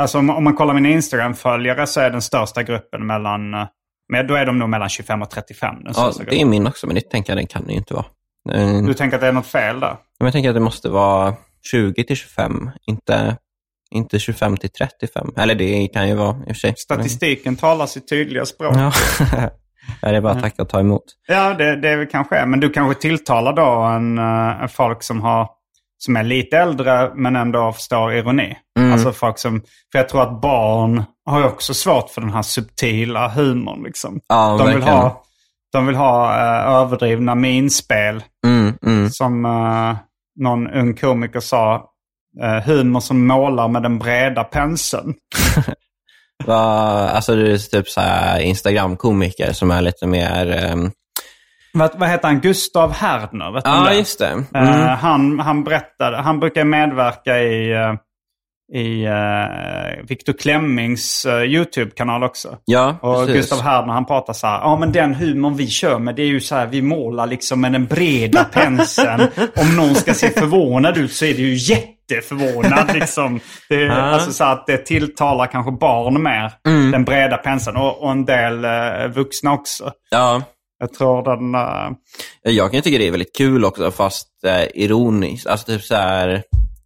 Alltså 0.00 0.18
om, 0.18 0.30
om 0.30 0.44
man 0.44 0.54
kollar 0.56 0.74
mina 0.74 0.88
Instagram-följare 0.88 1.86
så 1.86 2.00
är 2.00 2.10
den 2.10 2.22
största 2.22 2.62
gruppen 2.62 3.06
mellan, 3.06 3.54
men 4.10 4.26
då 4.26 4.34
är 4.34 4.46
de 4.46 4.58
nog 4.58 4.68
mellan 4.68 4.88
25 4.88 5.22
och 5.22 5.30
35. 5.30 5.74
Den 5.84 5.92
Ja, 5.96 6.12
det 6.30 6.40
är 6.40 6.44
min 6.44 6.66
också, 6.66 6.86
men 6.86 6.94
det 6.94 7.10
tänker 7.10 7.32
jag 7.32 7.42
det 7.42 7.46
kan 7.46 7.66
det 7.66 7.72
ju 7.72 7.78
inte 7.78 7.94
vara. 7.94 8.04
Eh, 8.52 8.82
Du 8.82 8.94
tänker 8.94 9.16
att 9.16 9.20
det 9.20 9.28
är 9.28 9.32
något 9.32 9.46
fel 9.46 9.80
där? 9.80 9.96
Jag 10.18 10.32
tänker 10.32 10.48
att 10.50 10.56
det 10.56 10.60
måste 10.60 10.88
vara 10.88 11.34
20 11.70 12.04
till 12.04 12.16
25, 12.16 12.70
inte, 12.86 13.36
inte 13.90 14.18
25 14.18 14.56
till 14.56 14.70
35. 14.70 15.32
Eller 15.36 15.54
det 15.54 15.88
kan 15.88 16.08
ju 16.08 16.14
vara 16.14 16.36
i 16.36 16.42
och 16.42 16.46
för 16.46 16.54
sig. 16.54 16.74
Statistiken 16.76 17.56
talar 17.56 17.86
sitt 17.86 18.08
tydliga 18.08 18.46
språk. 18.46 18.74
Ja. 18.76 18.92
Ja, 20.02 20.10
det 20.10 20.16
är 20.16 20.20
bara 20.20 20.32
att 20.32 20.42
tacka 20.42 20.62
och 20.62 20.68
ta 20.68 20.80
emot. 20.80 21.02
Ja, 21.28 21.54
det, 21.54 21.76
det 21.76 22.06
kanske 22.06 22.36
är. 22.36 22.46
Men 22.46 22.60
du 22.60 22.70
kanske 22.70 23.00
tilltalar 23.00 23.52
då 23.52 23.70
en, 23.82 24.18
eh, 24.18 24.62
en 24.62 24.68
folk 24.68 25.02
som, 25.02 25.20
har, 25.20 25.48
som 26.04 26.16
är 26.16 26.22
lite 26.22 26.58
äldre 26.58 27.10
men 27.14 27.36
ändå 27.36 27.72
förstår 27.72 28.12
ironi. 28.12 28.56
Mm. 28.78 28.92
Alltså 28.92 29.12
folk 29.12 29.38
som, 29.38 29.60
för 29.92 29.98
jag 29.98 30.08
tror 30.08 30.22
att 30.22 30.40
barn 30.40 31.04
har 31.26 31.40
ju 31.40 31.46
också 31.46 31.74
svårt 31.74 32.10
för 32.10 32.20
den 32.20 32.32
här 32.32 32.42
subtila 32.42 33.28
humorn. 33.28 33.82
Liksom. 33.82 34.20
Ja, 34.28 34.56
de, 34.58 34.74
vill 34.74 34.82
ha, 34.82 35.22
de 35.72 35.86
vill 35.86 35.96
ha 35.96 36.34
eh, 36.34 36.74
överdrivna 36.74 37.34
minspel. 37.34 38.22
Mm, 38.46 38.74
mm. 38.86 39.10
Som 39.10 39.44
eh, 39.44 39.96
någon 40.40 40.70
ung 40.70 40.94
komiker 40.94 41.40
sa, 41.40 41.74
eh, 42.42 42.62
humor 42.66 43.00
som 43.00 43.26
målar 43.26 43.68
med 43.68 43.82
den 43.82 43.98
breda 43.98 44.44
penseln. 44.44 45.14
Alltså 46.46 47.34
det 47.34 47.52
är 47.52 47.58
typ 47.58 47.88
så 47.88 48.00
Instagram-komiker 48.40 49.52
som 49.52 49.70
är 49.70 49.82
lite 49.82 50.06
mer... 50.06 50.64
ehm, 50.64 50.90
Vad, 51.72 51.90
vad 51.98 52.08
heter 52.08 52.28
han? 52.28 52.40
Gustav? 52.40 52.88
Vet 52.90 53.32
om 53.32 53.40
Ja, 53.64 53.84
det? 53.88 53.94
just 53.94 54.18
det. 54.18 54.44
Eh, 54.54 54.62
Mm. 54.74 54.88
han, 54.98 55.40
han 55.40 55.64
berättade, 55.64 56.16
han 56.16 56.40
brukar 56.40 56.64
medverka 56.64 57.38
i, 57.38 57.72
eh, 57.72 57.94
i 58.72 59.06
uh, 59.06 60.04
Viktor 60.08 60.32
Klemmings 60.32 61.24
eh, 61.26 61.42
YouTube-kanal 61.42 62.22
också. 62.22 62.56
Ja, 62.64 62.96
Och 63.02 63.16
precis. 63.18 63.34
Gustav 63.34 63.60
Härdner 63.62 63.92
han 63.94 64.06
pratar 64.06 64.32
så 64.32 64.46
här, 64.46 64.58
ja 64.60 64.76
men 64.80 64.92
den 64.92 65.14
humorn 65.14 65.56
vi 65.56 65.66
kör 65.66 65.98
med 65.98 66.14
det 66.16 66.22
är 66.22 66.26
ju 66.26 66.40
så 66.40 66.54
här, 66.54 66.66
vi 66.66 66.82
målar 66.82 67.26
liksom 67.26 67.60
med 67.60 67.72
den 67.72 67.86
breda 67.86 68.44
penseln. 68.52 69.20
Om 69.60 69.76
någon 69.76 69.94
ska 69.94 70.14
se 70.14 70.30
förvånad 70.30 70.96
ut 70.96 71.12
så 71.12 71.24
är 71.24 71.34
det 71.34 71.42
ju 71.42 71.54
jätteförvånad 71.74 72.94
liksom. 72.94 73.40
Det, 73.68 73.74
Ja. 73.80 73.92
Alltså 73.94 74.32
så 74.32 74.44
att 74.44 74.66
det 74.66 74.76
tilltalar 74.78 75.46
kanske 75.46 75.72
barn 75.72 76.22
mer, 76.22 76.52
Mm. 76.68 76.90
den 76.90 77.04
breda 77.04 77.36
penseln. 77.36 77.76
Och, 77.76 78.02
och 78.02 78.10
en 78.10 78.24
del 78.24 78.64
eh, 78.64 79.06
vuxna 79.14 79.52
också. 79.52 79.92
Ja, 80.10 80.42
Jag 80.80 80.92
tror 80.92 81.22
den... 81.22 81.54
eh, 81.54 82.52
jag 82.54 82.72
kan 82.72 82.82
tycka 82.82 82.98
det 82.98 83.06
är 83.06 83.10
väldigt 83.10 83.36
kul 83.36 83.64
också, 83.64 83.90
fast 83.90 84.28
eh, 84.46 84.82
ironiskt. 84.82 85.46
Alltså 85.46 85.66
typ 85.66 85.82
så 85.82 85.94
här, 85.94 86.42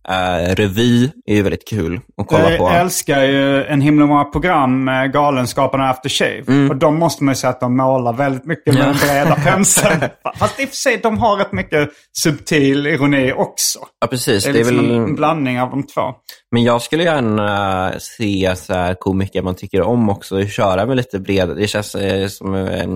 eh, 0.08 0.54
revy 0.54 1.10
är 1.26 1.34
ju 1.34 1.42
väldigt 1.42 1.68
kul 1.68 2.00
att 2.20 2.26
kolla 2.26 2.50
jag 2.50 2.58
på. 2.58 2.68
älskar 2.68 3.22
ju 3.22 3.64
en 3.64 3.80
himla 3.80 4.06
många 4.06 4.24
program 4.24 4.84
med 4.84 5.12
Galenskaparna 5.12 5.90
After 5.90 6.08
Shave. 6.08 6.68
Och 6.70 6.76
de 6.76 6.98
måste 6.98 7.24
man 7.24 7.32
ju 7.32 7.36
säga 7.36 7.50
att 7.50 7.60
de 7.60 7.76
målar 7.76 8.12
väldigt 8.12 8.44
mycket 8.46 8.74
med 8.74 8.82
Mm. 8.84 8.96
Ja. 9.02 9.06
den 9.06 9.24
breda 9.24 9.36
penseln. 9.50 10.00
Fast 10.38 10.60
i 10.60 10.64
och 10.64 10.68
för 10.68 10.76
sig, 10.76 11.00
de 11.02 11.18
har 11.18 11.36
rätt 11.36 11.52
mycket 11.52 11.88
subtil 12.18 12.86
ironi 12.86 13.32
också. 13.32 13.78
Ja, 14.00 14.06
precis. 14.06 14.44
Det 14.44 14.50
är, 14.50 14.52
Det 14.52 14.58
är 14.60 14.64
liksom 14.64 14.88
väl... 14.88 14.96
en 14.96 15.14
blandning 15.14 15.60
av 15.60 15.70
de 15.70 15.82
två. 15.86 16.00
Men 16.52 16.62
jag 16.64 16.82
skulle 16.82 17.02
gärna 17.04 17.92
se 17.98 18.54
så 18.56 18.74
här 18.74 18.94
komiker 18.94 19.42
man 19.42 19.54
tycker 19.54 19.82
om 19.82 20.08
också 20.10 20.44
köra 20.46 20.86
med 20.86 20.96
lite 20.96 21.18
bred. 21.18 21.56
Det 21.56 21.66
känns 21.66 21.96
som 22.36 22.54
eh, 22.54 22.86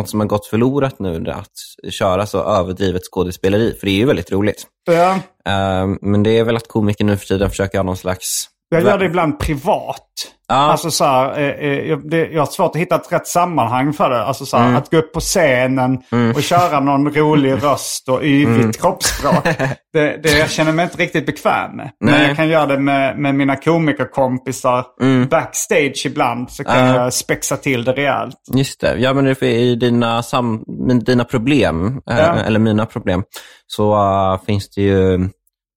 något 0.00 0.08
som 0.08 0.20
har 0.20 0.26
gått 0.26 0.46
förlorat 0.46 0.98
nu, 0.98 1.30
att 1.30 1.92
köra 1.92 2.26
så 2.26 2.42
överdrivet 2.42 3.02
skådespeleri. 3.04 3.76
För 3.80 3.86
det 3.86 3.92
är 3.92 3.96
ju 3.96 4.04
väldigt 4.04 4.32
roligt. 4.32 4.66
Ja, 4.84 5.20
Eh, 5.46 5.86
men 6.00 6.22
det 6.22 6.38
är 6.38 6.44
väl 6.44 6.56
att 6.56 6.68
komiker 6.68 7.04
nu 7.04 7.16
för 7.16 7.26
tiden 7.26 7.50
försöker 7.50 7.78
ha 7.78 7.82
någon 7.82 7.96
slags... 7.96 8.44
jag 8.70 8.82
gör 8.82 8.98
det 8.98 9.04
ibland 9.04 9.38
privat. 9.38 10.06
Ja. 10.48 10.54
Alltså 10.54 10.90
så 10.90 11.04
här, 11.04 11.38
eh, 11.40 11.48
eh, 11.48 11.88
jag, 11.88 12.10
det, 12.10 12.26
jag 12.28 12.40
har 12.40 12.46
svårt 12.46 12.70
att 12.70 12.80
hitta 12.80 12.94
ett 12.96 13.12
rätt 13.12 13.26
sammanhang 13.26 13.92
för 13.92 14.10
det. 14.10 14.24
Alltså 14.24 14.46
så 14.46 14.56
här, 14.56 14.64
Mm. 14.64 14.76
att 14.76 14.90
gå 14.90 14.96
upp 14.96 15.12
på 15.12 15.20
scenen 15.20 15.98
och 16.34 16.42
köra 16.42 16.80
någon 16.80 17.14
rolig 17.14 17.52
röst 17.64 18.08
och 18.08 18.22
yvigt 18.24 18.58
Mm. 18.60 18.72
kroppsspråk. 18.72 19.44
Det, 19.92 20.22
det 20.22 20.38
jag 20.38 20.50
känner 20.50 20.72
mig 20.72 20.82
inte 20.84 20.96
riktigt 20.96 21.26
bekväm 21.26 21.76
med. 21.76 21.90
Men 22.04 22.14
Nej. 22.14 22.26
jag 22.28 22.36
kan 22.36 22.48
göra 22.48 22.66
det 22.66 22.78
med, 22.78 23.18
med 23.18 23.34
mina 23.34 23.56
komikerkompisar 23.56 24.84
backstage 25.28 26.02
ibland. 26.06 26.50
Så 26.50 26.64
kan 26.64 26.76
Mm. 26.76 26.94
Ja. 26.94 27.02
jag 27.02 27.12
spexa 27.12 27.56
till 27.56 27.84
det 27.84 27.92
rejält. 27.92 28.36
Just 28.54 28.80
det. 28.80 28.96
Ja, 28.98 29.12
men 29.14 29.24
det 29.24 29.42
är 29.42 29.76
dina, 29.76 30.22
sam, 30.22 30.64
dina 31.06 31.24
problem, 31.24 31.86
eh, 32.10 32.18
Ja. 32.18 32.34
eller 32.36 32.58
mina 32.58 32.86
problem, 32.86 33.22
så 33.66 33.92
eh, 33.94 34.40
finns 34.46 34.70
det 34.70 34.80
ju 34.82 35.28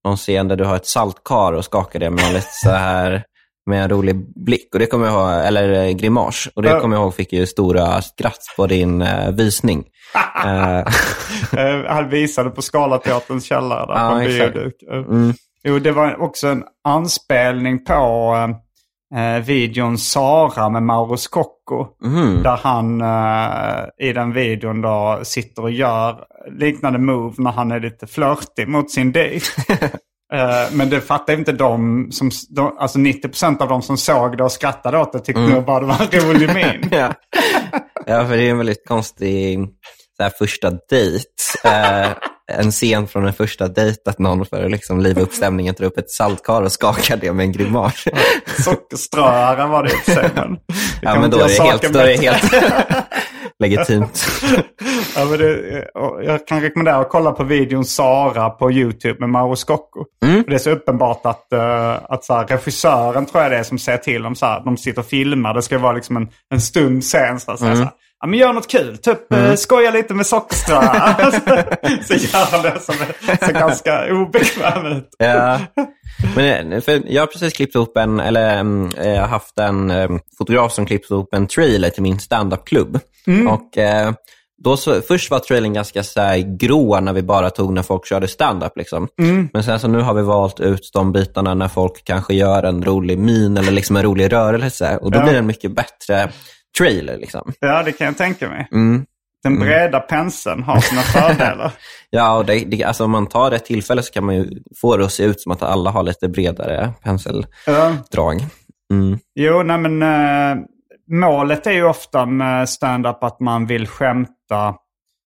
någon 0.04 0.16
scen 0.16 0.48
där 0.48 0.56
du 0.56 0.64
har 0.64 0.76
ett 0.76 0.86
saltkar 0.86 1.52
och 1.52 1.64
skakar 1.64 1.98
det 2.00 2.10
med 2.10 2.24
en 2.24 2.32
lite 2.32 2.46
så 2.52 2.70
här 2.70 3.24
med 3.66 3.82
en 3.82 3.88
rolig 3.90 4.44
blick. 4.44 4.68
Och 4.72 4.78
det 4.78 4.86
kommer 4.86 5.06
jag 5.06 5.14
ihåg, 5.14 5.46
eller 5.46 5.84
eh, 5.86 5.90
grimas. 5.92 6.48
Och 6.54 6.62
det 6.62 6.68
Ja. 6.68 6.80
kommer 6.80 6.96
jag 6.96 7.02
ihåg 7.02 7.14
fick 7.14 7.32
ju 7.32 7.46
stora 7.46 8.02
skratt 8.02 8.40
på 8.56 8.66
din 8.66 9.02
eh, 9.02 9.30
visning. 9.30 9.84
Eh, 10.44 10.78
Eh, 11.58 11.84
Han 11.88 12.08
visade 12.08 12.50
på 12.50 12.62
Scalateaterns 12.62 13.44
källare 13.44 13.86
där 13.86 14.00
Ja, 14.04 14.10
på 14.10 14.16
en 14.16 14.24
bioduk. 14.26 14.74
Mm. 14.92 15.34
Jo, 15.64 15.78
det 15.78 15.92
var 15.92 16.22
också 16.22 16.46
en 16.48 16.64
anspelning 16.84 17.84
på 17.84 17.94
eh, 19.16 19.44
videon 19.44 19.98
Sara 19.98 20.68
med 20.68 20.82
Mauro 20.82 21.16
Scocco. 21.16 21.86
Mhm. 22.04 22.42
Där 22.42 22.56
han 22.62 23.00
eh, 23.00 24.08
i 24.08 24.12
den 24.12 24.32
videon 24.32 24.80
då 24.80 25.20
sitter 25.22 25.62
och 25.62 25.70
gör 25.70 26.24
liknande 26.58 26.98
move 26.98 27.34
när 27.38 27.50
han 27.50 27.72
är 27.72 27.80
lite 27.80 28.06
flörtig 28.06 28.68
mot 28.68 28.90
sin 28.90 29.12
dejt. 29.12 29.46
Eh, 30.32 30.72
men 30.72 30.90
det 30.90 31.00
fattar 31.00 31.32
inte 31.32 31.52
de 31.52 32.08
som, 32.10 32.30
de, 32.50 32.78
alltså 32.78 32.98
90% 32.98 33.62
av 33.62 33.68
de 33.68 33.82
som 33.82 33.96
såg 33.96 34.36
det 34.36 34.44
och 34.44 34.52
skrattade 34.52 34.98
åt 34.98 35.12
det 35.12 35.18
tyckte 35.18 35.42
nog 35.42 35.64
bara 35.64 35.80
det 35.80 35.86
var 35.86 36.08
en 36.12 36.20
rolig 36.20 36.48
min. 36.54 36.90
ja. 36.90 37.12
ja, 38.06 38.26
för 38.26 38.36
det 38.36 38.42
är 38.42 38.50
en 38.50 38.58
väldigt 38.58 38.88
konstig 38.88 39.58
så 40.16 40.22
här, 40.22 40.32
första 40.38 40.70
dejt. 40.70 41.24
En 42.52 42.70
scen 42.70 43.06
från 43.06 43.26
en 43.26 43.32
första 43.32 43.68
dejt 43.68 44.10
att 44.10 44.18
någon 44.18 44.46
för 44.46 44.64
att 44.64 44.70
liksom 44.70 45.00
liva 45.00 45.20
upp 45.20 45.32
stämningen 45.32 45.74
tar 45.74 45.84
upp 45.84 45.98
ett 45.98 46.10
saltkar 46.10 46.62
och 46.62 46.72
skakar 46.72 47.16
det 47.16 47.32
med 47.32 47.44
en 47.44 47.52
grimas. 47.52 48.04
Sockerströare 48.64 49.66
var 49.66 49.82
det 49.82 49.90
i. 49.90 50.30
Men 50.34 50.52
det 50.58 50.58
Ja, 51.02 51.20
men 51.20 51.30
då 51.30 51.38
är 51.38 51.48
det 51.48 51.62
helt, 51.62 51.92
då 51.92 51.98
är 51.98 52.06
det 52.06 52.16
helt 52.16 52.52
legitimt. 53.58 54.26
Ja, 55.16 55.24
men 55.24 55.38
det, 55.38 55.84
jag 56.24 56.46
kan 56.46 56.60
rekommendera 56.60 56.96
att 56.96 57.08
kolla 57.08 57.32
på 57.32 57.44
videon 57.44 57.84
Sara 57.84 58.50
på 58.50 58.72
YouTube 58.72 59.20
med 59.20 59.28
Mauro 59.28 59.56
Scocco. 59.56 60.04
Mm. 60.24 60.44
Det 60.48 60.54
är 60.54 60.58
så 60.58 60.70
uppenbart 60.70 61.26
att, 61.26 61.52
eh, 61.52 61.98
att 62.04 62.24
så 62.24 62.34
här, 62.34 62.46
regissören 62.46 63.26
tror 63.26 63.42
jag 63.42 63.52
det 63.52 63.58
är 63.58 63.62
som 63.62 63.78
säger 63.78 63.98
till 63.98 64.22
dem 64.22 64.34
så 64.34 64.46
här, 64.46 64.62
de 64.64 64.76
sitter 64.76 65.00
och 65.00 65.06
filmar. 65.06 65.54
Det 65.54 65.62
ska 65.62 65.78
vara 65.78 65.92
liksom 65.92 66.16
en, 66.16 66.28
en 66.50 66.60
stum 66.60 67.02
sen. 67.02 67.40
Så, 67.40 67.50
här, 67.50 67.58
här, 67.66 67.74
så 67.74 67.82
här, 67.82 67.92
ja, 68.24 68.28
men 68.28 68.38
gör 68.38 68.52
något 68.52 68.68
kul, 68.68 68.98
typ 68.98 69.32
mm. 69.32 69.56
skoja 69.56 69.90
lite 69.90 70.14
med 70.14 70.26
sockerströare. 70.26 71.32
så 72.04 72.14
gör 72.14 72.52
han 72.52 72.62
det 72.62 72.80
som 72.80 72.94
är 73.28 73.46
så 73.46 73.52
ganska 73.52 74.14
obekväm 74.14 74.86
ut. 74.86 75.08
Ja. 75.18 75.58
Men, 76.36 76.72
eh, 76.72 76.80
för 76.80 77.02
jag 77.06 77.22
har 77.22 77.26
precis 77.26 77.52
klippt 77.52 77.74
ihop 77.74 77.96
en, 77.96 78.20
eller 78.20 78.58
mm, 78.58 78.90
jag 78.96 79.20
har 79.20 79.28
haft 79.28 79.58
en 79.58 79.90
eh, 79.90 80.10
fotograf 80.38 80.72
som 80.72 80.86
klippt 80.86 81.10
ihop 81.10 81.34
en 81.34 81.46
trailer 81.46 81.90
till 81.90 82.02
min 82.02 82.20
standup-klubb. 82.20 82.98
Och 83.48 83.78
eh, 83.78 84.12
då 84.64 84.76
så, 84.76 85.00
först 85.00 85.30
var 85.30 85.38
trailern 85.38 85.72
ganska 85.72 86.02
så 86.02 86.20
här 86.20 86.56
grå 86.58 87.00
när 87.00 87.12
vi 87.12 87.22
bara 87.22 87.50
tog 87.50 87.72
när 87.72 87.82
folk 87.82 88.06
körde 88.06 88.28
standup. 88.28 88.76
Liksom. 88.76 89.08
Men 89.52 89.64
sen 89.64 89.80
så 89.80 89.88
nu 89.88 90.00
har 90.00 90.14
vi 90.14 90.22
valt 90.22 90.60
ut 90.60 90.90
de 90.92 91.12
bitarna 91.12 91.54
när 91.54 91.68
folk 91.68 92.04
kanske 92.04 92.34
gör 92.34 92.62
en 92.62 92.84
rolig 92.84 93.18
min 93.18 93.56
eller 93.56 93.72
liksom 93.72 93.96
en 93.96 94.02
rolig 94.02 94.32
rörelse. 94.32 94.98
Och 95.02 95.10
då 95.10 95.18
Ja. 95.18 95.22
blir 95.22 95.32
det 95.32 95.38
en 95.38 95.46
mycket 95.46 95.74
bättre 95.74 96.30
trailer. 96.78 97.18
Liksom. 97.18 97.52
Ja, 97.60 97.82
det 97.82 97.92
kan 97.92 98.06
jag 98.06 98.16
tänka 98.16 98.48
mig. 98.48 98.68
Mm. 98.72 99.06
Den 99.42 99.58
breda 99.58 100.00
penseln 100.00 100.62
har 100.62 100.80
sina 100.80 101.00
fördelar. 101.02 101.72
Ja, 102.10 102.36
och 102.36 102.44
det, 102.44 102.64
det, 102.64 102.84
alltså 102.84 103.04
om 103.04 103.10
man 103.10 103.26
tar 103.26 103.52
ett 103.52 103.64
tillfälle 103.64 104.02
så 104.02 104.12
kan 104.12 104.24
man 104.24 104.34
ju 104.34 104.50
få 104.80 104.96
det 104.96 105.04
att 105.04 105.12
se 105.12 105.24
ut 105.24 105.40
som 105.40 105.52
att 105.52 105.62
alla 105.62 105.90
har 105.90 106.02
lite 106.02 106.28
bredare 106.28 106.92
penseldrag. 107.02 108.44
Mm. 108.92 109.18
Jo, 109.34 109.62
nej 109.62 109.78
men 109.78 110.02
eh, 110.02 110.64
målet 111.10 111.66
är 111.66 111.72
ju 111.72 111.84
ofta 111.84 112.26
med 112.26 112.68
stand-up 112.68 113.24
att 113.24 113.40
man 113.40 113.66
vill 113.66 113.86
skämta 113.86 114.74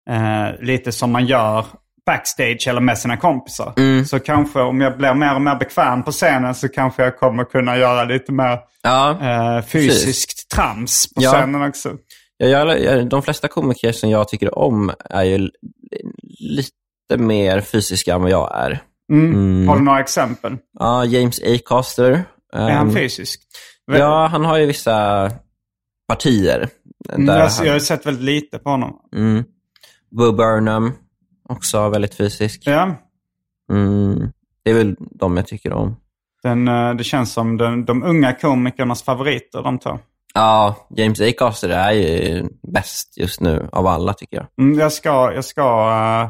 eh, 0.09 0.61
lite 0.61 0.91
som 0.91 1.11
man 1.11 1.25
gör 1.25 1.65
backstage 2.06 2.68
eller 2.68 2.82
med 2.82 2.97
sina 2.97 3.18
kompisar. 3.18 3.74
Mm. 3.78 4.06
Så 4.06 4.20
kanske 4.20 4.62
om 4.62 4.82
jag 4.82 4.97
blir 4.97 5.14
mer 5.14 5.36
och 5.36 5.41
mer 5.41 5.56
bekväm 5.56 6.04
på 6.04 6.12
scenen 6.12 6.56
så 6.56 6.70
kanske 6.70 7.04
jag 7.04 7.20
kommer 7.20 7.43
kunna 7.43 7.78
göra 7.78 8.04
lite 8.04 8.32
mer 8.32 8.60
Ja, 8.82 9.10
eh, 9.58 9.66
fysiskt 9.66 10.49
trams 10.51 11.14
på 11.14 11.22
Ja. 11.22 11.32
scenen 11.32 11.62
också. 11.70 11.91
jag, 12.38 12.82
jag, 12.82 13.10
de 13.10 13.22
flesta 13.22 13.47
komiker 13.47 13.91
som 13.91 14.10
jag 14.10 14.28
tycker 14.28 14.58
om 14.58 14.91
är 15.10 15.24
ju 15.24 15.49
lite 16.39 16.72
mer 17.18 17.62
fysiska 17.62 18.14
än 18.14 18.22
vad 18.22 18.32
jag 18.32 18.56
är. 18.66 18.82
Mm. 19.12 19.34
Mm. 19.34 19.68
Har 19.68 19.76
du 19.78 19.84
några 19.84 19.99
exempel? 19.99 20.58
Ja, 20.80 21.06
James 21.06 21.41
Acaster. 21.43 22.24
Är 22.54 22.70
han 22.72 22.88
ehm, 22.88 22.95
fysisk? 22.95 23.41
Ja, 23.91 24.28
han 24.28 24.45
har 24.45 24.58
ju 24.58 24.66
vissa 24.66 25.32
partier. 26.08 26.70
Mm, 27.14 27.28
jag, 27.28 27.47
han, 27.47 27.66
jag 27.66 27.74
har 27.74 27.80
sett 27.80 28.06
väldigt 28.06 28.24
lite 28.24 28.58
på 28.60 28.70
honom. 28.70 28.93
mm. 29.16 29.43
Bo 30.12 30.32
Burnham, 30.32 30.93
också 31.49 31.89
väldigt 31.89 32.15
fysisk. 32.15 32.61
Ja, 32.65 32.95
Mm. 33.71 34.31
Det 34.63 34.71
är 34.71 34.75
väl 34.75 34.95
de 34.99 35.37
jag 35.37 35.47
tycker 35.47 35.73
om. 35.73 35.95
den, 36.43 36.67
eh, 36.67 36.93
det 36.93 37.03
känns 37.03 37.33
som 37.33 37.57
den, 37.57 37.85
de 37.85 38.03
unga 38.03 38.33
komikernas 38.33 39.03
favoriter 39.03 39.61
de 39.63 39.79
två. 39.79 39.99
Ja, 40.33 40.87
James 40.97 41.21
Acaster 41.21 41.69
är 41.69 41.91
ju 41.91 42.43
bäst 42.73 43.17
just 43.17 43.41
nu 43.41 43.69
av 43.71 43.87
alla 43.87 44.13
tycker 44.13 44.37
jag. 44.37 44.45
Mm, 44.59 44.79
jag 44.79 44.91
ska, 44.93 45.33
jag 45.33 45.45
ska 45.45 45.61
eh, 45.91 46.29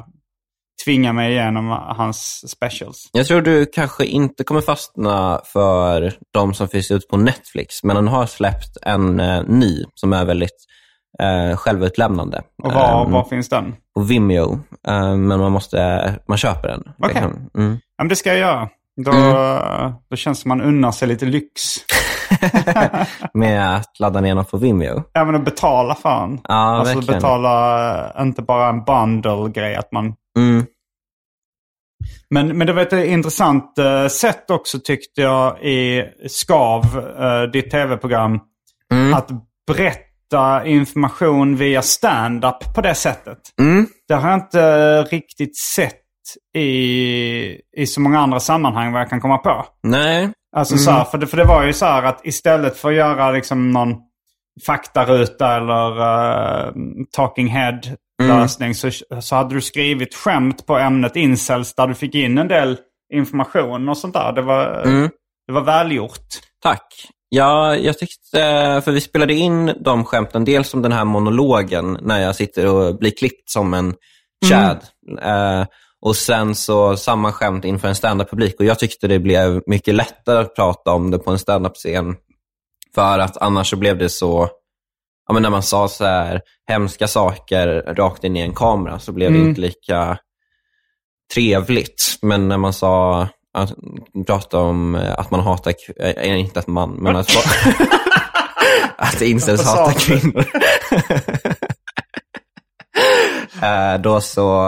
tvinga 0.85 1.13
mig 1.13 1.31
igenom 1.31 1.67
hans 1.97 2.49
specials. 2.51 3.09
Jag 3.11 3.27
tror 3.27 3.41
du 3.41 3.65
kanske 3.65 4.05
inte 4.05 4.43
kommer 4.43 4.61
fastna 4.61 5.41
för 5.45 6.13
de 6.33 6.53
som 6.53 6.67
finns 6.67 6.91
ute 6.91 7.07
på 7.07 7.17
Netflix, 7.17 7.83
men 7.83 7.95
han 7.95 8.07
har 8.07 8.25
släppt 8.25 8.77
en 8.81 9.19
eh, 9.19 9.43
ny 9.43 9.83
som 9.95 10.13
är 10.13 10.25
väldigt 10.25 10.65
eh, 11.19 11.57
självutlämnande. 11.57 12.41
Och 12.63 12.71
var, 12.73 13.05
Ehm, 13.05 13.11
var 13.11 13.23
finns 13.23 13.49
den? 13.49 13.75
På 13.95 14.01
Vimeo, 14.01 14.53
eh, 14.87 15.15
men 15.15 15.39
man, 15.39 15.51
måste, 15.51 16.13
man 16.27 16.37
köper 16.37 16.67
den. 16.67 16.83
Okej. 16.99 17.13
Liksom. 17.13 17.49
Mm. 17.57 17.77
Ja, 17.97 18.03
men 18.03 18.07
det 18.07 18.15
ska 18.15 18.29
jag 18.29 18.39
göra. 18.39 18.69
Då, 19.05 19.11
Mm. 19.11 19.93
då 20.09 20.15
känns 20.15 20.37
det 20.37 20.41
som 20.41 20.49
man 20.49 20.61
unnar 20.61 20.91
sig 20.91 21.07
lite 21.07 21.25
lyx. 21.25 21.61
Med 23.33 23.75
att 23.75 23.99
ladda 23.99 24.21
ner 24.21 24.35
den 24.35 24.45
på 24.45 24.57
Vimeo. 24.57 25.03
Även 25.13 25.35
att 25.35 25.45
betala 25.45 25.95
för 25.95 26.19
den. 26.21 26.39
Ja, 26.43 26.53
alltså 26.53 26.95
verkligen. 26.95 27.19
betala, 27.21 28.15
eh, 28.15 28.21
inte 28.21 28.41
bara 28.41 28.69
en 28.69 28.83
bundle-grej. 28.83 29.75
Att 29.75 29.91
man... 29.91 30.13
Mm. 30.37 30.65
men, 32.29 32.57
men 32.57 32.67
det 32.67 32.73
var 32.73 32.81
ett 32.81 32.93
intressant 32.93 33.77
eh, 33.77 34.07
sätt 34.07 34.49
också 34.51 34.79
tyckte 34.83 35.21
jag 35.21 35.63
i 35.63 36.03
Skav, 36.27 36.83
eh, 37.19 37.41
ditt 37.51 37.71
tv-program. 37.71 38.39
Mm. 38.91 39.13
Att 39.13 39.29
berätta 39.67 39.99
information 40.65 41.55
via 41.55 41.81
stand-up 41.81 42.73
på 42.75 42.81
det 42.81 42.95
sättet. 42.95 43.37
Mm. 43.59 43.87
Det 44.07 44.13
har 44.13 44.29
jag 44.29 44.39
inte 44.39 45.01
riktigt 45.03 45.57
sett 45.57 45.99
i, 46.57 46.65
i 47.77 47.87
så 47.87 48.01
många 48.01 48.19
andra 48.19 48.39
sammanhang 48.39 48.91
vad 48.91 49.01
jag 49.01 49.09
kan 49.09 49.21
komma 49.21 49.37
på. 49.37 49.65
Nej. 49.83 50.29
Alltså 50.55 50.77
så 50.77 50.91
här, 50.91 51.03
för, 51.03 51.17
det, 51.17 51.27
för 51.27 51.37
det 51.37 51.43
var 51.45 51.63
ju 51.63 51.73
så 51.73 51.85
här 51.85 52.03
att 52.03 52.25
istället 52.25 52.77
för 52.77 52.89
att 52.89 52.95
göra 52.95 53.31
liksom 53.31 53.71
någon 53.71 53.95
faktaruta 54.65 55.55
eller 55.57 56.01
uh, 56.01 56.73
talking 57.11 57.47
head 57.47 57.79
lösning 58.21 58.75
så, 58.75 58.89
så 59.21 59.35
hade 59.35 59.55
du 59.55 59.61
skrivit 59.61 60.15
skämt 60.15 60.65
på 60.65 60.77
ämnet 60.77 61.15
incels 61.15 61.75
där 61.75 61.87
du 61.87 61.93
fick 61.95 62.15
in 62.15 62.37
en 62.37 62.47
del 62.47 62.77
information 63.13 63.89
och 63.89 63.97
sånt 63.97 64.13
där. 64.13 64.31
Det 64.33 64.41
var, 64.41 64.81
Mm. 64.85 65.09
det 65.47 65.53
var 65.53 65.61
välgjort. 65.61 66.27
Tack. 66.63 66.83
Ja, 67.35 67.75
jag 67.75 67.97
tyckte, 67.97 68.37
för 68.85 68.91
vi 68.91 69.01
spelade 69.01 69.33
in 69.33 69.73
de 69.79 70.05
skämten, 70.05 70.45
dels 70.45 70.69
som 70.69 70.81
den 70.81 70.91
här 70.91 71.05
monologen 71.05 71.97
när 72.01 72.19
jag 72.19 72.35
sitter 72.35 72.67
och 72.67 72.97
blir 72.97 73.11
klippt 73.11 73.49
som 73.49 73.73
en 73.73 73.95
Chad. 74.49 74.79
Eh, 75.21 75.65
och 76.01 76.15
sen 76.15 76.55
så 76.55 76.97
samma 76.97 77.31
skämt 77.31 77.65
inför 77.65 77.87
en 77.87 77.95
standup-publik. 77.95 78.55
Och 78.59 78.65
jag 78.65 78.79
tyckte 78.79 79.07
det 79.07 79.19
blev 79.19 79.61
mycket 79.65 79.95
lättare 79.95 80.39
att 80.39 80.55
prata 80.55 80.91
om 80.91 81.11
det 81.11 81.19
på 81.19 81.31
en 81.31 81.39
standup-scen. 81.39 82.15
För 82.95 83.19
att 83.19 83.37
annars 83.37 83.69
så 83.69 83.75
blev 83.75 83.97
det 83.97 84.09
så, 84.09 84.49
ja, 85.27 85.33
men 85.33 85.41
när 85.41 85.49
man 85.49 85.63
sa 85.63 85.87
så 85.87 86.05
här 86.05 86.41
hemska 86.67 87.07
saker 87.07 87.67
rakt 87.95 88.23
in 88.23 88.37
i 88.37 88.41
en 88.41 88.55
kamera 88.55 88.99
så 88.99 89.11
blev 89.11 89.31
det 89.31 89.39
inte 89.39 89.61
lika 89.61 90.17
trevligt. 91.33 92.17
Men 92.21 92.47
när 92.47 92.57
man 92.57 92.73
sa, 92.73 93.27
att, 93.53 93.73
pratade 94.27 94.63
om 94.63 94.95
eh, 94.95 95.13
att 95.19 95.31
man 95.31 95.39
hatar, 95.39 95.71
kv- 95.71 96.13
eh, 96.17 96.39
inte 96.39 96.59
att 96.59 96.67
man, 96.67 96.91
men 96.91 97.15
att, 97.15 97.29
att 98.97 99.21
incels 99.21 99.65
hatar 99.65 99.93
kvinnor. 99.99 100.45
Eh, 103.61 104.01
Då 104.01 104.21
så 104.21 104.65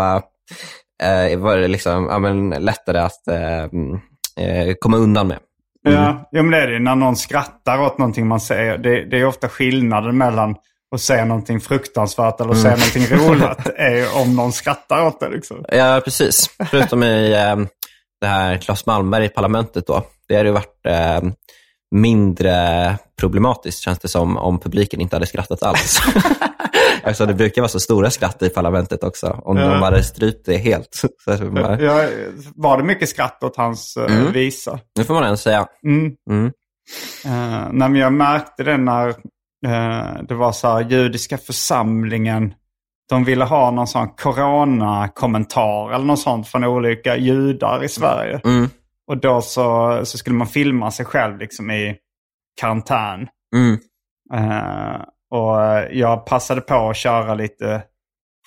eh, 1.04 1.38
var 1.40 1.58
det 1.58 1.68
liksom, 1.68 2.06
ja, 2.06 2.20
men 2.20 2.50
lättare 2.50 2.98
att 3.00 3.28
eh, 3.28 3.64
mm, 3.64 4.00
eh, 4.40 4.74
komma 4.80 4.98
undan 4.98 5.28
med. 5.28 5.40
Ja, 5.82 6.28
ja, 6.32 6.42
men 6.44 6.52
det 6.52 6.58
är 6.58 6.68
det. 6.68 6.80
När 6.80 6.96
någon 6.96 7.16
skrattar 7.16 7.82
åt 7.82 7.98
någonting 7.98 8.28
man 8.28 8.40
säger. 8.40 8.78
Det, 8.78 9.06
det 9.10 9.20
är 9.20 9.26
ofta 9.26 9.50
skillnaden 9.50 10.18
mellan 10.18 10.56
att 10.96 11.02
säga 11.02 11.26
någonting 11.26 11.60
fruktansvärt 11.62 12.42
eller 12.42 12.52
att 12.52 12.62
säga 12.62 12.76
någonting 12.76 13.18
roligt. 13.18 13.68
är 13.78 14.22
om 14.22 14.36
någon 14.36 14.52
skrattar 14.52 15.06
åt 15.06 15.20
det. 15.20 15.30
Liksom. 15.30 15.66
Ja, 15.72 16.02
precis. 16.04 16.50
Förutom 16.70 17.04
i 17.04 17.34
eh, 17.34 17.56
det 18.22 18.28
här 18.28 18.58
Claes 18.58 18.86
Malmberg 18.86 19.26
i 19.26 19.30
parlamentet 19.30 19.88
då. 19.88 20.04
Det 20.28 20.36
hade 20.36 20.50
ju 20.50 20.54
varit 20.54 20.86
eh, 20.88 21.22
mindre 21.96 22.98
problematiskt 23.20 23.80
känns 23.80 24.00
det 24.00 24.08
som 24.08 24.38
om 24.38 24.60
publiken 24.60 25.02
inte 25.02 25.16
hade 25.16 25.26
skrattat 25.26 25.64
alls. 25.64 26.00
alltså, 27.04 27.26
det 27.26 27.34
brukar 27.34 27.62
vara 27.62 27.70
så 27.70 27.80
stora 27.80 28.10
skratt 28.10 28.42
i 28.44 28.50
parlamentet 28.50 29.04
också. 29.04 29.28
Om 29.44 29.58
Ja. 29.58 29.68
de 29.68 29.82
hade 29.82 30.04
strypt 30.04 30.46
det 30.46 30.58
helt. 30.58 31.02
Bara, 31.52 31.82
Ja, 31.82 32.04
var 32.56 32.78
det 32.78 32.84
mycket 32.84 33.10
skratt 33.10 33.44
åt 33.44 33.58
hans 33.58 33.98
uh, 33.98 34.18
Mm. 34.18 34.32
visa? 34.32 34.80
nu 34.98 35.04
får 35.04 35.14
man 35.14 35.24
ändå 35.24 35.38
säga. 35.38 35.68
Mm. 35.86 36.12
Mm. 36.30 36.46
Uh, 37.26 37.70
nej, 37.72 38.00
jag 38.02 38.14
märkte 38.14 38.64
det 38.64 38.78
när 38.78 39.08
eh, 39.66 40.24
det 40.28 40.36
var 40.36 40.52
så 40.52 40.68
här 40.68 40.82
judiska 40.82 41.38
församlingen. 41.38 42.54
De 43.10 43.24
ville 43.24 43.46
ha 43.46 43.72
någon 43.72 43.88
sån 43.88 44.08
corona-kommentar 44.08 45.94
eller 45.94 46.06
något 46.06 46.20
sånt 46.20 46.48
från 46.48 46.64
olika 46.64 47.18
judar 47.18 47.84
i 47.84 47.90
Sverige. 47.90 48.42
Mm. 48.46 48.70
Och 49.08 49.18
då 49.18 49.42
så, 49.42 50.00
så 50.06 50.18
skulle 50.18 50.36
man 50.36 50.48
filma 50.48 50.92
sig 50.92 51.06
själv 51.06 51.38
liksom 51.38 51.72
i 51.72 51.98
karantän. 52.62 53.28
Mm. 53.56 53.80
Eh, 54.34 55.02
och 55.32 55.58
jag 55.92 56.26
passade 56.26 56.62
på 56.62 56.90
att 56.90 56.98
köra 56.98 57.36
lite 57.36 57.84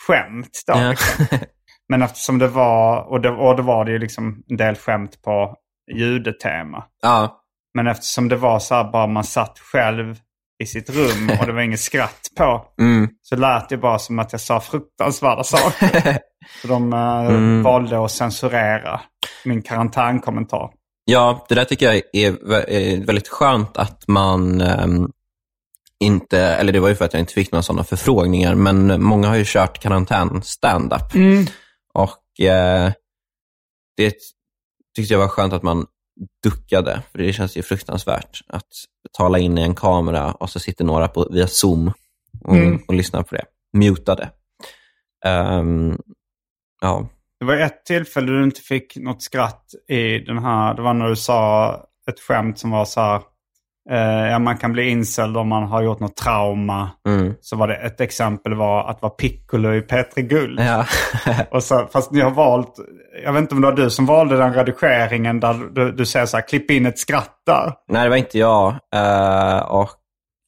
skämt 0.07 0.63
då. 0.67 0.79
Ja. 0.79 0.91
Liksom. 0.91 1.39
Men 1.89 2.03
eftersom 2.03 2.39
det 2.39 2.49
var, 2.49 3.03
och 3.03 3.21
det, 3.21 3.31
och 3.31 3.57
det 3.57 3.63
var 3.63 3.85
det 3.85 3.93
ju 3.93 3.99
liksom 3.99 4.43
en 4.49 4.57
del 4.57 4.77
skämt 4.77 5.23
på 5.23 5.57
judetema. 5.95 6.85
ja. 7.03 7.45
Men 7.75 7.87
eftersom 7.87 8.29
det 8.29 8.37
var 8.37 8.59
så 8.59 8.75
här 8.75 8.93
bara 8.93 9.07
man 9.07 9.25
satt 9.25 9.59
själv 9.59 10.17
i 10.63 10.67
sitt 10.67 10.91
rum 10.91 11.31
och 11.41 11.47
det 11.47 11.53
var 11.53 11.61
inget 11.61 11.81
skratt 11.81 12.29
på. 12.37 12.65
Mm. 12.81 13.09
Så 13.23 13.37
lät 13.37 13.69
det 13.69 13.77
bara 13.77 13.99
som 13.99 14.19
att 14.19 14.33
jag 14.33 14.41
sa 14.41 14.61
fruktansvärda 14.61 15.45
saker. 15.45 16.19
Så 16.63 16.69
de 16.69 16.93
eh, 16.93 17.27
Mm. 17.27 17.63
valde 17.63 18.05
att 18.05 18.11
censurera 18.11 19.01
min 19.45 19.63
karantänkommentar. 19.63 20.71
Ja, 21.05 21.47
det 21.49 21.55
där 21.55 21.65
tycker 21.65 21.87
jag 21.87 21.97
är 22.13 22.33
vä- 22.33 22.69
är 22.69 23.05
väldigt 23.07 23.29
skönt 23.29 23.77
att 23.77 24.09
man 24.09 24.61
ehm, 24.61 25.09
inte, 26.01 26.39
eller 26.41 26.73
det 26.73 26.81
var 26.81 26.89
ju 26.89 26.95
för 26.95 27.05
att 27.05 27.13
jag 27.13 27.21
inte 27.21 27.33
fick 27.33 27.53
några 27.53 27.63
sådana 27.63 27.85
förfrågningar, 27.85 28.55
men 28.55 29.03
många 29.03 29.29
har 29.29 29.37
ju 29.37 29.45
kört 29.47 29.79
karantän 29.79 30.43
stand-up. 30.43 31.13
Och 31.95 32.45
eh, 32.47 32.93
det 33.97 34.15
tyckte 34.97 35.15
jag 35.15 35.21
var 35.21 35.29
skönt 35.29 35.53
att 35.53 35.63
man 35.63 35.87
duckade, 36.43 37.03
för 37.13 37.19
det 37.19 37.33
känns 37.33 37.57
ju 37.57 37.63
fruktansvärt 37.63 38.41
att 38.47 38.67
tala 39.19 39.39
in 39.39 39.59
i 39.59 39.63
en 39.63 39.75
kamera 39.75 40.33
och 40.33 40.51
så 40.51 40.61
sitter 40.61 40.85
några 40.85 41.09
på, 41.09 41.29
via 41.31 41.47
Zoom 41.47 41.93
och, 42.45 42.57
Mm. 42.57 42.79
och 42.89 42.95
lyssnar 42.95 43.23
på 43.23 43.35
det, 43.35 43.45
mutade. 43.73 44.31
Ehm, 45.25 45.99
ja, 46.81 47.09
Det 47.41 47.45
var 47.47 47.57
ett 47.57 47.85
tillfälle 47.85 48.33
du 48.33 48.45
inte 48.45 48.61
fick 48.61 48.97
något 48.97 49.23
skratt 49.23 49.65
i 49.89 50.19
den 50.19 50.39
här. 50.39 50.75
Det 50.75 50.83
var 50.83 50.95
när 50.95 51.09
du 51.09 51.17
sa 51.17 51.73
ett 52.11 52.21
skämt 52.21 52.59
som 52.59 52.71
var 52.71 52.85
så 52.85 53.01
här. 53.01 53.23
Eh, 53.91 54.29
ja, 54.31 54.39
man 54.39 54.57
kan 54.57 54.73
bli 54.73 54.89
insälld 54.89 55.37
om 55.37 55.49
man 55.49 55.63
har 55.63 55.83
gjort 55.83 56.01
något 56.01 56.17
trauma. 56.17 56.91
Mm. 57.09 57.35
Så 57.41 57.57
var 57.57 57.69
det 57.69 57.75
ett 57.75 58.01
exempel 58.01 58.55
var 58.55 58.91
att 58.91 59.03
vara 59.03 59.11
piccolo 59.11 59.75
i 59.75 59.81
Petri 59.81 60.23
Guld. 60.23 60.61
Ja. 60.61 60.85
Och 61.51 61.63
så, 61.63 61.87
fast 61.93 62.11
ni 62.13 62.21
har 62.21 62.31
valt, 62.31 62.75
jag 63.25 63.33
vet 63.33 63.41
inte 63.43 63.55
om 63.55 63.61
det 63.61 63.67
var 63.67 63.77
du 63.77 63.91
som 63.91 64.07
valde 64.07 64.37
den 64.37 64.55
redigeringen 64.55 65.41
där 65.41 65.55
du, 65.73 65.93
du 65.93 66.07
säger 66.07 66.27
så 66.27 66.37
här, 66.37 66.49
klipp 66.49 66.71
in 66.71 66.87
ett 66.87 66.99
skratt 66.99 67.35
där. 67.47 67.73
Nej, 67.89 68.03
det 68.03 68.09
var 68.11 68.17
inte 68.17 68.39
jag. 68.39 68.69
Eh, 68.95 69.59
och, 69.59 69.89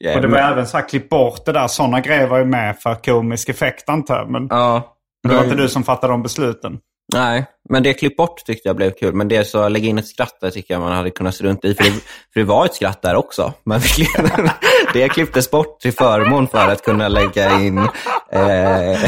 eh, 0.04 0.14
Och 0.14 0.20
det 0.22 0.28
var 0.28 0.38
men- 0.40 0.52
även 0.52 0.66
så 0.66 0.76
här, 0.76 0.88
klipp 0.88 1.08
bort 1.08 1.44
det 1.46 1.52
där. 1.52 1.66
Sådana 1.66 2.00
grejer 2.00 2.26
var 2.26 2.38
ju 2.38 2.44
med 2.44 2.78
för 2.78 2.94
komisk 2.94 3.48
effekt 3.48 3.88
antar 3.88 4.16
jag. 4.16 4.30
Men 4.30 4.46
Ja. 4.50 4.82
det 5.28 5.34
var 5.34 5.44
inte 5.44 5.56
du 5.56 5.68
som 5.68 5.82
fattade 5.84 6.12
de 6.12 6.22
besluten. 6.22 6.78
Nej, 7.14 7.46
men 7.68 7.82
det 7.82 7.94
klipp 7.94 8.16
bort 8.16 8.44
tyckte 8.46 8.68
jag 8.68 8.76
blev 8.76 8.90
kul. 8.90 9.14
Men 9.14 9.28
det 9.28 9.44
så 9.44 9.68
lägga 9.68 9.88
in 9.88 9.98
ett 9.98 10.06
skratt 10.08 10.36
där 10.40 10.50
tycker 10.50 10.74
jag 10.74 10.80
man 10.80 10.92
hade 10.92 11.10
kunnat 11.10 11.34
se 11.34 11.44
runt 11.44 11.64
i. 11.64 11.74
För 11.74 11.84
det, 11.84 11.90
för 12.32 12.40
det 12.40 12.44
var 12.44 12.64
ett 12.64 12.74
skratt 12.74 13.02
där 13.02 13.14
också. 13.14 13.52
Men 13.64 13.80
det 14.92 15.08
klipptes 15.08 15.50
bort 15.50 15.80
till 15.80 15.92
förmån 15.92 16.48
för 16.48 16.68
att 16.68 16.82
kunna 16.84 17.08
lägga 17.08 17.60
in, 17.60 17.78
eh, 18.32 18.98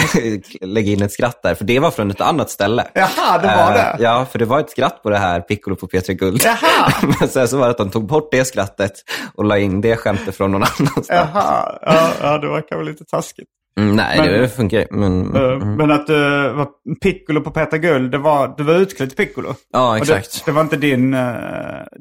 lägga 0.60 0.92
in 0.92 1.02
ett 1.02 1.12
skratt 1.12 1.42
där. 1.42 1.54
För 1.54 1.64
det 1.64 1.78
var 1.78 1.90
från 1.90 2.10
ett 2.10 2.20
annat 2.20 2.50
ställe. 2.50 2.86
Jaha, 2.94 3.38
det 3.38 3.46
var 3.46 3.70
Eh, 3.70 3.74
det? 3.74 3.96
Ja, 4.02 4.26
för 4.32 4.38
det 4.38 4.44
var 4.44 4.60
ett 4.60 4.70
skratt 4.70 5.02
på 5.02 5.10
det 5.10 5.18
här 5.18 5.40
Piccolo 5.40 5.76
på 5.76 5.86
P3 5.86 6.12
Guld. 6.12 6.42
Jaha! 6.44 6.92
Men 7.20 7.28
sen 7.28 7.48
så 7.48 7.56
var 7.56 7.64
det 7.64 7.70
att 7.70 7.78
de 7.78 7.90
tog 7.90 8.06
bort 8.06 8.28
det 8.32 8.44
skrattet 8.44 8.92
och 9.34 9.44
la 9.44 9.58
in 9.58 9.80
det 9.80 9.96
skämtet 9.96 10.36
från 10.36 10.52
någon 10.52 10.62
annanstans. 10.62 11.06
Jaha, 11.08 11.78
ja, 11.82 12.10
ja, 12.22 12.38
det 12.38 12.48
verkar 12.48 12.76
väl 12.76 12.86
lite 12.86 13.04
taskigt. 13.04 13.48
Mm, 13.80 13.96
nej, 13.96 14.18
Men- 14.18 14.40
det 14.40 14.48
funkar 14.48 14.78
ju. 14.78 14.86
Men, 14.90 15.36
Eh, 15.36 15.42
mm. 15.42 15.74
Men 15.74 15.90
att 15.90 16.06
du 16.06 16.12
var 16.52 16.66
Piccolo 17.02 17.40
på 17.40 17.50
Peter 17.50 17.78
Guld, 17.78 18.10
det 18.12 18.18
var, 18.18 18.54
du 18.56 18.62
var 18.62 18.74
utklädd 18.74 19.08
till 19.16 19.26
Piccolo. 19.26 19.54
Ja, 19.72 19.96
exakt. 19.98 20.32
Det, 20.44 20.50
det 20.50 20.54
var 20.54 20.62
inte 20.62 20.76
din, 20.76 21.14
eh, 21.14 21.22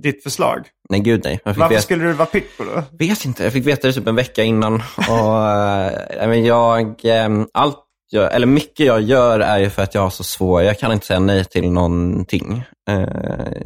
ditt 0.03 0.23
förslag. 0.23 0.59
Nej, 0.89 0.99
gud 0.99 1.21
nej. 1.23 1.39
Varför 1.45 1.69
veta- 1.69 1.81
skulle 1.81 2.03
du 2.03 2.13
vara 2.13 2.25
Piccolo? 2.25 2.83
vet 2.99 3.25
inte. 3.25 3.43
Jag 3.43 3.53
fick 3.53 3.67
veta 3.67 3.87
det 3.87 3.93
typ 3.93 4.07
en 4.07 4.15
vecka 4.15 4.43
innan. 4.43 4.73
Och, 4.97 5.47
eh, 5.49 6.27
men 6.27 6.45
jag, 6.45 7.05
eh, 7.05 7.29
allt 7.53 7.77
jag, 8.13 8.33
eller 8.35 8.47
mycket 8.47 8.85
jag 8.85 9.01
gör 9.01 9.39
är 9.39 9.57
ju 9.59 9.69
för 9.69 9.81
att 9.83 9.95
jag 9.95 10.01
har 10.01 10.09
så 10.09 10.23
svår, 10.23 10.61
jag 10.63 10.79
kan 10.79 10.91
inte 10.91 11.05
säga 11.05 11.19
nej 11.19 11.45
till 11.45 11.71
någonting. 11.71 12.63
Eh, 12.89 13.07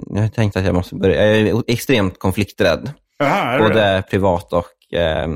jag 0.09 0.33
tänkte 0.33 0.59
att 0.59 0.65
jag 0.65 0.75
måste 0.75 0.95
börja, 0.95 1.37
jag 1.37 1.47
är 1.47 1.63
extremt 1.67 2.19
konflikträdd. 2.19 2.91
Jaha, 3.17 3.29
är 3.53 3.57
det 3.57 3.63
det? 3.63 3.69
Både 3.69 4.03
privat 4.09 4.53
och 4.53 4.97
eh, 4.99 5.27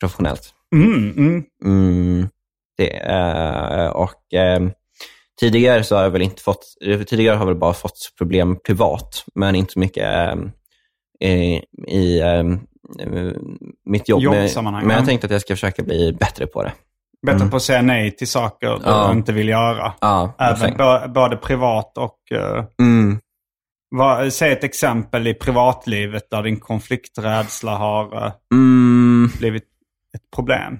professionellt. 0.00 0.52
Mm, 0.74 1.12
mm. 1.16 1.44
Mm, 1.64 2.28
det, 2.78 2.96
eh, 2.96 3.86
och 3.88 4.34
eh, 4.34 4.60
tidigare 5.40 5.84
så 5.84 5.96
har 5.96 6.02
jag 6.02 6.10
väl 6.10 6.22
inte 6.22 6.42
fått, 6.42 6.64
tidigare 7.06 7.34
har 7.34 7.40
jag 7.40 7.46
väl 7.46 7.54
bara 7.60 7.72
fått 7.74 7.98
problem 8.18 8.58
privat, 8.66 9.24
men 9.34 9.54
inte 9.54 9.72
så 9.72 9.78
mycket 9.78 10.04
eh, 11.20 11.60
i, 11.88 12.20
eh, 12.20 12.44
mitt 13.84 14.08
jobb. 14.08 14.22
Men, 14.24 14.42
Jobbsammanhang, 14.42 14.86
men 14.86 14.94
jag 14.94 15.02
ja. 15.02 15.06
tänkte 15.06 15.26
att 15.26 15.30
jag 15.30 15.40
ska 15.40 15.54
försöka 15.54 15.82
bli 15.82 16.12
bättre 16.12 16.46
på 16.46 16.62
det. 16.62 16.72
Bättre 17.26 17.46
på 17.46 17.56
att 17.56 17.62
säga 17.62 17.82
nej 17.82 18.16
till 18.16 18.28
saker 18.28 18.66
du 18.68 18.80
Ja. 18.84 19.12
inte 19.12 19.32
vill 19.32 19.48
göra. 19.48 19.92
Ja, 20.00 20.34
Även 20.38 20.76
både 21.12 21.36
privat 21.36 21.98
och... 21.98 22.18
eh, 22.32 22.64
mm. 22.80 23.18
vad, 23.90 24.32
säg 24.32 24.52
ett 24.52 24.64
exempel 24.64 25.26
i 25.26 25.34
privatlivet 25.34 26.30
där 26.30 26.42
din 26.42 26.60
konflikträdsla 26.60 27.76
har 27.76 28.26
eh, 28.26 28.32
Mm. 28.54 29.30
blivit 29.38 29.64
ett 30.16 30.30
problem. 30.36 30.78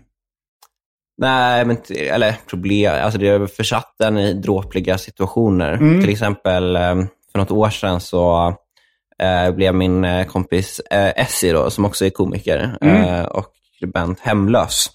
Nej, 1.18 1.64
men 1.64 1.76
eller 1.96 2.36
problem. 2.46 3.04
Alltså 3.04 3.18
det 3.18 3.28
har 3.28 3.46
försatt 3.46 3.94
den 3.98 4.18
i 4.18 4.32
dråpliga 4.32 4.98
situationer. 4.98 5.72
Mm. 5.72 6.00
Till 6.00 6.10
exempel 6.10 6.76
eh, 6.76 6.94
för 7.32 7.38
något 7.38 7.50
år 7.50 7.70
sedan 7.70 8.00
så 8.00 8.54
eh, 9.22 9.50
blev 9.54 9.74
min 9.74 10.04
eh, 10.04 10.26
kompis 10.26 10.80
eh, 10.90 11.12
Essie, 11.24 11.52
då, 11.52 11.70
som 11.70 11.84
också 11.84 12.04
är 12.06 12.10
komiker 12.10 12.76
Mm. 12.80 13.04
eh, 13.04 13.24
och 13.24 13.46
skribent, 13.76 14.20
hemlös. 14.20 14.90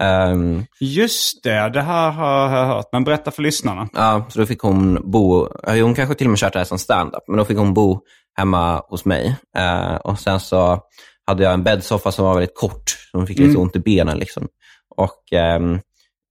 Ehm, 0.00 0.64
Just 0.80 1.42
det, 1.44 1.68
det 1.68 1.80
här 1.82 2.10
har 2.10 2.56
jag 2.56 2.66
hört. 2.66 2.88
Men 2.92 3.04
berätta 3.04 3.30
för 3.30 3.42
lyssnarna. 3.42 3.88
ja, 3.94 4.26
så 4.28 4.38
då 4.38 4.46
fick 4.46 4.60
hon 4.60 5.10
bo, 5.10 5.48
hon 5.66 5.94
kanske 5.94 6.14
till 6.14 6.26
och 6.26 6.30
med 6.30 6.38
kört 6.38 6.52
det 6.52 6.58
här 6.58 6.64
som 6.64 6.78
stand-up, 6.78 7.22
men 7.28 7.36
då 7.38 7.44
fick 7.44 7.58
hon 7.58 7.74
bo 7.74 8.00
hemma 8.36 8.82
hos 8.88 9.04
mig. 9.04 9.36
Eh, 9.56 9.94
och 9.94 10.18
sen 10.18 10.40
så 10.40 10.80
hade 11.26 11.42
jag 11.44 11.52
en 11.52 11.62
bäddsoffa 11.64 12.12
som 12.12 12.24
var 12.24 12.34
väldigt 12.34 12.56
kort, 12.56 12.96
hon 13.12 13.26
fick 13.26 13.38
lite 13.38 13.50
Mm. 13.50 13.62
ont 13.62 13.76
i 13.76 13.78
benen. 13.78 14.18
Liksom. 14.18 14.48
Och 14.96 15.32
ehm, 15.32 15.80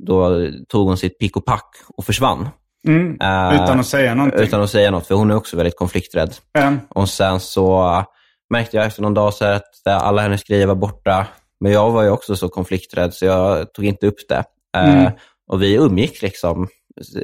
då 0.03 0.47
tog 0.69 0.87
hon 0.87 0.97
sitt 0.97 1.19
pick 1.19 1.37
och 1.37 1.45
pack 1.45 1.69
och 1.97 2.05
försvann. 2.05 2.49
Mm. 2.87 3.07
Eh, 3.21 3.63
Utan 3.63 3.79
att 3.79 3.85
säga 3.87 4.15
någonting. 4.15 4.39
Utan 4.41 4.61
att 4.61 4.69
säga 4.69 4.91
något, 4.91 5.07
för 5.07 5.15
hon 5.15 5.31
är 5.31 5.35
också 5.35 5.57
väldigt 5.57 5.77
konflikträdd. 5.77 6.33
Eh, 6.57 6.73
Och 6.89 7.09
sen 7.09 7.39
så 7.39 8.03
märkte 8.49 8.77
jag 8.77 8.85
efter 8.85 9.01
någon 9.01 9.13
dag 9.13 9.33
så 9.33 9.45
att 9.45 9.63
alla 9.87 10.21
hennes 10.21 10.43
grejer 10.43 10.67
var 10.67 10.75
borta. 10.75 11.27
Men 11.59 11.71
jag 11.71 11.91
var 11.91 12.03
ju 12.03 12.09
också 12.09 12.35
så 12.35 12.49
konflikträdd 12.49 13.13
så 13.13 13.25
jag 13.25 13.73
tog 13.73 13.85
inte 13.85 14.07
upp 14.07 14.19
det. 14.29 14.43
Eh, 14.77 14.95
Mm. 15.01 15.11
och 15.51 15.61
vi 15.61 15.73
umgick 15.75 16.21
liksom 16.21 16.67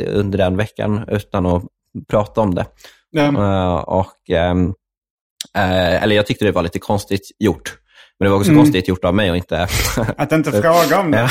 under 0.08 0.38
den 0.38 0.58
veckan 0.58 1.06
utan 1.08 1.46
att 1.46 1.64
prata 2.10 2.42
om 2.42 2.56
det. 2.56 2.66
eh, 3.18 3.26
Eh, 3.36 3.76
och, 3.76 4.30
ehm, 4.30 4.74
eh, 5.58 6.04
eller 6.04 6.16
jag 6.16 6.26
tyckte 6.26 6.46
det 6.46 6.52
var 6.52 6.64
lite 6.64 6.80
konstigt 6.80 7.32
gjort. 7.40 7.78
Men 8.20 8.26
det 8.26 8.30
var 8.30 8.38
också 8.38 8.52
Mm. 8.52 8.64
konstigt 8.64 8.88
gjort 8.88 9.06
av 9.06 9.16
mig 9.16 9.32
och 9.32 9.38
inte... 9.38 9.68
Att 10.18 10.32
inte 10.32 10.52
fråga 10.52 11.00
om 11.00 11.12
det. 11.12 11.30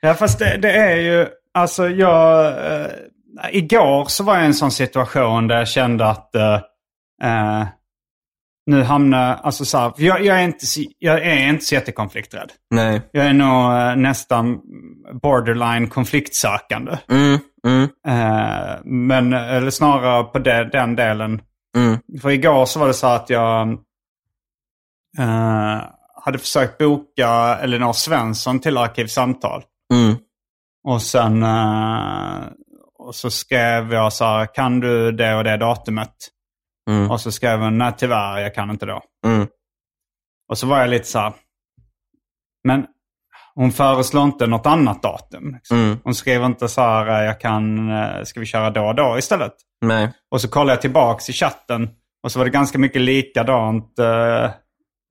Ja. 0.00 0.14
Fast 0.14 0.38
det, 0.38 0.56
det 0.56 0.72
är 0.72 0.96
ju... 0.96 1.26
Alltså 1.54 1.88
jag... 1.88 2.46
Eh, 2.46 2.86
igår 3.52 4.04
så 4.08 4.24
var 4.24 4.34
jag 4.34 4.42
i 4.42 4.46
en 4.46 4.54
sån 4.54 4.70
situation 4.70 5.48
där 5.48 5.58
jag 5.58 5.68
kände 5.68 6.06
att... 6.06 6.34
Eh, 6.34 6.54
eh, 7.22 7.66
nu 8.66 8.82
hamnar... 8.82 9.34
Alltså 9.42 9.64
så 9.64 9.78
här, 9.78 9.92
jag, 9.96 10.24
jag, 10.24 10.38
är 10.38 10.42
inte, 10.44 10.66
jag 10.98 11.26
är 11.26 11.48
inte 11.48 11.64
så 11.64 11.74
jättekonflikträdd. 11.74 12.52
Nej. 12.70 13.02
Jag 13.12 13.26
är 13.26 13.32
nog 13.32 13.72
eh, 13.72 13.96
nästan 13.96 14.60
borderline 15.22 15.88
konfliktsökande. 15.88 16.98
Mm, 17.10 17.38
mm, 17.66 17.88
Eh, 18.08 18.76
men, 18.84 19.32
eller 19.32 19.70
snarare 19.70 20.24
på 20.24 20.38
det, 20.38 20.64
den 20.72 20.96
delen. 20.96 21.40
Mm, 21.76 21.98
För 22.22 22.30
igår 22.30 22.66
så 22.66 22.78
var 22.80 22.86
det 22.86 22.94
så 22.94 23.06
att 23.06 23.30
jag 23.30 23.68
eh, 25.18 25.82
hade 26.24 26.38
försökt 26.38 26.78
boka 26.78 27.28
Elinor 27.62 27.92
Svensson 27.92 28.60
till 28.60 28.76
Arkivsamtal. 28.78 29.62
mm, 29.94 30.16
Och 30.84 31.02
sen 31.02 31.42
eh, 31.42 32.46
och 32.98 33.14
så 33.14 33.30
skrev 33.30 33.92
jag 33.92 34.12
så 34.12 34.24
här, 34.24 34.54
kan 34.54 34.80
du 34.80 35.12
det 35.12 35.34
och 35.36 35.44
det 35.44 35.56
datumet? 35.56 36.14
mm, 36.90 37.10
Och 37.10 37.20
så 37.20 37.32
skrev 37.32 37.60
hon, 37.60 37.78
nej 37.78 37.92
tyvärr, 37.98 38.38
jag 38.38 38.54
kan 38.54 38.70
inte 38.70 38.86
då. 38.86 39.02
mm, 39.26 39.46
Och 40.48 40.58
så 40.58 40.66
var 40.66 40.80
jag 40.80 40.90
lite 40.90 41.04
så 41.06 41.18
här, 41.18 41.32
men 42.64 42.86
hon 43.56 43.72
föreslår 43.72 44.24
inte 44.24 44.46
något 44.46 44.66
annat 44.66 45.02
datum. 45.02 45.52
liksom. 45.54 45.76
mm. 45.76 45.98
Hon 46.04 46.14
skriver 46.14 46.46
inte 46.46 46.68
så 46.68 46.80
här, 46.80 47.22
jag 47.22 47.40
kan, 47.40 47.90
eh, 47.90 48.22
ska 48.24 48.40
vi 48.40 48.46
köra 48.46 48.70
då 48.70 48.82
och 48.84 48.94
då 48.94 49.18
istället? 49.18 49.52
Nej. 49.80 50.08
Och 50.30 50.40
så 50.40 50.48
kollade 50.48 50.72
jag 50.72 50.80
tillbaks 50.80 51.30
i 51.30 51.32
chatten 51.32 51.88
och 52.24 52.32
så 52.32 52.38
var 52.38 52.44
det 52.46 52.50
ganska 52.50 52.78
mycket 52.78 53.02
likadant. 53.02 53.98
Eh, 53.98 54.50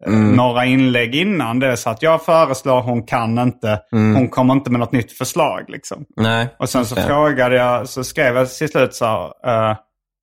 Mm. 0.08 0.32
Några 0.32 0.66
inlägg 0.66 1.16
innan 1.16 1.60
det. 1.60 1.78
Så 1.78 1.90
att 1.90 2.02
jag 2.02 2.26
föreslår, 2.26 2.82
hon 2.82 3.04
kan 3.06 3.38
inte. 3.40 3.80
Mm. 3.92 4.16
Hon 4.16 4.30
kommer 4.30 4.54
inte 4.54 4.72
med 4.72 4.80
något 4.80 4.92
nytt 4.92 5.12
förslag. 5.18 5.66
Liksom. 5.68 6.06
Nej. 6.16 6.56
Och 6.60 6.70
sen 6.70 6.86
så 6.86 6.96
det. 6.96 7.02
frågade 7.02 7.56
jag, 7.56 7.90
så 7.90 8.04
skrev 8.04 8.36
jag 8.36 8.50
till 8.50 8.70
slut 8.70 8.94
så 8.96 9.06
här, 9.06 9.70
eh, 9.72 9.78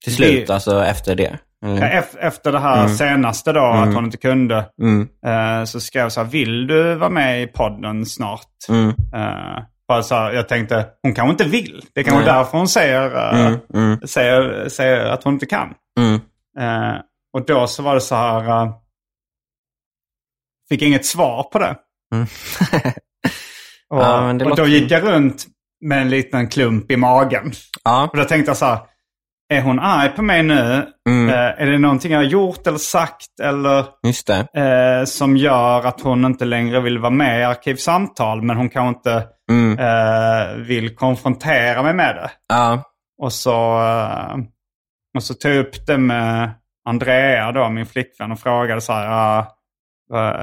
Till 0.05 0.15
slut, 0.15 0.49
vi- 0.49 0.53
alltså 0.53 0.85
efter 0.85 1.15
det? 1.15 1.39
Ef- 1.63 2.17
efter 2.19 2.53
det 2.53 2.59
här 2.59 2.89
senaste 2.89 3.53
då, 3.53 3.61
att 3.65 3.95
hon 3.95 4.05
inte 4.05 4.17
kunde. 4.17 4.65
Mm, 4.83 5.09
eh, 5.27 5.65
så 5.65 5.81
skrev 5.81 6.03
jag 6.03 6.13
så 6.13 6.23
här, 6.23 6.29
vill 6.31 6.67
du 6.67 6.95
vara 6.95 7.11
med 7.11 7.43
i 7.43 7.47
podden 7.47 8.07
snart? 8.07 8.47
mm, 8.69 8.89
Eh, 8.89 9.63
bara 9.89 10.03
så 10.03 10.15
här, 10.15 10.33
jag 10.33 10.49
tänkte, 10.49 10.87
hon 11.03 11.15
kanske 11.15 11.31
inte 11.31 11.45
vill. 11.45 11.83
Det 11.95 12.01
är 12.01 12.05
kanske 12.05 12.25
Nej. 12.25 12.35
därför 12.35 12.59
hon 12.59 12.69
säger, 12.69 13.17
eh, 13.35 13.41
mm, 13.47 13.59
mm, 13.75 14.01
säger, 14.07 14.69
säger 14.69 15.05
att 15.07 15.25
hon 15.25 15.33
inte 15.33 15.47
kan. 15.47 15.75
mm. 15.99 16.15
Eh, 16.59 17.01
och 17.33 17.47
då 17.47 17.67
så 17.67 17.83
var 17.83 17.95
det 17.95 18.01
så 18.01 18.15
här... 18.15 18.49
eh, 18.65 18.73
fick 20.69 20.83
inget 20.83 21.07
svar 21.07 21.43
på 21.43 21.59
det. 21.59 21.77
Mm. 22.15 22.27
Och, 23.91 23.99
Ja, 24.03 24.21
det 24.21 24.45
och 24.45 24.51
låter- 24.51 24.63
då 24.63 24.69
gick 24.69 24.91
jag 24.91 25.03
runt 25.03 25.47
med 25.85 26.03
en 26.03 26.11
liten 26.11 26.49
klump 26.49 26.91
i 26.91 26.97
magen. 26.97 27.53
ja. 27.85 28.09
Och 28.13 28.17
då 28.17 28.25
tänkte 28.25 28.51
jag 28.51 28.57
så 28.57 28.65
här. 28.67 28.79
Är 29.53 29.63
hon 29.63 29.79
arg 29.81 30.09
på 30.09 30.23
mig 30.23 30.43
nu? 30.43 30.87
Mm. 31.09 31.29
Eh, 31.29 31.35
är 31.63 31.67
det 31.67 31.79
någonting 31.79 32.13
jag 32.13 32.19
har 32.19 32.25
gjort 32.25 32.67
eller 32.67 32.79
sagt 32.79 33.41
eller 33.43 33.85
Just 34.07 34.31
eh, 34.31 35.05
som 35.05 35.37
gör 35.37 35.87
att 35.87 36.01
hon 36.01 36.25
inte 36.25 36.45
längre 36.45 36.81
vill 36.81 36.99
vara 36.99 37.11
med 37.11 37.41
i 37.41 37.45
Arkivsamtal 37.45 38.43
men 38.43 38.57
hon 38.57 38.69
kanske 38.69 38.89
inte 38.99 39.27
Mm. 39.51 39.79
eh, 39.79 40.55
vill 40.57 40.97
konfrontera 40.97 41.83
mig 41.83 41.95
med 41.95 42.17
det? 42.17 42.31
Ja. 42.49 42.83
Och 43.23 43.33
så, 43.33 43.81
eh, 43.83 44.37
och 45.17 45.23
så 45.23 45.35
tog 45.35 45.53
jag 45.53 45.59
upp 45.59 45.87
det 45.87 45.99
med 45.99 46.51
Andrea, 46.89 47.53
då, 47.53 47.69
min 47.69 47.87
flickvän, 47.87 48.33
och 48.33 48.41
frågade 48.41 48.81
så 48.81 48.93
här. 48.93 49.05
Ja, 49.05 49.57
vad, 50.09 50.35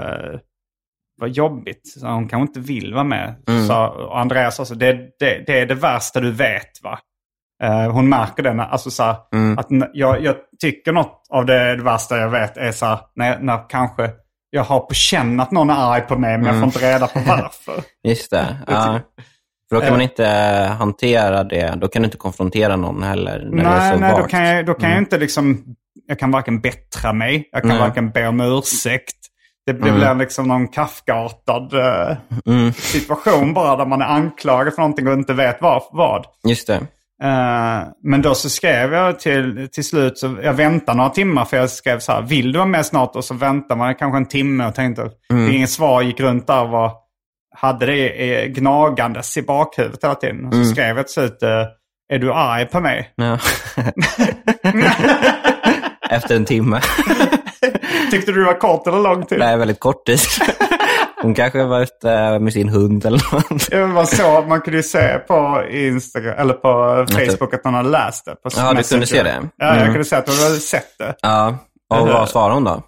vad 1.22 1.30
jobbigt. 1.30 1.88
Så 2.00 2.08
hon 2.08 2.28
kanske 2.28 2.48
inte 2.48 2.60
vill 2.74 2.94
vara 2.94 3.04
med. 3.04 3.36
Mm. 3.48 3.68
Så, 3.68 3.86
och 3.86 4.20
Andrea 4.20 4.52
sa 4.52 4.66
så 4.66 4.76
det, 4.76 4.94
det, 4.94 5.44
det 5.48 5.60
är 5.60 5.66
det 5.66 5.76
värsta 5.76 6.20
du 6.20 6.32
vet 6.32 6.84
va? 6.84 7.00
Eh, 7.64 7.92
hon 7.92 8.10
märker 8.10 8.44
det. 8.44 8.64
Alltså 8.64 8.92
så 8.92 9.04
här, 9.04 9.16
att 9.58 9.72
n- 9.72 9.90
jag, 9.94 10.24
jag 10.24 10.36
tycker 10.62 10.92
något 10.92 11.22
av 11.30 11.46
det, 11.46 11.76
det 11.76 11.84
värsta 11.84 12.18
jag 12.18 12.30
vet 12.30 12.58
är 12.58 12.72
så 12.72 12.86
här, 12.86 13.00
när, 13.16 13.40
när 13.40 13.70
kanske 13.70 14.10
jag 14.50 14.64
har 14.64 14.80
på 14.80 14.94
känn 14.94 15.40
att 15.40 15.52
någon 15.52 15.70
är 15.70 15.94
arg 15.94 16.02
på 16.02 16.18
mig 16.18 16.38
men 16.38 16.46
jag 16.48 16.56
får 16.56 16.64
inte 16.64 16.94
reda 16.94 17.08
på 17.08 17.20
varför. 17.20 17.84
Just 18.08 18.32
det. 18.32 18.58
Ja. 18.68 19.00
För 19.70 19.76
då 19.76 19.82
kan 19.82 19.92
man 19.92 20.02
inte 20.02 20.26
hantera 20.80 21.44
det. 21.44 21.74
Då 21.78 21.88
kan 21.88 22.02
du 22.02 22.06
inte 22.06 22.18
konfrontera 22.18 22.76
någon 22.76 23.04
heller. 23.04 23.50
När 23.52 23.64
det 23.64 23.70
är 23.70 23.80
nej, 23.80 23.94
så 23.94 24.00
nej 24.00 24.14
då 24.18 24.24
kan 24.24 24.44
jag, 24.48 24.66
då 24.66 24.74
kan 24.74 24.90
jag 24.90 24.98
inte 25.00 25.18
liksom, 25.18 25.64
jag 26.08 26.20
kan 26.20 26.32
varken 26.32 26.60
bättra 26.62 27.14
mig, 27.14 27.50
jag 27.52 27.62
kan 27.62 27.70
Nej. 27.70 27.80
varken 27.80 28.10
be 28.10 28.28
om 28.28 28.42
ursäkt. 28.42 29.16
Det, 29.66 29.74
det 29.74 29.92
blir 29.92 30.16
liksom 30.16 30.48
någon 30.48 30.68
Kafkaartad 30.68 31.74
eh, 31.74 32.18
situation 32.74 33.54
bara 33.54 33.76
där 33.76 33.86
man 33.86 34.02
är 34.02 34.06
anklagad 34.06 34.74
för 34.74 34.82
någonting 34.82 35.08
och 35.08 35.14
inte 35.14 35.34
vet 35.34 35.62
var, 35.62 35.84
vad. 35.92 36.26
Just 36.48 36.68
det. 36.68 36.80
Eh, 37.24 37.82
men 38.04 38.22
då 38.22 38.36
så 38.36 38.50
skrev 38.50 38.94
jag 38.94 39.20
till, 39.20 39.68
till 39.72 39.86
slut, 39.86 40.18
så 40.18 40.38
jag 40.44 40.54
väntade 40.54 40.98
några 40.98 41.10
timmar 41.10 41.46
för 41.46 41.58
jag 41.58 41.70
skrev 41.70 42.00
så 42.00 42.12
här, 42.12 42.22
vill 42.22 42.52
du 42.52 42.58
vara 42.58 42.68
med 42.68 42.86
snart? 42.86 43.16
Och 43.16 43.26
så 43.26 43.34
väntar 43.34 43.76
man 43.76 43.96
kanske 43.96 44.18
en 44.18 44.26
timme 44.26 44.68
och 44.68 44.76
tänkte, 44.76 45.10
fick 45.48 45.56
inget 45.56 45.70
svar, 45.70 46.02
gick 46.02 46.20
runt 46.20 46.48
där 46.48 46.62
och 46.64 46.70
var, 46.70 46.92
hade 47.56 47.86
det 47.86 48.10
eh, 48.10 48.46
gnagandes 48.48 49.38
i 49.38 49.42
bakhuvudet 49.42 50.04
hela 50.04 50.16
tiden. 50.16 50.46
Och 50.46 50.54
så 50.54 50.64
skrev 50.66 50.98
jag 50.98 51.08
till 51.08 51.14
slut, 51.14 51.44
eh, 51.44 51.66
är 52.14 52.20
du 52.20 52.34
arg 52.34 52.66
på 52.66 52.80
mig? 52.80 53.14
Ja. 53.16 53.32
Efter 56.10 56.36
en 56.36 56.46
timme. 56.46 56.82
Tyckte 58.12 58.32
du 58.32 58.40
det 58.40 58.46
var 58.46 58.60
kort 58.60 58.88
eller 58.88 59.00
lång 59.00 59.26
tid? 59.26 59.40
Det 59.40 59.46
är 59.46 59.58
väldigt 59.58 59.80
kort 59.80 60.06
tid. 60.06 60.20
Hon 61.22 61.34
kanske 61.34 61.64
var 61.64 61.82
ute 61.82 62.40
med 62.40 62.54
sin 62.54 62.70
hund 62.70 63.06
eller 63.06 63.34
något. 63.34 63.70
Det 63.70 63.86
var 63.86 64.06
så, 64.06 64.42
man 64.48 64.62
kunde 64.62 64.78
ju 64.78 64.84
se 64.84 65.20
på 65.20 65.64
Instagram, 65.70 66.36
eller 66.38 66.54
på 66.54 67.06
Facebook 67.12 67.54
att 67.54 67.64
någon 67.66 67.74
hade 67.74 67.90
läst 67.90 68.26
det. 68.26 68.32
På 68.36 68.50
Ja, 68.58 68.74
du 68.74 68.84
kunde 68.84 69.06
se 69.06 69.24
det? 69.24 69.50
Ja, 69.58 69.66
jag 69.68 69.78
Mm. 69.78 69.88
kunde 69.88 70.06
se 70.06 70.16
att 70.16 70.28
hon 70.28 70.38
hade 70.38 70.56
sett 70.60 70.98
det. 71.00 71.16
Ja. 71.22 71.58
Och 71.94 72.08
vad 72.08 72.30
svarade 72.30 72.54
hon 72.54 72.64
då? 72.64 72.84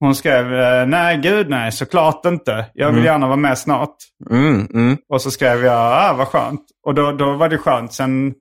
Hon 0.00 0.14
skrev, 0.14 0.54
eh, 0.54 0.86
nej 0.86 1.16
gud 1.18 1.48
nej, 1.50 1.72
såklart 1.72 2.24
inte. 2.26 2.64
Jag 2.74 2.92
vill 2.92 3.04
gärna 3.04 3.26
vara 3.26 3.36
med 3.36 3.58
snart. 3.58 3.94
Mm, 4.30 4.68
mm. 4.74 4.96
Och 5.12 5.22
så 5.22 5.30
skrev 5.30 5.64
jag, 5.64 5.74
ah, 5.78 6.14
vad 6.18 6.28
skönt. 6.28 6.60
Och 6.86 6.94
då, 6.94 7.12
då 7.12 7.32
var 7.32 7.48
det 7.48 7.58
skönt. 7.58 7.92
Sen, 7.92 8.34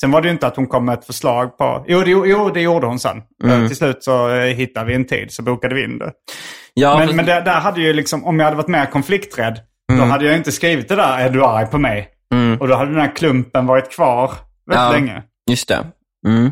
sen 0.00 0.10
var 0.10 0.20
det 0.22 0.28
ju 0.28 0.32
inte 0.32 0.46
att 0.46 0.56
hon 0.56 0.66
kom 0.66 0.84
med 0.84 0.98
ett 0.98 1.04
förslag 1.06 1.58
på... 1.58 1.84
Jo, 1.88 2.00
det, 2.00 2.10
jo, 2.10 2.50
det 2.54 2.60
gjorde 2.60 2.86
hon 2.86 2.98
sen. 2.98 3.22
Eh, 3.44 3.66
Till 3.66 3.76
slut 3.76 4.04
så 4.04 4.28
eh, 4.30 4.40
hittade 4.44 4.86
vi 4.86 4.94
en 4.94 5.04
tid, 5.06 5.32
så 5.32 5.42
bokade 5.42 5.74
vi 5.74 5.84
in 5.84 5.98
det. 5.98 6.12
Ja, 6.74 6.98
men 6.98 7.16
men 7.16 7.26
där, 7.26 7.40
där 7.40 7.60
hade 7.60 7.80
ju 7.80 7.92
liksom, 7.92 8.24
om 8.24 8.38
jag 8.38 8.44
hade 8.44 8.56
varit 8.56 8.68
mer 8.68 8.86
konflikträdd, 8.86 9.60
då 9.98 10.04
hade 10.04 10.24
jag 10.26 10.36
inte 10.36 10.52
skrivit 10.52 10.88
det 10.88 10.96
där, 10.96 11.18
är 11.18 11.30
du 11.30 11.44
arg 11.44 11.66
på 11.66 11.78
mig? 11.78 12.08
Mm. 12.34 12.60
Och 12.60 12.68
då 12.68 12.74
hade 12.74 12.90
den 12.90 13.00
här 13.00 13.16
klumpen 13.16 13.66
varit 13.66 13.90
kvar 13.92 14.30
väldigt 14.66 14.82
Ja. 14.84 14.92
länge. 14.92 15.22
Just 15.50 15.68
det. 15.68 15.86
Mm. 16.26 16.50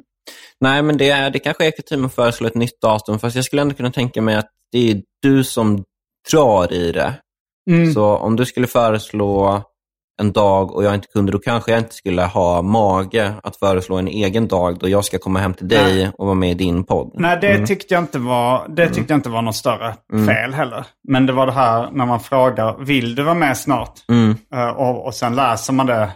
Nej, 0.61 0.83
men 0.83 0.97
det, 0.97 1.11
är- 1.11 1.31
det 1.31 1.39
kanske 1.39 1.67
är 1.67 1.71
kutym 1.71 2.05
att 2.05 2.15
föreslå 2.15 2.47
ett 2.47 2.55
nytt 2.55 2.81
datum. 2.81 3.19
Fast 3.19 3.37
jag 3.37 3.45
skulle 3.45 3.63
ändå 3.63 3.75
kunna 3.75 3.91
tänka 3.93 4.23
mig 4.23 4.35
att 4.35 4.49
det 4.73 4.91
är 4.91 5.03
du 5.23 5.45
som 5.45 5.85
drar 6.33 6.73
i 6.73 6.93
det. 6.93 7.15
Mm. 7.71 7.93
Så 7.93 8.17
om 8.17 8.37
du 8.37 8.47
skulle 8.47 8.67
föreslå 8.67 9.63
en 10.21 10.33
dag 10.33 10.73
och 10.73 10.85
jag 10.85 10.95
inte 10.95 11.09
kunde, 11.09 11.33
då 11.33 11.39
kanske 11.39 11.71
jag 11.71 11.81
inte 11.81 11.95
skulle 11.95 12.23
ha 12.23 12.63
mage 12.63 13.35
att 13.43 13.57
föreslå 13.57 13.97
en 13.97 14.09
egen 14.09 14.49
dag 14.49 14.79
då 14.79 14.89
jag 14.89 15.05
ska 15.05 15.19
komma 15.19 15.39
hem 15.39 15.55
till 15.55 15.69
dig 15.69 15.95
Nej. 15.95 16.11
och 16.19 16.27
vara 16.27 16.35
med 16.35 16.51
i 16.51 16.55
din 16.55 16.85
podd. 16.85 17.13
Nej, 17.15 17.39
det 17.41 17.67
tyckte 17.67 17.95
jag 17.95 18.03
inte 18.03 18.19
var, 18.19 18.69
det 18.69 18.89
tyckte 18.89 19.13
jag 19.13 19.19
inte 19.19 19.29
var 19.29 19.43
något 19.43 19.57
större 19.57 19.95
fel 20.27 20.55
heller. 20.55 20.87
Men 21.09 21.27
det 21.27 21.33
var 21.33 21.47
det 21.47 21.53
här 21.53 21.91
när 21.93 22.07
man 22.07 22.21
frågar, 22.21 22.85
vill 22.85 23.15
du 23.15 23.23
vara 23.23 23.35
med 23.35 23.57
snart? 23.57 23.93
Mm. 24.09 24.37
Eh, 24.55 24.69
och, 24.69 25.07
och 25.07 25.15
sen 25.15 25.35
läser 25.35 25.73
man 25.73 25.87
det. 25.87 26.11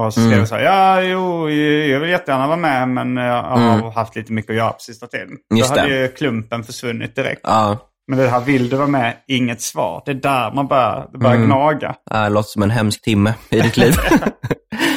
Och 0.00 0.14
så 0.14 0.20
skriver 0.20 0.38
jag 0.38 0.48
så 0.48 0.54
här, 0.54 0.62
ja, 0.62 1.02
jo, 1.02 1.50
jag 1.90 2.00
vill 2.00 2.10
jättegärna 2.10 2.46
vara 2.46 2.56
med, 2.56 2.88
men 2.88 3.16
jag 3.16 3.42
har 3.42 3.90
haft 3.90 4.16
lite 4.16 4.32
mycket 4.32 4.50
att 4.50 4.56
göra 4.56 4.70
på 4.70 4.80
sista 4.80 5.06
tiden. 5.06 5.28
Just 5.54 5.74
Då 5.74 5.80
hade 5.80 5.92
det. 5.92 6.00
ju 6.00 6.08
klumpen 6.08 6.64
försvunnit 6.64 7.16
direkt. 7.16 7.40
Ja, 7.44 7.78
Men 8.08 8.18
det 8.18 8.28
här, 8.28 8.40
vill 8.40 8.68
du 8.68 8.76
vara 8.76 8.88
med? 8.88 9.16
Inget 9.26 9.60
svar. 9.60 10.02
Det 10.06 10.10
är 10.10 10.14
där 10.14 10.52
man 10.52 10.66
börjar, 10.66 11.08
börjar 11.18 11.36
gnaga. 11.36 11.94
det 12.10 12.28
låter 12.28 12.48
som 12.48 12.62
en 12.62 12.70
hemsk 12.70 13.02
timme 13.02 13.34
i 13.50 13.60
ditt 13.60 13.76
liv. 13.76 13.94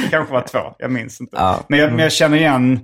Det 0.03 0.09
kanske 0.17 0.33
var 0.33 0.41
två, 0.41 0.59
jag 0.77 0.91
minns 0.91 1.21
inte. 1.21 1.37
Ja. 1.37 1.59
Men, 1.67 1.79
jag, 1.79 1.89
men 1.89 1.99
jag 1.99 2.11
känner 2.11 2.37
igen, 2.37 2.79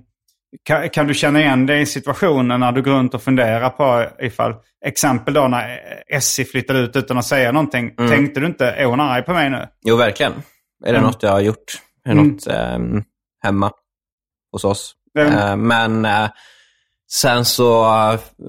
kan, 0.66 0.90
kan 0.90 1.08
du 1.08 1.14
känna 1.14 1.40
igen 1.40 1.66
dig 1.66 1.82
i 1.82 1.86
situationen 1.86 2.60
när 2.60 2.72
du 2.72 2.82
går 2.82 2.92
runt 2.92 3.14
och 3.14 3.22
funderar 3.22 3.70
på 3.70 4.06
ifall, 4.20 4.54
exempel 4.86 5.34
då 5.34 5.48
när 5.48 5.80
Essie 6.14 6.46
flyttade 6.46 6.80
ut 6.80 6.96
utan 6.96 7.18
att 7.18 7.26
säga 7.26 7.52
någonting. 7.52 7.96
Tänkte 7.96 8.40
du 8.40 8.46
inte, 8.46 8.68
är 8.72 8.86
hon 8.86 9.00
arg 9.00 9.24
på 9.24 9.34
mig 9.34 9.50
nu? 9.50 9.68
jo, 9.86 9.96
verkligen. 9.96 10.32
Är 10.86 10.92
det 10.94 10.98
Mm. 10.98 11.04
något 11.04 11.24
jag 11.24 11.32
har 11.32 11.40
gjort? 11.40 11.82
Är 12.06 12.16
det 12.16 12.22
något 12.24 12.48
ehm, 12.48 13.04
hemma 13.44 13.72
hos 14.52 14.64
oss? 14.64 14.94
Mm. 15.20 15.34
Eh, 15.34 15.56
men 15.56 16.06
eh, 16.06 16.30
sen 17.12 17.46
så 17.46 17.86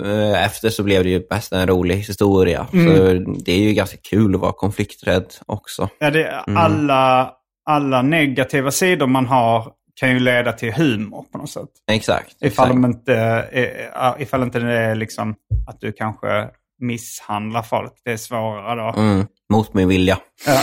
eh, 0.04 0.44
efter 0.44 0.70
så 0.70 0.82
blev 0.82 1.04
det 1.04 1.10
ju 1.10 1.26
bäst 1.30 1.52
en 1.52 1.66
rolig 1.66 1.96
historia. 1.96 2.66
Så 2.70 3.12
det 3.44 3.52
är 3.52 3.58
ju 3.58 3.72
ganska 3.72 3.96
kul 4.10 4.34
att 4.34 4.40
vara 4.40 4.52
konflikträdd 4.52 5.26
också. 5.46 5.88
Ja, 5.98 6.10
det, 6.10 6.40
alla, 6.46 7.30
alla 7.70 8.02
negativa 8.02 8.70
sidor 8.70 9.06
man 9.06 9.26
har 9.26 9.72
kan 10.00 10.10
ju 10.10 10.20
leda 10.20 10.52
till 10.52 10.72
humor 10.72 11.24
på 11.32 11.38
något 11.38 11.50
sätt. 11.50 11.68
Exakt. 11.90 12.36
Ifall, 12.40 12.66
exakt. 12.70 12.84
inte, 12.84 13.14
eh, 13.52 14.22
ifall 14.22 14.42
inte 14.42 14.58
det 14.58 14.72
är 14.78 14.94
liksom 14.94 15.34
att 15.68 15.80
du 15.80 15.92
kanske 15.92 16.48
misshandlar 16.80 17.62
folk. 17.62 17.92
Det 18.04 18.12
är 18.12 18.16
svårare 18.16 18.92
då. 18.92 19.00
Mm, 19.00 19.26
mot 19.52 19.74
min 19.74 19.88
vilja. 19.88 20.18
Ja. 20.46 20.60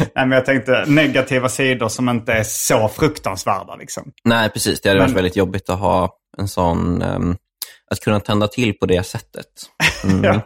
Nej, 0.00 0.26
men 0.26 0.30
jag 0.30 0.44
tänkte 0.46 0.84
negativa 0.86 1.48
sidor 1.48 1.88
som 1.88 2.08
inte 2.08 2.32
är 2.32 2.42
så 2.42 2.88
fruktansvärda. 2.88 3.76
Liksom. 3.76 4.12
Nej, 4.24 4.50
precis. 4.50 4.80
Det 4.80 4.88
hade 4.88 5.00
Men- 5.00 5.06
varit 5.08 5.16
väldigt 5.16 5.36
jobbigt 5.36 5.70
att 5.70 5.78
ha 5.78 6.10
en 6.38 6.48
sån... 6.48 7.02
ehm, 7.02 7.36
att 7.90 8.00
kunna 8.00 8.20
tända 8.20 8.48
till 8.48 8.74
på 8.74 8.86
det 8.86 9.02
sättet. 9.06 9.46
Mm. 10.04 10.24
Ja. 10.24 10.40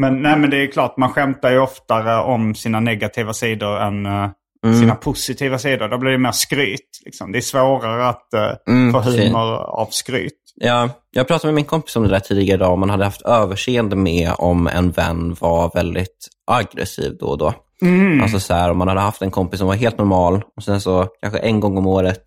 Men, 0.00 0.22
nej, 0.22 0.38
men 0.38 0.50
det 0.50 0.56
är 0.62 0.66
klart, 0.66 0.96
man 0.96 1.12
skämtar 1.12 1.50
ju 1.50 1.58
oftare 1.58 2.22
om 2.22 2.54
sina 2.54 2.80
negativa 2.80 3.32
sidor 3.32 3.80
än 3.80 4.06
eh, 4.06 4.28
Mm. 4.64 4.80
sina 4.80 4.94
positiva 4.94 5.58
sidor. 5.58 5.88
Då 5.88 5.98
blir 5.98 6.10
det 6.10 6.18
mer 6.18 6.32
skryt. 6.32 7.00
Liksom. 7.04 7.32
Det 7.32 7.38
är 7.38 7.42
svårare 7.42 8.08
att 8.08 8.28
uh, 8.34 8.74
Mm, 8.74 8.92
få 8.92 9.00
humor 9.00 9.54
av 9.56 9.86
skryt. 9.90 10.32
Ja, 10.54 10.90
jag 11.10 11.28
pratade 11.28 11.48
med 11.48 11.54
min 11.54 11.64
kompis 11.64 11.96
om 11.96 12.02
det 12.02 12.08
där 12.08 12.20
tidigare 12.20 12.56
idag. 12.56 12.72
Om 12.72 12.80
man 12.80 12.90
hade 12.90 13.04
haft 13.04 13.22
överseende 13.22 13.96
med 13.96 14.32
om 14.38 14.66
en 14.66 14.90
vän 14.90 15.36
var 15.40 15.70
väldigt 15.74 16.28
aggressiv 16.46 17.16
då 17.20 17.26
och 17.26 17.38
då. 17.38 17.54
Mm. 17.82 18.22
Alltså 18.22 18.40
så 18.40 18.54
här, 18.54 18.70
om 18.70 18.78
man 18.78 18.88
hade 18.88 19.00
haft 19.00 19.22
en 19.22 19.30
kompis 19.30 19.58
som 19.58 19.68
var 19.68 19.74
helt 19.74 19.98
normal 19.98 20.42
och 20.56 20.62
sen 20.62 20.80
så 20.80 21.08
kanske 21.20 21.38
en 21.38 21.60
gång 21.60 21.78
om 21.78 21.86
året 21.86 22.22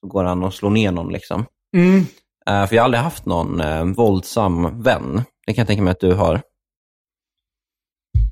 så 0.00 0.06
går 0.06 0.24
han 0.24 0.44
och 0.44 0.54
slår 0.54 0.70
ner 0.70 0.90
någon. 0.92 1.12
Liksom. 1.12 1.44
Mm. 1.76 2.06
Eh, 2.48 2.66
för 2.66 2.76
jag 2.76 2.82
har 2.82 2.84
aldrig 2.84 3.02
haft 3.02 3.26
någon 3.26 3.60
eh, 3.60 3.84
våldsam 3.84 4.82
vän. 4.82 5.22
Det 5.46 5.52
kan 5.54 5.62
jag 5.62 5.66
tänka 5.68 5.82
mig 5.82 5.90
att 5.90 6.00
du 6.00 6.14
har. 6.14 6.40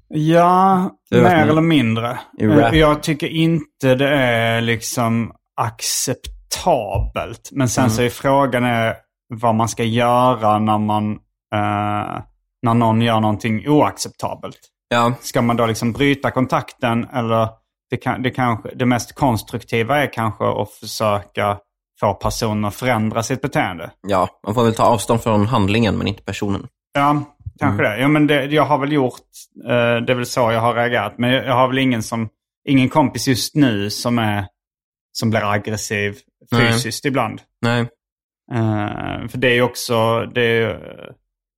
Ja, 0.09 0.91
Du 1.11 1.23
mer 1.23 1.49
eller 1.49 1.61
mindre. 1.61 2.19
Eh, 2.41 2.75
Jag 2.79 3.03
tycker 3.03 3.27
inte 3.29 3.95
det 3.95 4.09
är 4.09 4.61
liksom 4.61 5.33
acceptabelt. 5.61 7.49
Men 7.53 7.69
sen 7.69 7.83
Mm. 7.85 7.91
så 7.91 8.03
är 8.03 8.11
frågan 8.11 8.65
är 8.65 8.95
vad 9.35 9.55
man 9.55 9.69
ska 9.69 9.85
göra 9.85 10.59
när 10.59 10.79
man 10.79 11.13
eh, 11.55 12.21
när 12.63 12.75
någon 12.75 13.03
gör 13.03 13.21
någonting 13.21 13.69
oacceptabelt. 13.69 14.59
Ja, 14.89 15.15
Ska 15.21 15.43
man 15.43 15.57
då 15.57 15.67
liksom 15.67 15.93
bryta 15.93 16.31
kontakten 16.31 17.05
eller 17.15 17.49
det, 17.91 17.97
kan, 17.97 18.23
det, 18.23 18.31
kanske, 18.31 18.75
det 18.75 18.87
mest 18.87 19.15
konstruktiva 19.15 19.99
är 20.03 20.13
kanske 20.13 20.45
att 20.63 20.71
försöka 20.71 21.59
få 22.01 22.15
personen 22.15 22.65
att 22.65 22.75
förändra 22.75 23.23
sitt 23.23 23.43
beteende. 23.43 23.91
ja, 24.01 24.29
man 24.47 24.55
får 24.55 24.65
väl 24.65 24.75
ta 24.75 24.85
avstånd 24.85 25.23
från 25.23 25.47
handlingen 25.47 25.99
men 25.99 26.07
inte 26.07 26.23
personen. 26.23 26.67
Ja, 26.93 27.23
kanske 27.59 27.83
det. 27.83 27.99
Ja, 27.99 28.09
men 28.09 28.27
det, 28.27 28.45
jag 28.45 28.65
har 28.65 28.79
väl 28.79 28.93
gjort, 28.93 29.21
eh, 29.65 29.97
det 30.07 30.13
är 30.13 30.15
väl 30.15 30.27
så 30.27 30.41
jag 30.53 30.61
har 30.61 30.75
reagerat. 30.75 31.19
Men 31.19 31.31
jag, 31.31 31.47
jag 31.47 31.55
har 31.55 31.69
väl 31.69 31.79
ingen, 31.79 32.03
som, 32.03 32.29
ingen 32.69 32.89
kompis 32.89 33.29
just 33.29 33.55
nu 33.55 33.91
som, 33.91 34.19
är, 34.19 34.47
som 35.13 35.31
blir 35.31 35.53
aggressiv 35.53 36.19
Nej. 36.51 36.73
fysiskt 36.73 37.05
ibland. 37.05 37.41
Nej. 37.63 37.81
Eh, 38.53 39.29
för 39.29 39.39
det 39.39 39.49
är 39.49 39.55
ju 39.55 39.63
också, 39.63 40.27
det 40.35 40.43
är, 40.43 40.79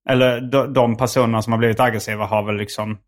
eller 0.09 0.41
de, 0.41 0.72
de 0.72 0.97
personerna 0.97 1.43
som 1.43 1.53
har 1.53 1.59
blivit 1.59 1.80
aggressiva 1.80 2.24
har 2.24 2.43
väl 2.43 2.57
liksom 2.57 2.99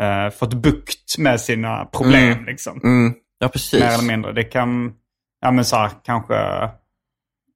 eh, 0.00 0.30
fått 0.30 0.54
bukt 0.54 1.18
med 1.18 1.40
sina 1.40 1.84
problem. 1.84 2.32
Mm. 2.32 2.44
Liksom. 2.44 2.80
Mm. 2.84 3.14
Ja, 3.38 3.48
precis. 3.48 3.80
Mer 3.80 3.88
eller 3.88 4.04
mindre. 4.04 4.32
Det 4.32 4.44
kan, 4.44 4.92
ja 5.40 5.50
men 5.50 5.64
så 5.64 5.76
här, 5.76 5.90
kanske, 6.04 6.34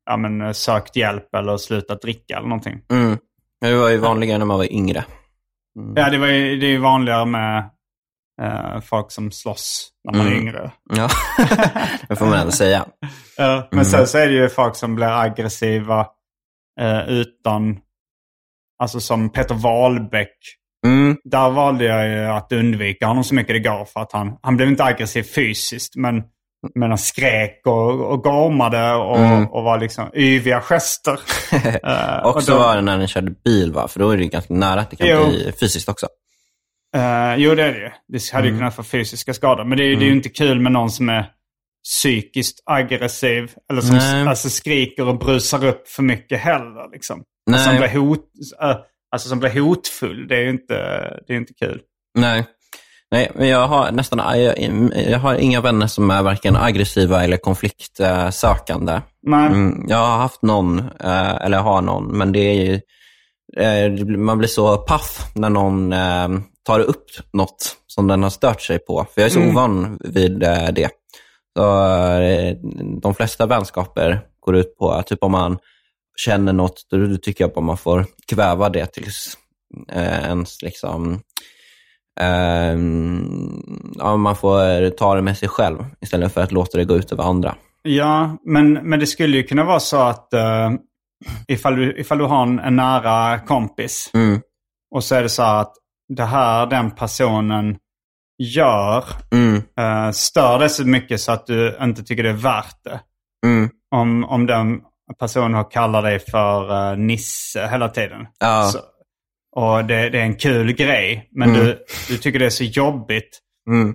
ja 0.06 0.16
men 0.16 0.40
eh, 0.40 0.52
sökt 0.52 0.96
hjälp 0.96 1.34
eller 1.34 1.56
slutat 1.56 2.02
dricka 2.02 2.36
eller 2.36 2.48
någonting. 2.48 2.80
Mm. 2.90 3.18
Det 3.60 3.74
var 3.74 3.88
ju 3.88 3.96
vanligare 3.96 4.38
när 4.38 4.46
man 4.46 4.58
var 4.58 4.72
yngre. 4.72 5.04
Ja, 5.96 6.10
det, 6.10 6.18
var 6.18 6.26
ju, 6.26 6.56
det 6.56 6.66
är 6.66 6.70
ju 6.70 6.78
vanligare 6.78 7.26
med 7.26 7.70
eh, 8.42 8.80
folk 8.80 9.10
som 9.12 9.30
slåss 9.30 9.90
när 10.04 10.18
man 10.18 10.26
är 10.26 10.30
Mm. 10.32 10.42
yngre. 10.42 10.72
Ja, 10.96 11.08
det 12.08 12.16
får 12.16 12.26
man 12.26 12.38
ändå 12.38 12.52
säga. 12.52 12.86
Ja, 13.36 13.68
men 13.70 13.84
sen 13.84 14.06
så 14.06 14.18
är 14.18 14.26
det 14.26 14.34
ju 14.34 14.48
folk 14.48 14.76
som 14.76 14.94
blir 14.94 15.20
aggressiva 15.20 16.06
eh, 16.80 17.08
utan, 17.08 17.78
alltså 18.78 19.00
som 19.00 19.32
Peter 19.32 19.54
Wahlbeck. 19.54 20.36
Mm. 20.86 21.16
Där 21.24 21.50
valde 21.50 21.84
jag 21.84 22.08
ju 22.08 22.24
att 22.24 22.52
undvika 22.52 23.06
honom 23.06 23.24
så 23.24 23.34
mycket 23.34 23.54
det 23.54 23.68
går 23.68 23.84
för 23.84 24.00
att 24.00 24.12
han, 24.12 24.36
han 24.42 24.56
blev 24.56 24.68
inte 24.68 24.84
aggressiv 24.84 25.22
fysiskt 25.22 25.96
men, 25.96 26.22
Men 26.74 26.90
de 26.90 26.98
skrek 26.98 27.60
och, 27.64 28.00
och 28.12 28.22
gormade 28.22 28.92
och, 28.94 29.18
Mm. 29.18 29.46
och 29.46 29.62
var 29.64 29.78
liksom 29.78 30.10
yviga 30.16 30.60
gester. 30.60 31.18
Och 32.24 32.36
också 32.36 32.52
då- 32.52 32.58
var 32.58 32.76
det 32.76 32.82
när 32.82 32.98
ni 32.98 33.08
körde 33.08 33.30
bil, 33.44 33.72
va? 33.72 33.88
För 33.88 34.00
då 34.00 34.10
är 34.10 34.16
det 34.16 34.26
ganska 34.26 34.54
nära 34.54 34.80
att 34.80 34.90
det 34.90 34.96
kan 34.96 35.06
Jo. 35.08 35.28
bli 35.28 35.52
fysiskt 35.60 35.88
också. 35.88 36.06
Eh, 36.96 37.34
jo, 37.36 37.54
det 37.54 37.62
är 37.62 37.72
det 37.72 37.78
ju. 37.78 37.90
Det 38.08 38.30
hade 38.32 38.42
Mm. 38.48 38.54
ju 38.54 38.58
kunnat 38.60 38.76
få 38.76 38.82
fysiska 38.82 39.34
skador. 39.34 39.64
Men 39.64 39.78
det 39.78 39.84
är, 39.84 39.86
ju- 39.88 39.96
det 39.96 40.04
är 40.04 40.06
ju 40.06 40.12
inte 40.16 40.28
kul 40.28 40.60
med 40.60 40.72
någon 40.72 40.90
som 40.90 41.08
är 41.08 41.26
psykiskt 41.84 42.62
aggressiv. 42.66 43.50
Eller 43.70 43.80
som 43.80 43.96
Nej. 43.96 44.28
alltså, 44.28 44.50
skriker 44.50 45.08
och 45.08 45.18
brusar 45.18 45.64
upp 45.66 45.88
för 45.88 46.02
mycket 46.02 46.40
heller. 46.40 46.90
Liksom. 46.92 47.22
Nej. 47.46 47.54
Alltså, 47.54 47.70
som 47.70 47.78
blir 47.78 47.88
hot, 48.00 48.20
eh, 48.62 48.76
alltså 49.12 49.28
som 49.28 49.40
blir 49.40 49.60
hotfull. 49.60 50.28
Det 50.28 50.36
är 50.36 50.40
ju 50.42 50.50
inte, 50.50 50.74
det 51.26 51.32
är 51.32 51.36
inte 51.36 51.54
kul. 51.54 51.80
Nej. 52.18 52.44
Nej, 53.14 53.30
men 53.34 53.48
jag 53.48 53.68
har 53.68 53.92
nästan 53.92 54.40
jag, 54.40 54.58
jag 55.10 55.18
har 55.18 55.34
inga 55.34 55.60
vänner 55.60 55.86
som 55.86 56.10
är 56.10 56.22
varken 56.22 56.56
aggressiva 56.56 57.24
eller 57.24 57.36
konfliktsökande. 57.36 59.00
Nej. 59.22 59.46
Mm, 59.46 59.84
jag 59.88 59.96
har 59.96 60.16
haft 60.16 60.42
någon, 60.42 60.78
eh, 60.78 61.34
eller 61.34 61.58
har 61.58 61.82
någon, 61.82 62.18
men 62.18 62.32
det 62.32 62.38
är 62.38 62.54
ju, 62.54 62.80
eh, 63.56 64.06
man 64.16 64.38
blir 64.38 64.48
så 64.48 64.76
paff 64.76 65.32
när 65.34 65.50
någon 65.50 65.92
eh, 65.92 66.28
tar 66.66 66.80
upp 66.80 67.06
något 67.32 67.76
som 67.86 68.06
den 68.06 68.22
har 68.22 68.30
stört 68.30 68.62
sig 68.62 68.78
på. 68.78 69.06
För 69.14 69.20
jag 69.20 69.26
är 69.26 69.32
så 69.32 69.40
Mm. 69.40 69.50
ovan 69.50 69.98
vid 70.00 70.38
det. 70.72 70.90
Så, 71.56 71.62
de 73.02 73.14
flesta 73.14 73.46
vänskaper 73.46 74.20
går 74.40 74.56
ut 74.56 74.76
på 74.78 74.90
att 74.90 75.06
typ 75.06 75.22
om 75.22 75.32
man 75.32 75.58
känner 76.16 76.52
något, 76.52 76.86
då, 76.90 77.16
tycker 77.16 77.44
jag 77.44 77.58
att 77.58 77.64
man 77.64 77.76
får 77.76 78.06
kväva 78.28 78.68
det 78.68 78.86
tills 78.86 79.38
ens 79.92 80.62
liksom, 80.62 81.20
ja, 83.98 84.16
man 84.16 84.36
får 84.36 84.90
ta 84.90 85.14
det 85.14 85.22
med 85.22 85.38
sig 85.38 85.48
själv 85.48 85.84
istället 86.00 86.34
för 86.34 86.40
att 86.40 86.52
låta 86.52 86.78
det 86.78 86.84
gå 86.84 86.96
ut 86.96 87.12
över 87.12 87.24
andra. 87.24 87.54
Ja, 87.82 88.36
men, 88.44 88.72
men 88.72 89.00
det 89.00 89.06
skulle 89.06 89.36
ju 89.36 89.42
kunna 89.42 89.64
vara 89.64 89.80
så 89.80 89.96
att 89.96 90.28
uh, 90.34 90.70
ifall, 91.48 91.76
du, 91.76 92.00
ifall 92.00 92.18
du 92.18 92.24
har 92.24 92.42
en, 92.42 92.58
en 92.58 92.76
nära 92.76 93.38
kompis 93.38 94.10
Mm, 94.14 94.40
och 94.94 95.04
så 95.04 95.14
är 95.14 95.22
det 95.22 95.28
så 95.28 95.42
att 95.42 95.72
det 96.08 96.24
här 96.24 96.66
den 96.66 96.90
personen 96.90 97.76
gör 98.38 99.04
mm, 99.32 99.54
uh, 99.56 100.10
stör 100.12 100.58
dig 100.58 100.70
så 100.70 100.84
mycket 100.84 101.20
så 101.20 101.32
att 101.32 101.46
du 101.46 101.76
inte 101.82 102.02
tycker 102.02 102.22
det 102.22 102.28
är 102.28 102.32
värt 102.32 102.84
det. 102.84 103.00
mm. 103.46 103.70
Om, 103.94 104.24
om 104.24 104.46
den 104.46 104.80
personen 105.18 105.54
har 105.54 105.70
kallat 105.70 106.04
dig 106.04 106.18
för 106.18 106.72
uh, 106.72 106.98
Nisse 106.98 107.66
hela 107.66 107.88
tiden. 107.88 108.26
Ja. 108.38 108.62
Så, 108.72 108.78
och 109.54 109.84
det, 109.84 110.08
det 110.10 110.18
är 110.18 110.22
en 110.24 110.36
kul 110.36 110.72
grej, 110.72 111.28
men 111.32 111.48
Mm. 111.50 111.60
du, 111.66 111.84
du 112.08 112.18
tycker 112.18 112.38
det 112.38 112.46
är 112.46 112.50
så 112.50 112.64
jobbigt 112.64 113.40
Mm, 113.68 113.94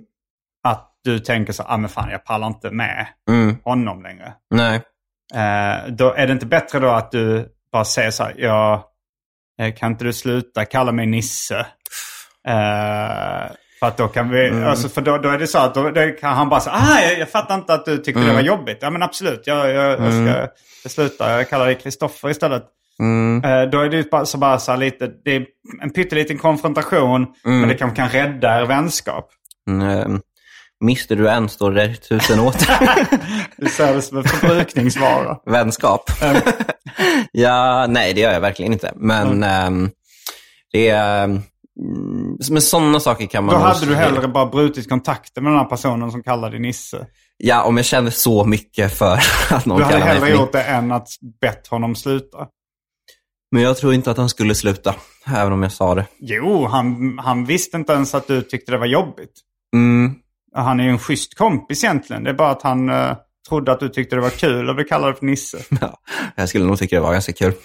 att 0.68 0.86
du 1.04 1.18
tänker 1.18 1.52
så 1.52 1.62
ah 1.62 1.76
men 1.76 1.90
fan 1.90 2.10
jag 2.10 2.24
pallar 2.24 2.46
inte 2.46 2.70
med 2.70 3.06
mm, 3.30 3.56
honom 3.64 4.02
längre. 4.02 4.32
nej. 4.50 4.80
Eh, 5.34 5.88
då 5.92 6.12
är 6.14 6.26
det 6.26 6.32
inte 6.32 6.46
bättre 6.46 6.78
då 6.78 6.88
att 6.88 7.10
du 7.10 7.48
bara 7.72 7.84
säger 7.84 8.10
så 8.10 8.22
här, 8.22 8.34
ja, 8.38 8.90
eh, 9.60 9.74
kan 9.74 9.92
inte 9.92 10.04
du 10.04 10.12
sluta 10.12 10.64
kalla 10.64 10.92
mig 10.92 11.06
Nisse? 11.06 11.66
Eh, 12.48 13.50
för 13.80 13.86
att 13.86 13.96
då 13.96 14.08
kan 14.08 14.30
vi, 14.30 14.48
Mm. 14.48 14.68
alltså 14.68 14.88
för 14.88 15.00
då, 15.00 15.18
då 15.18 15.28
är 15.28 15.38
det 15.38 15.46
så 15.46 15.58
att 15.58 15.74
då, 15.74 15.90
då 15.90 16.10
kan 16.20 16.34
han 16.36 16.48
bara 16.48 16.60
säga, 16.60 16.74
ah 16.76 17.00
jag, 17.00 17.18
jag 17.18 17.28
fattar 17.30 17.54
inte 17.54 17.74
att 17.74 17.84
du 17.84 17.98
tyckte 17.98 18.22
det 18.22 18.32
var 18.32 18.40
jobbigt. 18.40 18.78
Ja 18.80 18.90
men 18.90 19.02
absolut, 19.02 19.42
jag, 19.46 19.70
jag, 19.70 19.90
jag 20.00 20.12
ska 20.12 20.48
jag 20.82 20.90
sluta, 20.92 21.30
jag 21.36 21.48
kallar 21.48 21.66
dig 21.66 21.74
Kristoffer 21.74 22.30
istället. 22.30 22.64
Mm, 23.00 23.44
Eh, 23.44 23.70
då 23.70 23.80
är 23.80 23.88
det 23.88 24.10
bara 24.10 24.26
så, 24.26 24.38
bara 24.38 24.58
så 24.58 24.76
lite, 24.76 25.10
det 25.24 25.36
är 25.36 25.46
en 25.82 25.90
pytteliten 25.90 26.38
konfrontation, 26.38 27.26
men 27.44 27.68
det 27.68 27.74
kan, 27.74 27.94
kan 27.94 28.08
rädda 28.08 28.60
er 28.60 28.66
vänskap. 28.66 29.28
mm, 29.68 30.20
mister 30.84 31.16
du 31.16 31.28
en 31.30 31.48
står 31.48 31.70
det 31.72 31.94
tusen 31.94 32.40
åter. 32.40 33.06
Du 33.56 33.68
ser 33.68 33.94
det 33.94 34.02
som 34.02 34.18
en 34.18 34.24
förbrukningsvara. 34.24 35.36
Vänskap. 35.46 36.10
ja, 37.32 37.86
nej, 37.88 38.14
det 38.14 38.20
gör 38.20 38.32
jag 38.32 38.40
verkligen 38.40 38.72
inte. 38.72 38.92
Men 38.96 39.42
ehm, 39.42 39.90
det 40.72 40.88
är... 40.88 41.24
mm, 41.24 41.42
Men 42.50 42.62
sådana 42.62 43.00
saker 43.00 43.26
kan 43.26 43.44
man... 43.44 43.54
Då 43.54 43.60
hade 43.60 43.86
du 43.86 43.94
hellre 43.94 44.28
bara 44.28 44.46
brutit 44.46 44.88
kontakten 44.88 45.44
med 45.44 45.52
den 45.52 45.58
här 45.58 45.66
personen 45.66 46.10
som 46.10 46.22
kallar 46.22 46.50
dig 46.50 46.60
Nisse. 46.60 47.06
Ja, 47.36 47.62
om 47.64 47.76
jag 47.76 47.86
kände 47.86 48.10
så 48.10 48.44
mycket 48.44 48.98
för 48.98 49.12
att 49.50 49.66
någon 49.66 49.78
Du 49.78 49.84
hade 49.84 49.98
kallar 49.98 50.06
mig 50.06 50.14
hellre 50.14 50.30
gjort 50.30 50.52
det 50.52 50.62
än 50.62 50.92
att 50.92 51.08
bett 51.40 51.66
honom 51.66 51.94
sluta. 51.94 52.38
Men 53.52 53.62
jag 53.62 53.76
tror 53.76 53.94
inte 53.94 54.10
att 54.10 54.16
han 54.16 54.28
skulle 54.28 54.54
sluta, 54.54 54.94
även 55.26 55.52
om 55.52 55.62
jag 55.62 55.72
sa 55.72 55.94
det. 55.94 56.06
Jo, 56.20 56.66
han, 56.66 57.18
han 57.18 57.44
visste 57.44 57.76
inte 57.76 57.92
ens 57.92 58.14
att 58.14 58.26
du 58.26 58.42
tyckte 58.42 58.72
det 58.72 58.78
var 58.78 58.86
jobbigt. 58.86 59.32
Mm, 59.76 60.14
Han 60.56 60.80
är 60.80 60.84
ju 60.84 60.90
en 60.90 60.98
schysst 60.98 61.38
kompis 61.38 61.84
egentligen. 61.84 62.24
Det 62.24 62.30
är 62.30 62.34
bara 62.34 62.50
att 62.50 62.62
han 62.62 62.88
eh, 62.88 63.16
trodde 63.48 63.72
att 63.72 63.80
du 63.80 63.88
tyckte 63.88 64.16
det 64.16 64.22
var 64.22 64.30
kul 64.30 64.70
och 64.70 64.78
vi 64.78 64.84
kallade 64.84 65.12
det 65.12 65.18
för 65.18 65.26
Nisse. 65.26 65.58
ja, 65.80 66.00
jag 66.34 66.48
skulle 66.48 66.64
nog 66.64 66.78
tycka 66.78 66.96
det 66.96 67.02
var 67.02 67.12
ganska 67.12 67.32
kul. 67.32 67.52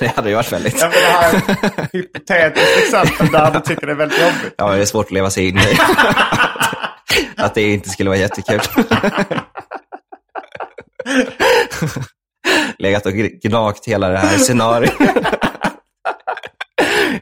det 0.00 0.06
hade 0.16 0.28
ju 0.28 0.34
varit 0.34 0.52
väldigt... 0.52 0.80
Ja, 0.80 0.88
men 0.88 0.98
det 1.00 1.06
här 1.06 1.34
är 1.34 1.36
ett 1.82 1.90
hypotetiskt 1.92 2.78
exempel 2.78 3.26
där 3.32 3.50
du 3.50 3.60
tycker 3.60 3.86
det 3.86 3.92
är 3.92 3.96
väldigt 3.96 4.20
jobbigt. 4.20 4.54
Ja, 4.56 4.72
det 4.72 4.80
är 4.80 4.84
svårt 4.84 5.06
att 5.06 5.12
leva 5.12 5.30
sig 5.30 5.48
in 5.48 5.58
i. 5.58 5.78
att 7.36 7.54
det 7.54 7.72
inte 7.72 7.88
skulle 7.88 8.10
vara 8.10 8.18
jättekul. 8.18 8.60
Legat 12.78 13.06
och 13.06 13.12
gnagt 13.12 13.88
hela 13.88 14.08
det 14.08 14.18
här 14.18 14.38
scenariot. 14.38 14.92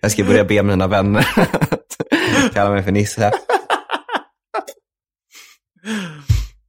Jag 0.01 0.11
ska 0.11 0.25
börja 0.25 0.45
be 0.45 0.63
mina 0.63 0.87
vänner 0.87 1.29
att 1.71 2.55
kalla 2.55 2.71
mig 2.71 2.83
för 2.83 2.93
Nisse. 2.93 3.33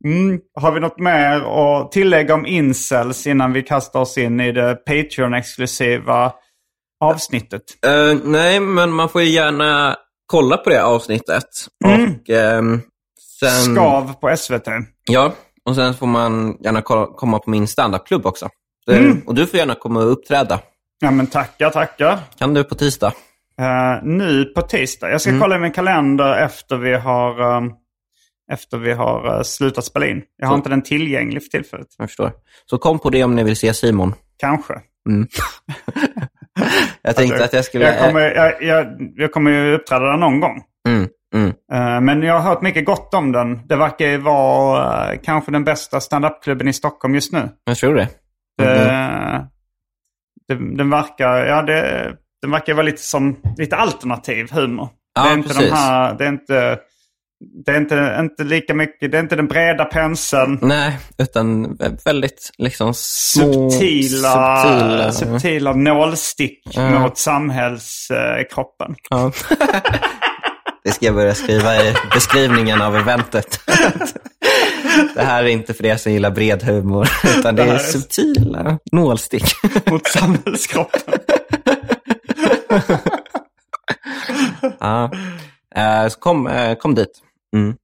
Mm. 0.05 0.39
Har 0.59 0.71
vi 0.71 0.79
något 0.79 0.99
mer 0.99 1.39
att 1.39 1.91
tillägga 1.91 2.33
om 2.33 2.45
incels 2.45 3.27
innan 3.27 3.53
vi 3.53 3.63
kastar 3.63 3.99
oss 3.99 4.17
in 4.17 4.39
i 4.39 4.51
det 4.51 4.75
Patreon-exklusiva 4.85 6.31
avsnittet? 7.03 7.63
Eh, 7.85 8.17
nej, 8.23 8.59
men 8.59 8.91
man 8.91 9.09
får 9.09 9.21
ju 9.21 9.29
gärna 9.29 9.95
kolla 10.25 10.57
på 10.57 10.69
det 10.69 10.83
avsnittet. 10.83 11.47
Och 11.85 12.29
ehm, 12.29 12.81
sen... 13.39 13.75
Skav 13.75 14.13
på 14.13 14.37
SVT. 14.37 14.67
Ja, 15.09 15.33
och 15.67 15.75
sen 15.75 15.93
får 15.93 16.07
man 16.07 16.57
gärna 16.63 16.81
ko- 16.81 17.13
komma 17.13 17.39
på 17.39 17.49
min 17.49 17.67
standupklubb 17.67 18.25
också. 18.25 18.49
Det- 18.85 19.15
Och 19.25 19.35
du 19.35 19.47
får 19.47 19.59
gärna 19.59 19.75
komma 19.75 19.99
och 19.99 20.11
uppträda. 20.11 20.59
Ja 20.99 21.11
men 21.11 21.27
tackar, 21.27 21.69
tackar. 21.69 22.19
Kan 22.39 22.53
du 22.53 22.63
på 22.63 22.75
tisdag? 22.75 23.13
Eh, 23.61 24.03
nu 24.03 24.45
på 24.45 24.61
tisdag. 24.61 25.09
Jag 25.11 25.21
ska 25.21 25.29
Mm. 25.29 25.41
kolla 25.41 25.55
i 25.55 25.59
min 25.59 25.71
kalender 25.71 26.37
efter 26.37 26.77
vi 26.77 26.93
har, 26.95 27.41
um, 27.57 27.73
efter 28.51 28.77
vi 28.77 28.93
har 28.93 29.35
uh, 29.37 29.41
slutat 29.43 29.85
spela 29.85 30.05
in. 30.05 30.21
Jag 30.37 30.47
har 30.47 30.53
Så. 30.53 30.57
inte 30.57 30.69
den 30.69 30.81
tillgänglig 30.81 31.43
för 31.43 31.49
tillfället. 31.49 31.87
Jag 31.97 32.09
förstår. 32.09 32.31
Så 32.65 32.77
kom 32.77 32.99
på 32.99 33.09
det 33.09 33.23
om 33.23 33.35
ni 33.35 33.43
vill 33.43 33.55
se 33.55 33.73
Simon. 33.73 34.13
Kanske. 34.39 34.73
Jag 37.01 37.15
tänkte 37.15 37.43
att 37.43 37.53
jag 37.53 37.65
skulle... 37.65 37.85
Jag 37.85 37.99
kommer, 38.05 38.21
jag, 38.21 38.63
jag, 38.63 38.87
jag 39.15 39.31
kommer 39.31 39.51
ju 39.51 39.75
uppträda 39.75 40.05
där 40.05 40.17
någon 40.17 40.39
gång. 40.39 40.61
Mm, 40.87 41.09
mm. 41.35 41.47
Eh, 41.73 42.01
men 42.01 42.21
jag 42.21 42.33
har 42.33 42.49
hört 42.49 42.61
mycket 42.61 42.85
gott 42.85 43.13
om 43.13 43.31
den. 43.31 43.67
Det 43.67 43.75
verkar 43.75 44.05
ju 44.07 44.17
vara 44.17 45.11
eh, 45.13 45.19
kanske 45.23 45.51
den 45.51 45.63
bästa 45.63 45.99
standupklubben 45.99 46.67
i 46.67 46.73
Stockholm 46.73 47.15
just 47.15 47.33
nu. 47.33 47.49
Jag 47.65 47.77
tror 47.77 47.95
det. 47.95 48.07
Eh, 48.61 49.41
det, 50.47 50.75
den 50.77 50.89
verkar, 50.89 51.45
ja 51.45 51.61
det, 51.61 52.13
den 52.41 52.51
verkar 52.51 52.73
vara 52.73 52.85
lite 52.85 53.01
som 53.01 53.37
lite 53.57 53.75
alternativ 53.75 54.51
humor. 54.51 54.89
Ja, 55.15 55.23
det 55.23 55.29
är 55.29 55.33
inte 55.33 55.49
precis. 55.49 55.69
de 55.69 55.75
här, 55.75 56.13
det 56.13 56.25
är 56.25 56.29
inte, 56.29 56.79
det 57.65 57.71
är 57.71 57.77
inte, 57.77 58.17
inte 58.19 58.43
lika 58.43 58.73
mycket, 58.73 59.11
det 59.11 59.17
är 59.17 59.21
inte 59.21 59.35
den 59.35 59.47
breda 59.47 59.85
penseln. 59.85 60.59
Nej, 60.61 60.97
utan 61.17 61.77
väldigt 62.05 62.51
liksom 62.57 62.93
små... 62.93 63.69
Subtila, 63.71 64.63
subtila. 64.63 65.11
subtila 65.11 65.73
nålstick 65.73 66.61
Ja. 66.71 66.99
mot 66.99 67.17
samhällskroppen. 67.17 68.95
Ja. 69.09 69.31
Det 70.87 70.93
ska 70.93 71.05
jag 71.05 71.15
börja 71.15 71.33
skriva 71.35 71.75
i 71.75 71.93
beskrivningen 72.13 72.81
av 72.81 72.95
eventet. 72.95 73.59
Det 75.15 75.21
här 75.23 75.43
är 75.43 75.47
inte 75.47 75.73
för 75.73 75.85
er 75.85 75.97
som 75.97 76.11
gillar 76.11 76.31
bred 76.31 76.63
humor, 76.63 77.07
utan 77.39 77.55
det 77.55 77.63
Det 77.63 77.69
är 77.69 77.73
är- 77.75 77.79
subtila 77.79 78.79
nålstick. 78.91 79.43
mot 79.91 80.07
samhällskroppen. 80.07 81.01
Ja. 84.79 85.11
Eh, 85.75 86.07
så 86.07 86.19
kom, 86.19 86.47
eh, 86.47 86.75
kom 86.75 86.95
dit. 86.95 87.21
Mm. 87.55 87.75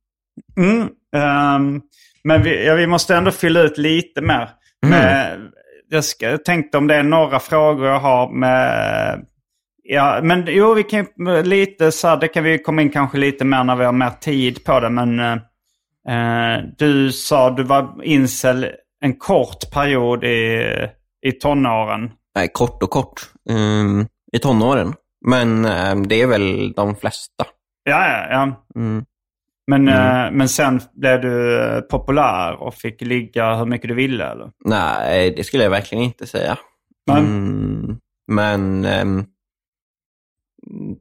Mm, 0.58 0.88
ehm, 1.16 1.82
men 2.24 2.44
vi, 2.44 2.66
ja, 2.66 2.74
vi 2.76 2.88
måste 2.88 3.16
ändå 3.16 3.32
fylla 3.32 3.62
ut 3.62 3.78
lite 3.78 4.22
mer. 4.22 4.50
Med, 4.86 5.40
jag, 5.90 6.04
ska, 6.04 6.30
jag 6.30 6.46
tänkte 6.46 6.78
om 6.78 6.88
det 6.88 6.96
är 6.96 7.04
några 7.04 7.40
frågor 7.40 7.88
jag 7.88 8.00
har 8.00 8.30
med... 8.40 9.20
Ja, 9.86 10.20
men 10.24 10.46
jo, 10.48 10.74
vi 10.74 10.84
kan 10.84 11.06
lite 11.44 11.92
så 11.92 12.08
här, 12.08 12.18
det 12.18 12.28
kan 12.28 12.44
vi 12.44 12.60
komma 12.60 12.82
in 12.82 12.90
kanske 12.90 13.18
lite 13.18 13.46
mer 13.46 13.64
när 13.64 13.76
vi 13.76 13.86
har 13.86 13.92
mer 13.92 14.10
tid 14.10 14.64
på 14.66 14.80
det. 14.80 14.90
Men 14.90 15.20
eh, 15.20 15.34
eh, 16.10 16.62
du 16.78 17.12
sa 17.12 17.50
du 17.50 17.64
var 17.64 18.04
incel 18.04 18.68
en 19.02 19.14
kort 19.16 19.72
period 19.74 20.24
i, 20.24 20.70
i 21.26 21.32
tonåren. 21.32 22.12
Nej, 22.36 22.50
kort 22.54 22.84
och 22.84 22.90
kort. 22.90 23.22
Mm, 23.50 24.08
I 24.32 24.40
tonåren. 24.40 24.94
Men 25.26 25.66
eh, 25.66 25.96
det 25.96 26.22
är 26.22 26.28
väl 26.28 26.74
de 26.74 26.96
flesta. 26.96 27.46
Ja, 27.84 28.08
ja, 28.08 28.28
ja. 28.30 28.66
Mm. 28.76 29.06
Men, 29.68 29.88
Mm. 29.88 30.26
eh, 30.26 30.32
men 30.32 30.50
sen 30.50 30.82
blev 30.94 31.22
du 31.22 31.62
eh, 31.64 31.82
populär 31.82 32.54
och 32.64 32.76
fick 32.76 33.02
ligga 33.02 33.56
hur 33.56 33.66
mycket 33.66 33.88
du 33.88 33.94
ville 33.94 34.26
eller? 34.26 34.50
Nej, 34.66 35.34
det 35.38 35.44
skulle 35.44 35.64
jag 35.64 35.70
verkligen 35.70 36.04
inte 36.04 36.28
säga. 36.28 36.58
Nej. 37.08 37.20
Mm, 37.20 37.98
men 38.32 38.86
ehm, 38.86 39.26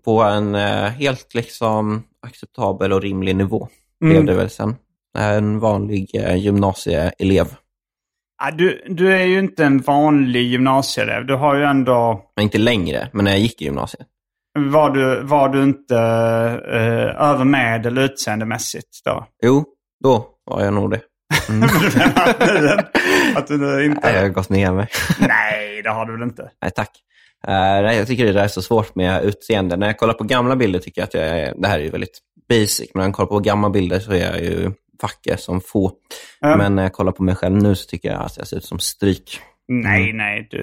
på 0.04 0.22
en 0.22 0.54
eh, 0.54 0.84
helt 0.88 1.34
liksom 1.34 2.02
acceptabel 2.26 2.92
och 2.92 3.02
rimlig 3.02 3.36
nivå 3.36 3.68
blev 4.00 4.12
Mm. 4.14 4.26
det 4.26 4.34
väl 4.34 4.50
sen. 4.50 4.76
En 5.18 5.58
vanlig 5.58 6.10
eh, 6.14 6.36
gymnasieelev. 6.36 7.46
Du, 8.52 8.84
du 8.88 9.12
är 9.12 9.24
ju 9.24 9.38
inte 9.38 9.64
en 9.64 9.78
vanlig 9.78 10.42
gymnasieelev. 10.42 11.26
Du 11.26 11.34
har 11.34 11.54
ju 11.54 11.64
ändå... 11.64 12.24
Men 12.36 12.42
inte 12.42 12.58
längre, 12.58 13.08
men 13.12 13.24
när 13.24 13.30
jag 13.32 13.40
gick 13.40 13.62
i 13.62 13.64
gymnasiet. 13.64 14.06
Var 14.58 14.90
du, 14.90 15.22
var 15.22 15.48
du 15.48 15.62
inte 15.62 15.96
eh, 16.72 17.28
över 17.30 17.44
medel 17.44 17.98
utseendemässigt 17.98 19.04
då? 19.04 19.26
Jo, 19.42 19.64
då 20.04 20.26
var 20.44 20.64
jag 20.64 20.74
nog 20.74 20.90
det. 20.90 21.00
Nu 21.48 21.66
att 23.36 23.46
du 23.46 23.84
inte... 23.84 24.00
Nej, 24.02 24.14
Jag 24.14 24.22
har 24.22 24.28
gått 24.28 24.48
ner 24.48 24.72
mig. 24.72 24.88
Nej, 25.20 25.82
det 25.82 25.90
har 25.90 26.06
du 26.06 26.12
väl 26.12 26.22
inte? 26.22 26.50
Nej, 26.62 26.70
tack. 26.70 26.90
Nej, 27.46 27.96
jag 27.96 28.06
tycker 28.06 28.26
det 28.26 28.32
där 28.32 28.44
är 28.44 28.48
så 28.48 28.62
svårt 28.62 28.94
med 28.94 29.24
utseende. 29.24 29.76
När 29.76 29.86
jag 29.86 29.98
kollar 29.98 30.14
på 30.14 30.24
gamla 30.24 30.56
bilder 30.56 30.78
tycker 30.78 31.00
jag 31.00 31.06
att 31.06 31.14
jag 31.14 31.24
är, 31.24 31.54
det 31.56 31.68
här 31.68 31.78
är 31.78 31.82
ju 31.82 31.90
väldigt 31.90 32.18
basic, 32.48 32.90
men 32.94 33.00
när 33.00 33.04
jag 33.04 33.14
kollar 33.14 33.28
på 33.28 33.38
gamla 33.38 33.70
bilder 33.70 34.00
så 34.00 34.12
är 34.12 34.32
jag 34.32 34.40
ju 34.40 34.72
vacker 35.02 35.36
som 35.36 35.60
få. 35.60 35.92
Ja. 36.40 36.56
Men 36.56 36.76
när 36.76 36.82
jag 36.82 36.92
kollar 36.92 37.12
på 37.12 37.22
mig 37.22 37.34
själv 37.34 37.56
nu 37.56 37.74
så 37.74 37.88
tycker 37.88 38.08
jag 38.12 38.22
att 38.22 38.36
jag 38.36 38.46
ser 38.46 38.56
ut 38.56 38.64
som 38.64 38.78
stryk. 38.78 39.40
Nej, 39.68 40.12
nej. 40.12 40.48
Du, 40.50 40.58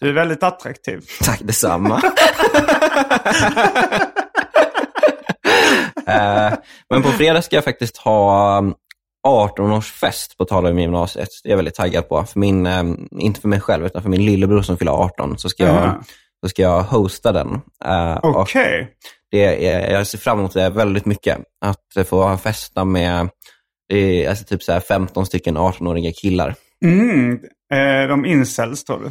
du 0.00 0.08
är 0.08 0.12
väldigt 0.12 0.42
attraktiv. 0.42 1.00
Tack 1.22 1.40
detsamma. 1.42 2.02
Eh, 6.06 6.52
men 6.90 7.02
på 7.02 7.08
fredag 7.08 7.42
ska 7.42 7.56
jag 7.56 7.64
faktiskt 7.64 7.96
ha 7.96 8.62
18-årsfest 9.26 10.36
på 10.38 10.44
tal 10.44 10.66
om 10.66 10.78
gymnasiet. 10.78 11.28
Det 11.42 11.48
är 11.48 11.50
jag 11.50 11.56
väldigt 11.56 11.74
taggad 11.74 12.08
på. 12.08 12.24
För 12.24 12.40
min, 12.40 12.66
eh, 12.66 12.84
inte 13.18 13.40
för 13.40 13.48
mig 13.48 13.60
själv, 13.60 13.86
utan 13.86 14.02
för 14.02 14.08
min 14.08 14.24
lillebror 14.24 14.62
som 14.62 14.78
fyller 14.78 14.92
18 14.92 15.38
så 15.38 15.48
ska 15.48 15.64
jag, 15.64 16.04
så 16.44 16.48
ska 16.48 16.62
jag 16.62 16.82
hosta 16.82 17.32
den. 17.32 17.60
Eh, 17.84 18.18
Okej. 18.22 18.88
det 19.30 19.66
är, 19.66 19.92
jag 19.92 20.06
ser 20.06 20.18
fram 20.18 20.38
emot 20.38 20.54
det 20.54 20.70
väldigt 20.70 21.06
mycket. 21.06 21.38
Att 21.64 22.08
få 22.08 22.36
festa 22.36 22.84
med 22.84 23.28
alltså 24.28 24.44
typ 24.44 24.62
så 24.62 24.72
här 24.72 24.80
15 24.80 25.26
stycken 25.26 25.58
18-åriga 25.58 26.12
killar. 26.12 26.54
Mm. 26.84 27.32
Eh, 27.72 28.08
de 28.08 28.26
incels 28.26 28.84
tror 28.84 29.00
du? 29.00 29.10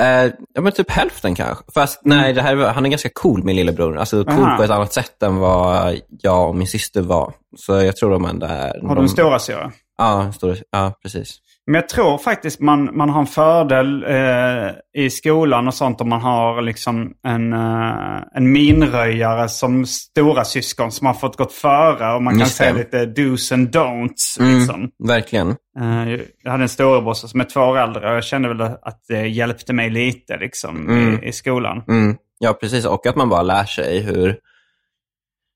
Eh, 0.00 0.32
ja, 0.54 0.60
men 0.60 0.72
typ 0.72 0.90
hälften 0.90 1.34
kanske. 1.34 1.64
Fast 1.74 2.00
nej, 2.04 2.32
det 2.32 2.42
här, 2.42 2.56
han 2.56 2.86
är 2.86 2.90
ganska 2.90 3.08
cool, 3.14 3.44
min 3.44 3.56
lillebror. 3.56 3.98
Alltså 3.98 4.24
cool 4.24 4.44
Aha. 4.44 4.56
på 4.56 4.62
ett 4.62 4.70
annat 4.70 4.92
sätt 4.92 5.22
än 5.22 5.36
vad 5.36 6.00
jag 6.22 6.48
och 6.48 6.56
min 6.56 6.66
syster 6.66 7.02
var. 7.02 7.32
Så 7.56 7.72
jag 7.72 7.96
tror 7.96 8.10
de 8.10 8.24
ändå 8.24 8.46
är... 8.46 8.80
Har 8.82 8.88
du 8.88 8.94
de, 8.94 9.02
en 9.02 9.08
stora 9.08 9.38
syra? 9.38 9.72
Ja, 9.98 10.32
stora, 10.32 10.56
ja, 10.70 10.92
precis. 11.02 11.38
Men 11.66 11.74
jag 11.74 11.88
tror 11.88 12.18
faktiskt 12.18 12.60
man, 12.60 12.96
man 12.96 13.08
har 13.10 13.20
en 13.20 13.26
fördel 13.26 14.04
eh, 14.08 15.02
i 15.04 15.10
skolan 15.10 15.66
och 15.68 15.74
sånt 15.74 16.00
om 16.00 16.08
man 16.08 16.20
har 16.20 16.62
liksom 16.62 17.12
en, 17.26 17.52
eh, 17.52 18.22
en 18.34 18.52
minröjare 18.52 19.48
som 19.48 19.86
stora 19.86 20.44
syskon 20.44 20.92
som 20.92 21.06
har 21.06 21.14
fått 21.14 21.36
gått 21.36 21.52
före 21.52 22.14
och 22.14 22.22
man 22.22 22.32
kan 22.32 22.40
Just 22.40 22.58
det. 22.58 22.64
säga 22.64 22.72
lite 22.76 23.04
do's 23.06 23.54
and 23.54 23.68
don'ts. 23.76 24.40
Mm, 24.40 24.58
Liksom. 24.58 24.90
Verkligen. 25.08 25.48
Eh, 25.80 26.20
jag 26.42 26.50
hade 26.50 26.62
en 26.62 26.68
storebror 26.68 27.14
som 27.14 27.40
är 27.40 27.44
två 27.44 27.60
år 27.60 27.78
äldre 27.78 28.10
och 28.10 28.16
jag 28.16 28.24
kände 28.24 28.48
väl 28.48 28.60
att 28.60 29.00
det 29.08 29.26
hjälpte 29.28 29.72
mig 29.72 29.90
lite 29.90 30.36
liksom, 30.36 30.76
Mm. 30.88 31.24
i, 31.24 31.28
i 31.28 31.32
skolan. 31.32 31.82
Mm, 31.88 32.16
ja, 32.38 32.52
precis. 32.52 32.84
Och 32.84 33.06
att 33.06 33.16
man 33.16 33.28
bara 33.28 33.42
lär 33.42 33.64
sig 33.64 34.00
hur... 34.00 34.36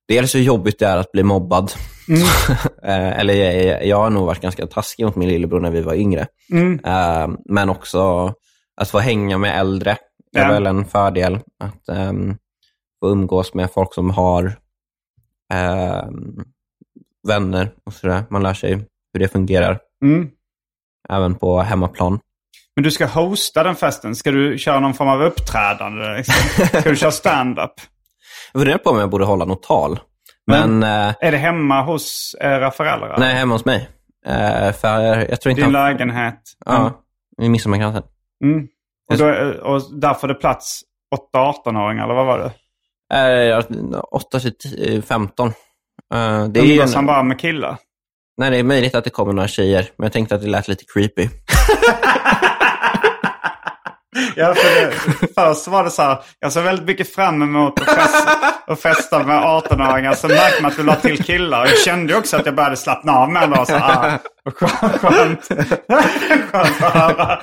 Dels 0.08 0.34
hur 0.34 0.40
jobbigt 0.40 0.78
det 0.78 0.86
är 0.86 0.96
att 0.96 1.12
bli 1.12 1.22
mobbad. 1.22 1.72
Mm. 2.08 2.20
Eh, 2.82 3.18
Eller 3.20 3.34
jag, 3.34 3.86
jag 3.86 3.96
har 3.96 4.10
nog 4.10 4.26
varit 4.26 4.40
ganska 4.40 4.66
taskig 4.66 5.04
mot 5.04 5.16
min 5.16 5.28
lillebror 5.28 5.60
när 5.60 5.70
vi 5.70 5.80
var 5.82 5.94
yngre. 5.94 6.26
Mm. 6.52 6.80
Eh, 6.84 7.28
men 7.44 7.70
också 7.70 8.34
att 8.76 8.90
få 8.90 8.98
hänga 8.98 9.38
med 9.38 9.60
äldre 9.60 9.90
är 10.36 10.42
Ja. 10.42 10.48
väl 10.48 10.66
en 10.66 10.84
fördel. 10.84 11.38
Att 11.60 11.88
ehm, 11.88 12.36
få 13.00 13.08
umgås 13.10 13.54
med 13.54 13.70
folk 13.72 13.94
som 13.94 14.10
har 14.10 14.52
ehm, 15.52 16.44
vänner 17.28 17.70
och 17.86 17.92
sådär. 17.92 18.22
Man 18.30 18.42
lär 18.42 18.54
sig 18.54 18.72
hur 19.12 19.20
det 19.20 19.28
fungerar, 19.28 19.78
Mm. 20.04 20.28
även 21.08 21.34
på 21.34 21.60
hemmaplan. 21.60 22.20
Men 22.76 22.84
du 22.84 22.90
ska 22.90 23.06
hosta 23.06 23.62
den 23.62 23.76
festen. 23.76 24.16
Ska 24.16 24.30
du 24.30 24.58
köra 24.58 24.80
någon 24.80 24.94
form 24.94 25.08
av 25.08 25.22
uppträdande? 25.22 26.16
Liksom? 26.16 26.34
Ska 26.80 26.90
du 26.90 26.96
köra 26.96 27.10
stand-up? 27.10 27.72
Jag 28.52 28.60
funderar 28.60 28.78
på 28.78 28.90
om 28.90 28.98
jag 28.98 29.10
borde 29.10 29.24
hålla 29.24 29.44
något 29.44 29.62
tal. 29.62 30.00
Men 30.51 30.82
eh, 30.82 31.14
Är 31.20 31.30
det 31.32 31.36
hemma 31.38 31.82
hos 31.82 32.36
era 32.40 32.70
föräldrar? 32.70 33.16
nej, 33.18 33.34
hemma 33.34 33.55
hos 33.55 33.64
mig. 33.64 33.88
Eh, 34.26 34.72
för 34.72 35.01
jag 35.30 35.40
tror 35.40 35.51
inte 35.51 35.62
Din 35.62 35.74
han... 35.74 35.90
lägenhet? 35.90 36.40
Ja, 36.66 37.03
i 37.42 37.48
midsommarkransen. 37.48 38.03
Mm. 38.44 38.66
Och, 39.11 39.18
då, 39.18 39.28
och 39.62 40.01
där 40.01 40.14
får 40.14 40.28
det 40.28 40.34
plats 40.34 40.80
8-18-åringar, 41.34 42.05
eller 42.05 42.14
vad 42.14 42.26
var 42.26 42.38
det? 42.38 42.53
Eh, 43.59 43.64
8 44.12 44.40
till 44.40 44.59
10, 44.59 45.03
15. 45.03 45.48
Eh, 45.48 45.53
det 46.48 46.61
är 46.61 46.72
Umgås 46.72 46.94
han 46.94 47.07
bara 47.07 47.22
med 47.22 47.38
killar? 47.40 47.76
nej, 48.38 48.51
det 48.51 48.57
är 48.59 48.62
möjligt 48.64 48.94
att 48.94 49.05
det 49.05 49.11
kommer 49.11 49.32
några 49.32 49.48
tjejer, 49.48 49.90
men 49.96 50.05
jag 50.05 50.12
tänkte 50.12 50.34
att 50.34 50.40
det 50.40 50.46
lät 50.48 50.68
lite 50.68 50.84
creepy. 50.94 51.22
Ja, 54.36 54.54
för 54.54 54.80
det, 54.80 54.92
först 55.34 55.68
var 55.68 55.84
det 55.84 55.90
så 55.90 56.02
här, 56.02 56.18
jag 56.38 56.52
såg 56.52 56.64
väldigt 56.64 56.86
mycket 56.86 57.14
fram 57.14 57.42
emot 57.42 57.80
att 57.80 57.86
festa, 57.86 58.30
att 58.66 58.80
festa 58.80 59.24
med 59.24 59.42
18-åringar. 59.42 60.14
Sen 60.14 60.30
märkte 60.30 60.62
man 60.62 60.70
att 60.70 60.76
du 60.76 60.82
la 60.82 60.94
till 60.94 61.24
killar. 61.24 61.66
Jag 61.66 61.78
kände 61.78 62.16
också 62.16 62.36
att 62.36 62.46
jag 62.46 62.54
började 62.54 62.76
slappna 62.76 63.12
av 63.12 63.30
med. 63.30 63.66
Så, 63.66 63.74
ah, 63.74 64.18
skönt, 64.44 65.00
skönt. 65.00 65.48
skönt 66.50 66.82
att 66.82 66.94
höra. 66.94 67.40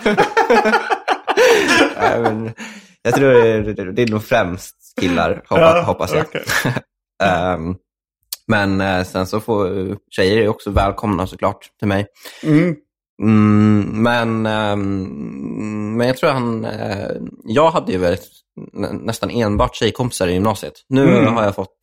Nej, 2.01 2.19
men 2.21 2.53
jag 3.01 3.15
tror 3.15 3.33
det, 3.33 3.73
det, 3.73 3.91
det 3.91 4.01
är 4.01 4.07
nog 4.07 4.23
främst 4.23 4.75
killar, 5.01 5.41
Ja, 5.49 5.81
hoppas 5.81 6.13
jag. 6.13 6.25
Ehm, 7.23 7.75
men 8.47 8.81
eh, 8.81 9.03
sen 9.03 9.27
så 9.27 9.39
får 9.39 9.69
tjejer 10.11 10.37
är 10.37 10.47
också 10.47 10.71
välkomna 10.71 11.27
såklart 11.27 11.69
till 11.79 11.87
mig. 11.87 12.07
Mm. 12.43 12.75
Mm, 13.21 14.03
men, 14.03 14.45
ehm, 14.45 15.97
men 15.97 16.07
jag 16.07 16.17
tror 16.17 16.29
han... 16.29 16.65
eh, 16.65 17.11
jag 17.43 17.71
hade 17.71 17.91
ju 17.91 17.97
väldigt, 17.97 18.27
nä, 18.73 18.91
nästan 18.91 19.29
enbart 19.29 19.75
tjejkompisar 19.75 20.27
i 20.27 20.33
gymnasiet. 20.33 20.73
Nu 20.89 21.17
Mm. 21.17 21.33
har 21.35 21.43
jag 21.43 21.55
fått... 21.55 21.77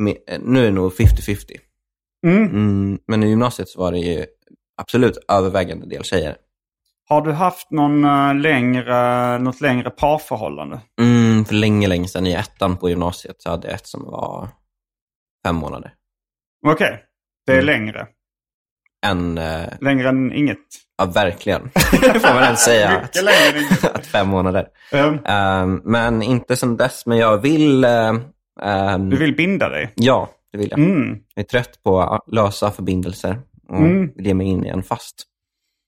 me- 0.00 0.38
nu 0.40 0.60
är 0.60 0.64
det 0.64 0.70
nog 0.70 0.92
50-50. 0.92 1.36
Mm. 2.26 2.44
Mm, 2.44 2.98
men 3.06 3.22
i 3.22 3.28
gymnasiet 3.28 3.68
så 3.68 3.80
var 3.80 3.92
det 3.92 3.98
ju 3.98 4.26
absolut 4.82 5.18
övervägande 5.28 5.86
del 5.86 6.04
tjejer. 6.04 6.36
Har 7.08 7.22
du 7.22 7.32
haft 7.32 7.70
någon 7.70 8.04
eh, 8.04 8.34
längre, 8.34 9.38
något 9.38 9.60
längre 9.60 9.90
parförhållande? 9.90 10.80
Mm, 11.00 11.44
för 11.44 11.54
länge, 11.54 11.88
länge 11.88 12.08
sedan 12.08 12.26
i 12.26 12.32
ettan 12.32 12.76
på 12.76 12.88
gymnasiet 12.88 13.42
så 13.42 13.50
hade 13.50 13.66
jag 13.68 13.74
ett 13.74 13.86
som 13.86 14.04
var 14.04 14.48
fem 15.46 15.56
månader. 15.56 15.94
Okej, 16.66 17.04
det 17.46 17.52
är 17.52 17.62
Mm. 17.62 17.66
längre. 17.66 18.06
En, 19.06 19.38
eh, 19.38 19.64
Längre 19.80 20.08
än 20.08 20.32
inget. 20.32 20.58
ja 20.98 21.04
verkligen, 21.04 21.70
får 22.20 22.34
man 22.34 22.42
ens 22.42 22.64
säga. 22.64 22.90
Än 22.90 23.56
inget. 23.56 23.84
att 23.84 24.06
fem 24.12 24.28
månader. 24.28 24.66
Um, 24.92 25.18
Ehm, 25.24 25.80
men 25.84 26.22
inte 26.22 26.56
sen 26.56 26.76
dess, 26.76 27.06
men 27.06 27.18
jag 27.18 27.38
vill... 27.38 27.84
eh, 27.84 28.14
ehm, 28.62 29.10
du 29.10 29.16
vill 29.16 29.36
binda 29.36 29.68
dig? 29.68 29.92
Ja, 29.94 30.30
det 30.52 30.58
vill 30.58 30.68
jag. 30.70 30.78
Mm. 30.78 31.18
Jag 31.34 31.42
är 31.44 31.48
trött 31.48 31.82
på 31.82 32.20
lösa 32.32 32.70
förbindelser 32.70 33.40
och 33.68 33.76
Mm. 33.78 34.12
vill 34.16 34.26
ge 34.26 34.34
mig 34.34 34.46
in 34.46 34.64
i 34.66 34.68
en 34.68 34.82
fast. 34.82 35.22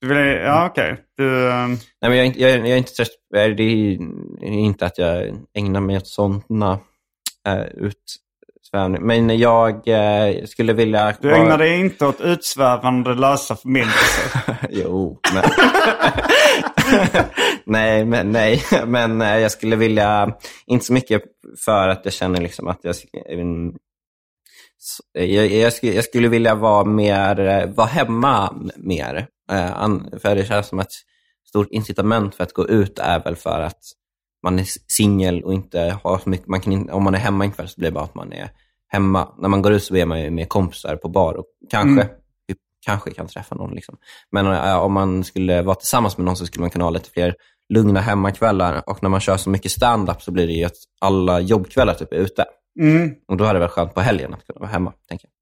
Du 0.00 0.08
vill, 0.08 0.18
ja, 0.18 0.66
okej. 0.70 0.96
Du... 1.16 1.50
ehm, 1.52 1.70
Nej, 2.00 2.10
men 2.10 2.16
jag, 2.18 2.26
är 2.26 2.40
jag, 2.40 2.50
är- 2.50 2.58
jag 2.58 2.68
är 2.68 2.76
inte 2.76 2.92
trött. 2.92 3.08
Det 3.32 3.40
är 3.40 3.98
inte 4.42 4.86
att 4.86 4.98
jag 4.98 5.36
ägnar 5.58 5.80
mig 5.80 5.96
åt 5.96 6.06
sådana 6.08 6.72
uh, 7.48 7.64
utsvävningar. 8.72 9.00
Men 9.00 9.38
jag 9.38 9.88
eh, 9.88 10.44
skulle 10.44 10.72
vilja... 10.72 11.14
Du 11.20 11.34
ägnar 11.34 11.58
dig 11.58 11.80
inte 11.80 12.06
åt 12.06 12.20
utsvävande 12.20 13.14
lösa 13.14 13.56
förbindelser. 13.56 14.56
jo, 14.70 15.20
men... 15.34 15.44
nej, 17.64 18.04
men, 18.04 18.32
nej, 18.32 18.62
men 18.86 19.22
eh, 19.22 19.38
jag 19.38 19.50
skulle 19.50 19.76
vilja, 19.76 20.36
inte 20.66 20.84
så 20.84 20.92
mycket 20.92 21.22
för 21.64 21.88
att 21.88 22.00
jag 22.04 22.12
känner 22.14 22.40
liksom 22.40 22.68
att 22.68 22.78
jag, 22.82 22.96
så- 22.96 23.06
jag, 25.12 25.46
jag, 25.46 25.72
skulle, 25.72 25.92
jag 25.92 26.04
skulle 26.04 26.28
vilja 26.28 26.54
vara 26.54 26.84
mer, 26.84 27.40
eh, 27.40 27.66
vara 27.66 27.86
hemma 27.86 28.54
mer. 28.76 29.26
Eh, 29.50 29.88
För 30.22 30.34
det 30.34 30.44
känns 30.48 30.66
som 30.68 30.78
ett 30.78 30.92
stort 31.48 31.68
incitament 31.70 32.34
för 32.34 32.44
att 32.44 32.52
gå 32.52 32.68
ut 32.68 32.98
är 32.98 33.22
väl 33.24 33.36
för 33.36 33.60
att 33.60 33.80
man 34.44 34.58
är 34.58 34.66
singel 34.88 35.42
och 35.44 35.54
inte 35.54 35.98
har 36.02 36.18
så 36.18 36.28
mycket, 36.28 36.46
man 36.46 36.60
kan 36.60 36.72
inte, 36.72 36.92
om 36.92 37.02
man 37.04 37.14
är 37.14 37.18
hemma 37.18 37.44
en 37.44 37.52
kväll 37.52 37.68
så 37.68 37.74
blir 37.80 37.88
det 37.90 37.94
bara 37.94 38.04
att 38.04 38.14
man 38.14 38.32
är 38.32 38.50
hemma. 38.92 39.28
När 39.38 39.48
man 39.48 39.62
går 39.62 39.72
ut 39.72 39.84
så 39.84 39.96
är 39.96 40.06
man 40.06 40.20
ju 40.20 40.30
med 40.30 40.48
kompisar 40.48 40.96
på 40.96 41.08
bar 41.08 41.34
och 41.34 41.46
kanske, 41.70 42.04
typ, 42.48 42.58
kanske 42.84 43.10
kan 43.10 43.26
träffa 43.26 43.54
någon. 43.54 43.74
Liksom. 43.74 43.96
Men 44.30 44.46
eh, 44.46 44.76
om 44.76 44.92
man 44.92 45.24
skulle 45.24 45.62
vara 45.62 45.74
tillsammans 45.74 46.18
med 46.18 46.24
någon 46.24 46.36
så 46.36 46.46
skulle 46.46 46.60
man 46.60 46.70
kunna 46.70 46.84
ha 46.84 46.90
lite 46.90 47.10
fler 47.10 47.34
lugna 47.68 48.00
hemmakvällar. 48.00 48.82
Och 48.86 49.02
när 49.02 49.10
man 49.10 49.20
kör 49.20 49.36
så 49.36 49.50
mycket 49.50 49.72
stand-up 49.72 50.22
så 50.22 50.30
blir 50.30 50.46
det 50.46 50.52
ju 50.52 50.64
att 50.64 50.76
alla 51.00 51.40
jobbkvällar 51.40 51.94
typ 51.94 52.12
är 52.12 52.16
ute. 52.16 52.44
Mm. 52.80 53.14
Och 53.28 53.36
då 53.36 53.44
är 53.44 53.54
det 53.54 53.60
väl 53.60 53.68
skönt 53.68 53.94
på 53.94 54.00
helgen 54.00 54.34
att 54.34 54.46
kunna 54.46 54.60
vara 54.60 54.70
hemma, 54.70 54.92
tänker 55.08 55.28
jag. 55.28 55.32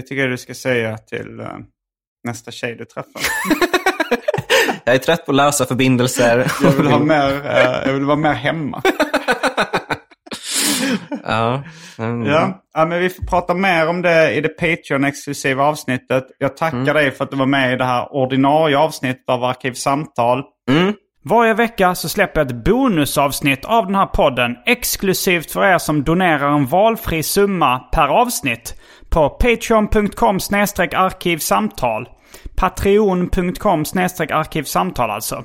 Det 0.00 0.06
tycker 0.06 0.22
jag 0.22 0.30
du 0.30 0.38
ska 0.38 0.54
säga 0.54 0.98
till 0.98 1.40
uh, 1.40 1.48
nästa 2.24 2.50
tjej 2.50 2.76
du 2.76 2.84
träffar. 2.84 3.22
jag 4.84 4.94
är 4.94 4.98
trött 4.98 5.26
på 5.26 5.32
lösa 5.32 5.66
förbindelser. 5.66 6.52
jag, 6.62 6.70
vill 6.72 6.86
ha 6.86 6.98
mer, 6.98 7.32
uh, 7.32 7.86
jag 7.86 7.92
vill 7.92 8.04
vara 8.04 8.16
mer 8.16 8.32
hemma. 8.32 8.82
ja, 11.24 11.62
mm. 11.98 12.26
ja. 12.26 12.62
ja, 12.74 12.84
men 12.84 13.00
vi 13.00 13.10
får 13.10 13.26
prata 13.26 13.54
mer 13.54 13.88
om 13.88 14.02
det 14.02 14.34
i 14.34 14.40
det 14.40 14.48
Patreon-exklusiva 14.48 15.62
avsnittet. 15.62 16.24
Jag 16.38 16.56
tackar 16.56 16.78
mm. 16.78 16.94
dig 16.94 17.10
för 17.10 17.24
att 17.24 17.30
du 17.30 17.36
var 17.36 17.46
med 17.46 17.72
i 17.72 17.76
det 17.76 17.84
här 17.84 18.14
ordinarie 18.14 18.78
avsnittet 18.78 19.24
av 19.28 19.44
Arkivsamtal. 19.44 20.42
Mm. 20.70 20.94
Varje 21.28 21.54
vecka 21.54 21.94
så 21.94 22.08
släpper 22.08 22.40
jag 22.40 22.50
ett 22.50 22.64
bonusavsnitt 22.64 23.64
av 23.64 23.86
den 23.86 23.94
här 23.94 24.06
podden 24.06 24.56
exklusivt 24.66 25.50
för 25.50 25.64
er 25.64 25.78
som 25.78 26.04
donerar 26.04 26.52
en 26.52 26.66
valfri 26.66 27.22
summa 27.22 27.78
per 27.78 28.08
avsnitt 28.08 28.74
på 29.10 29.28
patreon.com 29.28 30.38
arkivsamtal. 30.94 32.08
Patreon.com 32.56 33.80
arkivsamtal 33.80 35.10
alltså. 35.10 35.44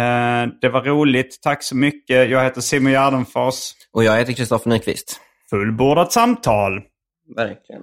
Eh, 0.00 0.48
det 0.60 0.68
var 0.68 0.82
roligt. 0.82 1.42
Tack 1.42 1.62
så 1.62 1.76
mycket. 1.76 2.30
Jag 2.30 2.44
heter 2.44 2.60
Simon 2.60 2.92
Gärdenfors. 2.92 3.72
Och 3.92 4.04
jag 4.04 4.16
heter 4.18 4.32
Kristoffer 4.32 4.70
Nyqvist. 4.70 5.20
Fullbordat 5.50 6.12
samtal. 6.12 6.82
Verkligen. 7.36 7.82